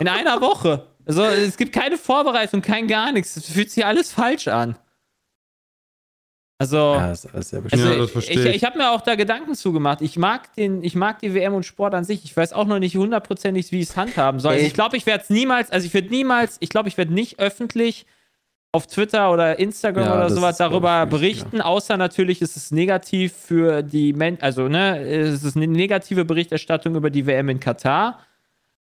[0.00, 0.86] In einer Woche.
[1.06, 3.36] Also es gibt keine Vorbereitung, kein gar nichts.
[3.36, 4.76] Es fühlt sich alles falsch an.
[6.58, 10.00] Also, ja, das also ja, ich, ich, ich habe mir auch da Gedanken zugemacht.
[10.00, 12.24] Ich mag, den, ich mag die WM und Sport an sich.
[12.24, 14.52] Ich weiß auch noch nicht hundertprozentig, wie ich es handhaben soll.
[14.52, 17.12] Also ich glaube, ich werde es niemals, also ich werde niemals, ich glaube, ich werde
[17.12, 18.06] nicht öffentlich
[18.70, 21.64] auf Twitter oder Instagram ja, oder sowas darüber berichten, ja.
[21.64, 26.94] außer natürlich ist es negativ für die Men also ne, es ist eine negative Berichterstattung
[26.94, 28.20] über die WM in Katar.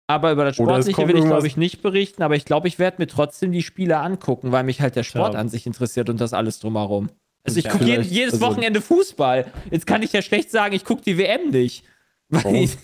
[0.06, 2.24] Aber über das Sportliche will ich, glaube ich, nicht berichten.
[2.24, 5.34] Aber ich glaube, ich werde mir trotzdem die Spiele angucken, weil mich halt der Sport
[5.34, 5.40] ja.
[5.40, 7.10] an sich interessiert und das alles drumherum.
[7.44, 9.52] Also ich gucke je, jedes also Wochenende Fußball.
[9.70, 11.84] Jetzt kann ich ja schlecht sagen, ich gucke die WM nicht.
[12.28, 12.76] Weil ich,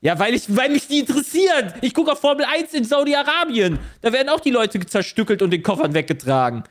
[0.00, 1.74] ja, weil, ich, weil mich die interessiert.
[1.80, 3.80] Ich gucke auf Formel 1 in Saudi-Arabien.
[4.02, 6.62] Da werden auch die Leute zerstückelt und den Koffern weggetragen.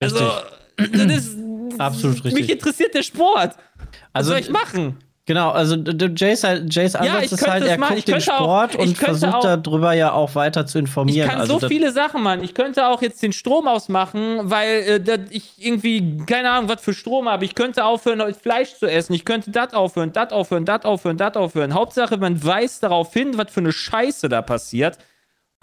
[0.00, 0.32] Also,
[0.76, 1.38] das ist.
[1.78, 2.34] Absolut richtig.
[2.34, 3.54] Mich interessiert der Sport.
[3.56, 4.98] Was also, soll ich machen?
[5.32, 9.32] Genau, also Jays, Jays Ansatz ja, ist halt, er guckt den Sport auch, und versucht
[9.32, 11.24] auch, darüber ja auch weiter zu informieren.
[11.24, 12.44] Ich kann also so viele Sachen machen.
[12.44, 16.92] Ich könnte auch jetzt den Strom ausmachen, weil äh, ich irgendwie, keine Ahnung, was für
[16.92, 17.46] Strom habe.
[17.46, 19.14] Ich könnte aufhören, Fleisch zu essen.
[19.14, 21.72] Ich könnte das aufhören, das aufhören, das aufhören, das aufhören.
[21.72, 24.98] Hauptsache, man weiß darauf hin, was für eine Scheiße da passiert.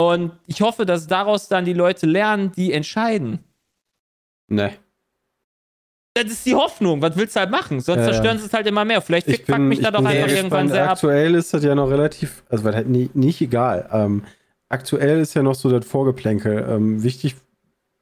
[0.00, 3.44] Und ich hoffe, dass daraus dann die Leute lernen, die entscheiden.
[4.48, 4.72] Ne.
[6.24, 7.02] Das ist die Hoffnung.
[7.02, 7.80] Was willst du halt machen?
[7.80, 9.00] Sonst zerstören sie es halt immer mehr.
[9.00, 10.92] Vielleicht fuckt mich da doch einfach irgendwann sehr ab.
[10.92, 13.88] Aktuell ist das ja noch relativ, also halt nie, nicht egal.
[13.92, 14.24] Ähm,
[14.68, 16.66] aktuell ist ja noch so das Vorgeplänkel.
[16.68, 17.36] Ähm, wichtig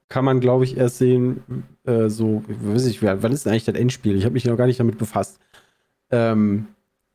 [0.09, 1.43] kann man, glaube ich, erst sehen,
[1.85, 4.17] äh, so, weiß ich, wann ist denn eigentlich das Endspiel?
[4.17, 5.39] Ich habe mich noch gar nicht damit befasst.
[6.11, 6.69] Ähm,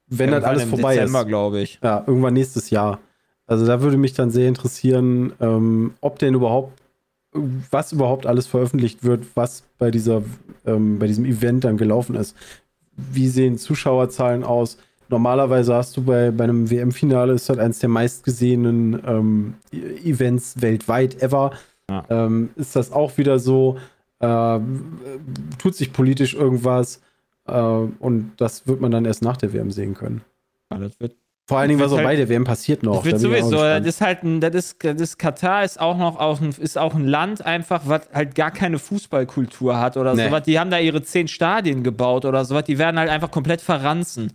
[0.07, 1.27] wenn irgendwann das alles vorbei Dezember, ist.
[1.27, 1.79] glaube ich.
[1.83, 2.99] Ja, irgendwann nächstes Jahr.
[3.47, 6.83] Also da würde mich dann sehr interessieren, ähm, ob denn überhaupt
[7.71, 10.23] was überhaupt alles veröffentlicht wird, was bei, dieser,
[10.65, 12.35] ähm, bei diesem Event dann gelaufen ist.
[12.95, 14.77] Wie sehen Zuschauerzahlen aus?
[15.09, 21.21] Normalerweise hast du bei, bei einem WM-Finale, ist halt eines der meistgesehenen ähm, Events weltweit
[21.21, 21.51] ever.
[21.89, 22.05] Ja.
[22.09, 23.77] Ähm, ist das auch wieder so?
[24.19, 24.59] Äh,
[25.59, 27.01] tut sich politisch irgendwas?
[27.45, 30.21] Äh, und das wird man dann erst nach der WM sehen können.
[30.71, 31.15] Ja, das wird
[31.45, 33.03] vor allen Dingen, was auch halt, bei der WM passiert noch.
[33.03, 36.55] Wird sowieso, das ist halt ein, das ist, das Katar ist auch noch auch ein,
[36.57, 40.25] ist auch ein Land einfach, was halt gar keine Fußballkultur hat oder nee.
[40.25, 40.43] sowas.
[40.43, 42.63] Die haben da ihre zehn Stadien gebaut oder sowas.
[42.63, 44.31] Die werden halt einfach komplett verranzen.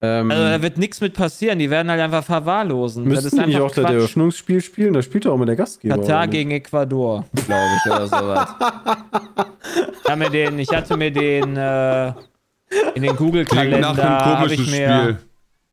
[0.00, 3.02] Ähm, also da wird nichts mit passieren, die werden halt einfach verwahrlosen.
[3.02, 4.94] Müssten das die auch das Eröffnungsspiel spielen?
[4.94, 5.96] Da spielt doch auch immer der Gastgeber.
[5.96, 8.48] Katar gegen Ecuador, glaube ich, oder sowas.
[10.06, 12.12] ich, den, ich hatte mir den äh,
[12.94, 15.02] in den Google-Kalender habe ich mir...
[15.02, 15.18] Spiel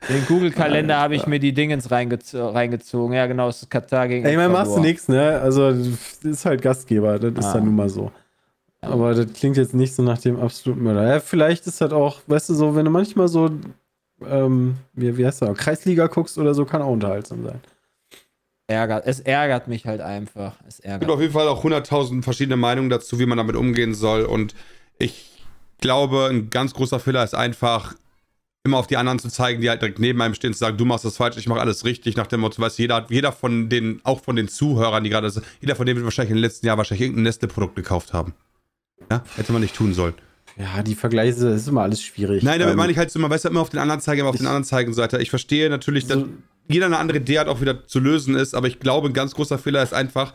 [0.07, 3.13] den Google-Kalender habe ich mir die Dingens reingez reingezogen.
[3.13, 4.25] Ja, genau, es ist Katar gegen.
[4.25, 5.39] Ey, man machst du nichts, ne?
[5.41, 7.47] Also, das ist halt Gastgeber, das ah.
[7.47, 8.11] ist dann nun mal so.
[8.81, 11.05] Aber das klingt jetzt nicht so nach dem absoluten Mörder.
[11.05, 13.51] Ja, vielleicht ist das auch, weißt du, so, wenn du manchmal so,
[14.25, 17.59] ähm, wie, wie heißt das, Kreisliga guckst oder so, kann auch unterhaltsam sein.
[18.67, 20.55] Ärgert, es ärgert mich halt einfach.
[20.67, 21.01] Es ärgert.
[21.01, 24.23] Es gibt auf jeden Fall auch 100.000 verschiedene Meinungen dazu, wie man damit umgehen soll.
[24.23, 24.53] Und
[24.97, 25.43] ich
[25.81, 27.95] glaube, ein ganz großer Fehler ist einfach,
[28.69, 30.85] immer auf die anderen zu zeigen, die halt direkt neben einem stehen, zu sagen, du
[30.85, 33.67] machst das falsch, ich mache alles richtig, nach dem Motto, weißt du, jeder, jeder von
[33.67, 36.77] den, auch von den Zuhörern, die gerade, jeder von denen wird wahrscheinlich im letzten Jahr
[36.77, 38.33] wahrscheinlich irgendein Nestle-Produkt gekauft haben.
[39.11, 40.13] Ja, hätte man nicht tun sollen.
[40.57, 42.43] Ja, die Vergleiche, das ist immer alles schwierig.
[42.43, 44.29] Nein, damit ähm, meine ich halt immer, weißt du, immer auf den anderen zeigen, immer
[44.29, 45.19] auf ich, den anderen zeigen so weiter.
[45.19, 46.27] Ich verstehe natürlich, dass so,
[46.67, 49.33] jeder eine andere Idee hat, auch wieder zu lösen ist, aber ich glaube, ein ganz
[49.33, 50.33] großer Fehler ist einfach,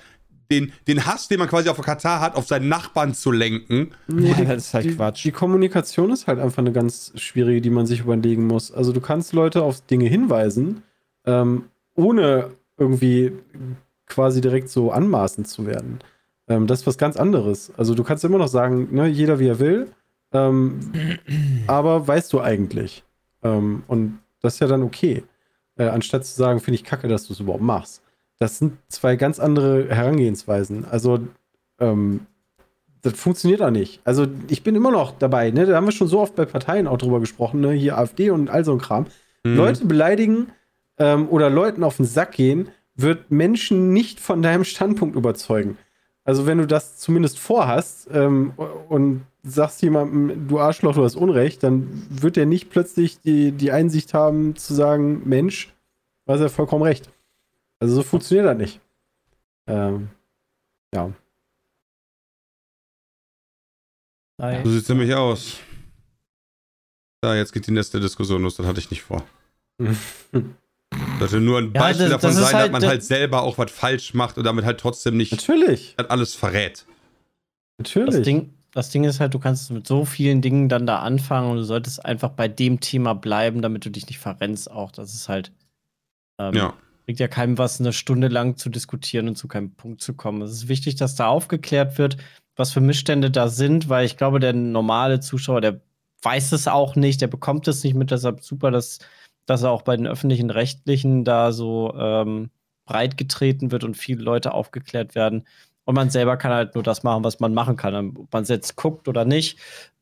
[0.50, 3.92] den, den Hass, den man quasi auf Katar hat, auf seinen Nachbarn zu lenken.
[4.08, 5.24] Die, das ist halt die, Quatsch.
[5.24, 8.72] Die Kommunikation ist halt einfach eine ganz schwierige, die man sich überlegen muss.
[8.72, 10.82] Also du kannst Leute auf Dinge hinweisen,
[11.24, 11.64] ähm,
[11.94, 13.32] ohne irgendwie
[14.06, 16.00] quasi direkt so anmaßend zu werden.
[16.48, 17.72] Ähm, das ist was ganz anderes.
[17.76, 19.88] Also du kannst immer noch sagen, ne, jeder wie er will,
[20.32, 20.80] ähm,
[21.66, 23.04] aber weißt du eigentlich.
[23.42, 25.24] Ähm, und das ist ja dann okay.
[25.76, 28.02] Äh, anstatt zu sagen, finde ich kacke, dass du es überhaupt machst.
[28.38, 30.84] Das sind zwei ganz andere Herangehensweisen.
[30.84, 31.20] Also,
[31.78, 32.26] ähm,
[33.02, 34.00] das funktioniert auch nicht.
[34.04, 35.66] Also, ich bin immer noch dabei, ne?
[35.66, 37.72] Da haben wir schon so oft bei Parteien auch drüber gesprochen, ne?
[37.72, 39.06] Hier AfD und all so ein Kram.
[39.44, 39.56] Mhm.
[39.56, 40.48] Leute beleidigen
[40.98, 45.76] ähm, oder Leuten auf den Sack gehen, wird Menschen nicht von deinem Standpunkt überzeugen.
[46.24, 48.54] Also, wenn du das zumindest vorhast ähm,
[48.88, 53.70] und sagst jemandem, du Arschloch, du hast Unrecht, dann wird er nicht plötzlich die, die
[53.70, 55.74] Einsicht haben zu sagen, Mensch,
[56.26, 57.10] du hast ja vollkommen recht.
[57.80, 58.80] Also so funktioniert das nicht.
[59.66, 60.10] Ähm,
[60.94, 61.12] ja.
[64.38, 65.58] So sieht es nämlich aus.
[67.24, 69.24] Ja, jetzt geht die nächste Diskussion los, das hatte ich nicht vor.
[71.18, 73.58] Sollte nur ein Beispiel ja, das, davon das sein, halt, dass man halt selber auch
[73.58, 75.94] was falsch macht und damit halt trotzdem nicht natürlich.
[75.96, 76.86] alles verrät.
[77.78, 78.14] Natürlich.
[78.14, 81.50] Das Ding, das Ding ist halt, du kannst mit so vielen Dingen dann da anfangen
[81.50, 84.92] und du solltest einfach bei dem Thema bleiben, damit du dich nicht verrennst auch.
[84.92, 85.52] Das ist halt.
[86.38, 86.74] Ähm, ja.
[87.04, 90.42] Bringt ja keinem was, eine Stunde lang zu diskutieren und zu keinem Punkt zu kommen.
[90.42, 92.16] Es ist wichtig, dass da aufgeklärt wird.
[92.56, 95.80] was für Missstände da sind, weil ich glaube, der normale Zuschauer, der
[96.22, 98.10] weiß es auch nicht, der bekommt es nicht mit.
[98.10, 99.00] Deshalb super, dass,
[99.46, 102.50] dass er auch bei den öffentlichen Rechtlichen da so ähm,
[102.86, 105.44] breit getreten wird und viele Leute aufgeklärt werden.
[105.84, 108.16] Und man selber kann halt nur das machen, was man machen kann.
[108.16, 109.58] Ob man es jetzt guckt oder nicht,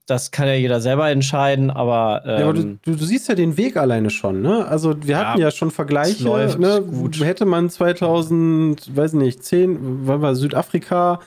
[0.06, 2.22] das kann ja jeder selber entscheiden, aber.
[2.24, 4.66] Ähm, ja, aber du, ähm, du, du, siehst ja den Weg alleine schon, ne?
[4.66, 6.82] Also, wir hatten ja, ja schon Vergleiche, läuft ne?
[6.82, 7.20] Gut.
[7.20, 11.20] Hätte man 2000, weiß nicht, 10, wann war Südafrika,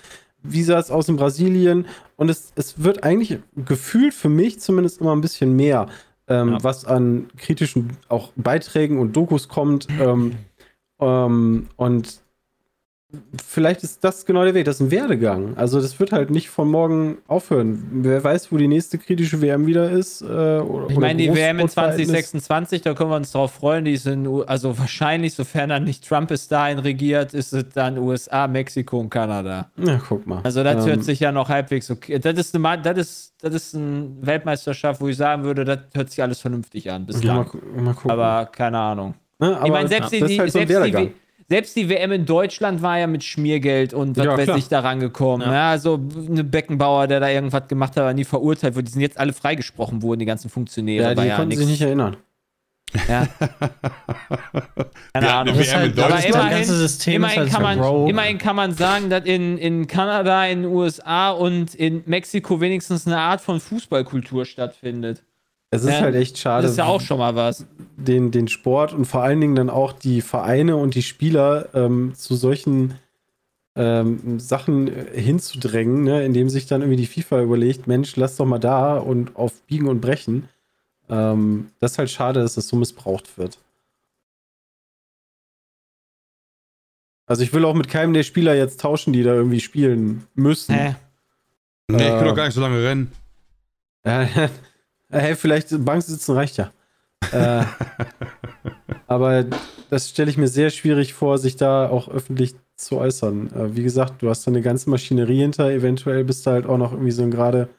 [0.43, 1.88] Visas aus in Brasilien
[2.18, 5.88] und es, es wird eigentlich gefühlt für mich zumindest immer ein bisschen mehr,
[6.27, 6.64] ähm, ja.
[6.64, 9.88] was an kritischen auch Beiträgen und Dokus kommt.
[9.99, 10.34] Ähm,
[10.99, 12.22] ähm, und
[13.46, 14.66] vielleicht ist das genau der Weg.
[14.66, 15.56] Das ist ein Werdegang.
[15.58, 17.88] Also das wird halt nicht von morgen aufhören.
[17.92, 20.22] Wer weiß, wo die nächste kritische WM wieder ist.
[20.22, 23.86] Äh, oder, ich meine, die WM in 2026, da können wir uns drauf freuen.
[23.86, 27.98] Die ist in, also wahrscheinlich, sofern dann nicht Trump bis dahin regiert, ist es dann
[27.98, 29.70] USA, Mexiko und Kanada.
[29.78, 30.42] Ja, guck mal.
[30.44, 32.20] Also das ähm, hört sich ja noch halbwegs okay.
[32.20, 36.10] Das ist eine, das ist, das ist eine Weltmeisterschaft, wo ich sagen würde, das hört
[36.10, 37.38] sich alles vernünftig an bislang.
[37.38, 38.12] Mal, mal gucken.
[38.12, 39.16] Aber keine Ahnung.
[39.42, 41.14] Ja, aber, ich meine, selbst, ja, die, halt selbst, die,
[41.47, 44.80] selbst die WM in Deutschland war ja mit Schmiergeld und was ja, weiß ich da
[44.80, 45.47] rangekommen.
[45.47, 45.53] Ja.
[45.53, 45.69] ja.
[45.72, 48.85] also eine Beckenbauer, der da irgendwas gemacht hat, aber nie verurteilt wurde.
[48.85, 51.13] Die sind jetzt alle freigesprochen worden, die ganzen Funktionäre.
[51.13, 52.17] Ja, die konnten ja sich nicht erinnern.
[53.07, 53.27] Ja.
[55.13, 55.57] Keine ja, Ahnung.
[55.57, 59.88] Das halt, aber immerhin, immerhin, halt kann man, immerhin kann man sagen, dass in, in
[59.88, 65.23] Kanada, in den USA und in Mexiko wenigstens eine Art von Fußballkultur stattfindet.
[65.76, 66.64] Es ist ja, halt echt schade.
[66.64, 67.65] Das ist ja auch schon mal was.
[67.97, 72.14] Den, den Sport und vor allen Dingen dann auch die Vereine und die Spieler ähm,
[72.15, 72.95] zu solchen
[73.76, 78.45] ähm, Sachen äh, hinzudrängen, ne, indem sich dann irgendwie die FIFA überlegt, Mensch, lass doch
[78.45, 80.49] mal da und auf Biegen und Brechen.
[81.10, 83.60] Ähm, das ist halt schade, dass das so missbraucht wird.
[87.27, 90.76] Also ich will auch mit keinem der Spieler jetzt tauschen, die da irgendwie spielen müssen.
[90.76, 90.95] Hä?
[91.88, 93.11] Nee, ich will doch gar nicht so lange rennen.
[95.11, 96.72] Ja, hey, vielleicht Bank sitzen reicht ja.
[97.32, 97.65] äh,
[99.07, 99.45] aber
[99.90, 103.52] das stelle ich mir sehr schwierig vor, sich da auch öffentlich zu äußern.
[103.53, 106.77] Äh, wie gesagt, du hast da eine ganze Maschinerie hinter, eventuell bist du halt auch
[106.77, 107.69] noch irgendwie so ein gerade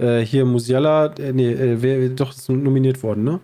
[0.00, 3.40] äh, hier Musiala, äh, nee, äh, wer doch ist nominiert worden, ne?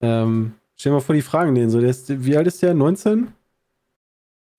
[0.00, 1.80] Ähm, stell dir mal vor, die Fragen den so.
[1.80, 2.74] Der ist, wie alt ist der?
[2.74, 3.28] 19?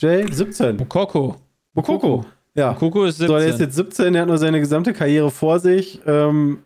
[0.02, 0.26] Jay?
[0.30, 0.78] 17.
[0.78, 1.38] Mokoko.
[1.74, 2.26] Mokoko.
[2.53, 2.72] Ja.
[2.72, 3.28] Mokoko ist 17.
[3.28, 6.02] So, der ist jetzt 17, der hat nur seine gesamte Karriere vor sich.
[6.06, 6.64] Ähm,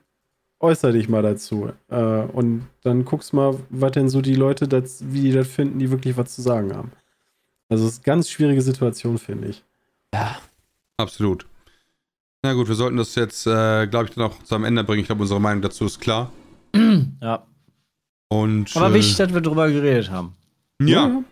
[0.60, 1.72] äußere dich mal dazu.
[1.90, 5.80] Äh, und dann guckst mal, was denn so die Leute, das, wie die das finden,
[5.80, 6.92] die wirklich was zu sagen haben.
[7.70, 9.64] Also es ist eine ganz schwierige Situation, finde ich.
[10.14, 10.38] Ja.
[10.98, 11.46] Absolut.
[12.44, 15.02] Na gut, wir sollten das jetzt, äh, glaube ich, dann auch zu einem Ende bringen.
[15.02, 16.32] Ich glaube, unsere Meinung dazu ist klar.
[17.22, 17.46] ja.
[18.28, 20.36] Und, Aber äh, wichtig, dass wir drüber geredet haben.
[20.82, 20.88] Ja.
[20.88, 21.24] ja.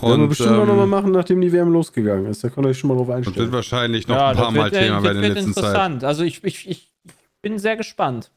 [0.00, 2.42] Und, Werden wir bestimmt ähm, auch nochmal machen, nachdem die WM losgegangen ist.
[2.42, 3.34] Da könnt ihr euch schon mal drauf einstellen.
[3.34, 5.64] Das wird wahrscheinlich noch ja, ein paar Mal wird, Thema werden in der letzten Zeit.
[5.64, 6.04] interessant.
[6.04, 6.92] Also ich, ich, ich
[7.40, 8.30] bin sehr gespannt.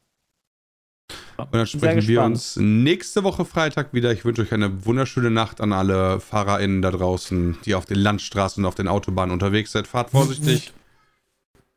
[1.44, 4.12] Und dann sprechen wir uns nächste Woche Freitag wieder.
[4.12, 8.62] Ich wünsche euch eine wunderschöne Nacht an alle FahrerInnen da draußen, die auf den Landstraßen
[8.62, 9.86] und auf den Autobahnen unterwegs seid.
[9.86, 10.72] Fahrt vorsichtig.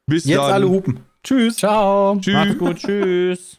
[0.05, 0.51] Bis Jetzt dann.
[0.51, 0.99] alle hupen.
[1.23, 1.57] Tschüss.
[1.57, 2.17] Ciao.
[2.19, 2.33] Tschüss.
[2.33, 2.77] Macht's gut.
[2.77, 3.57] Tschüss.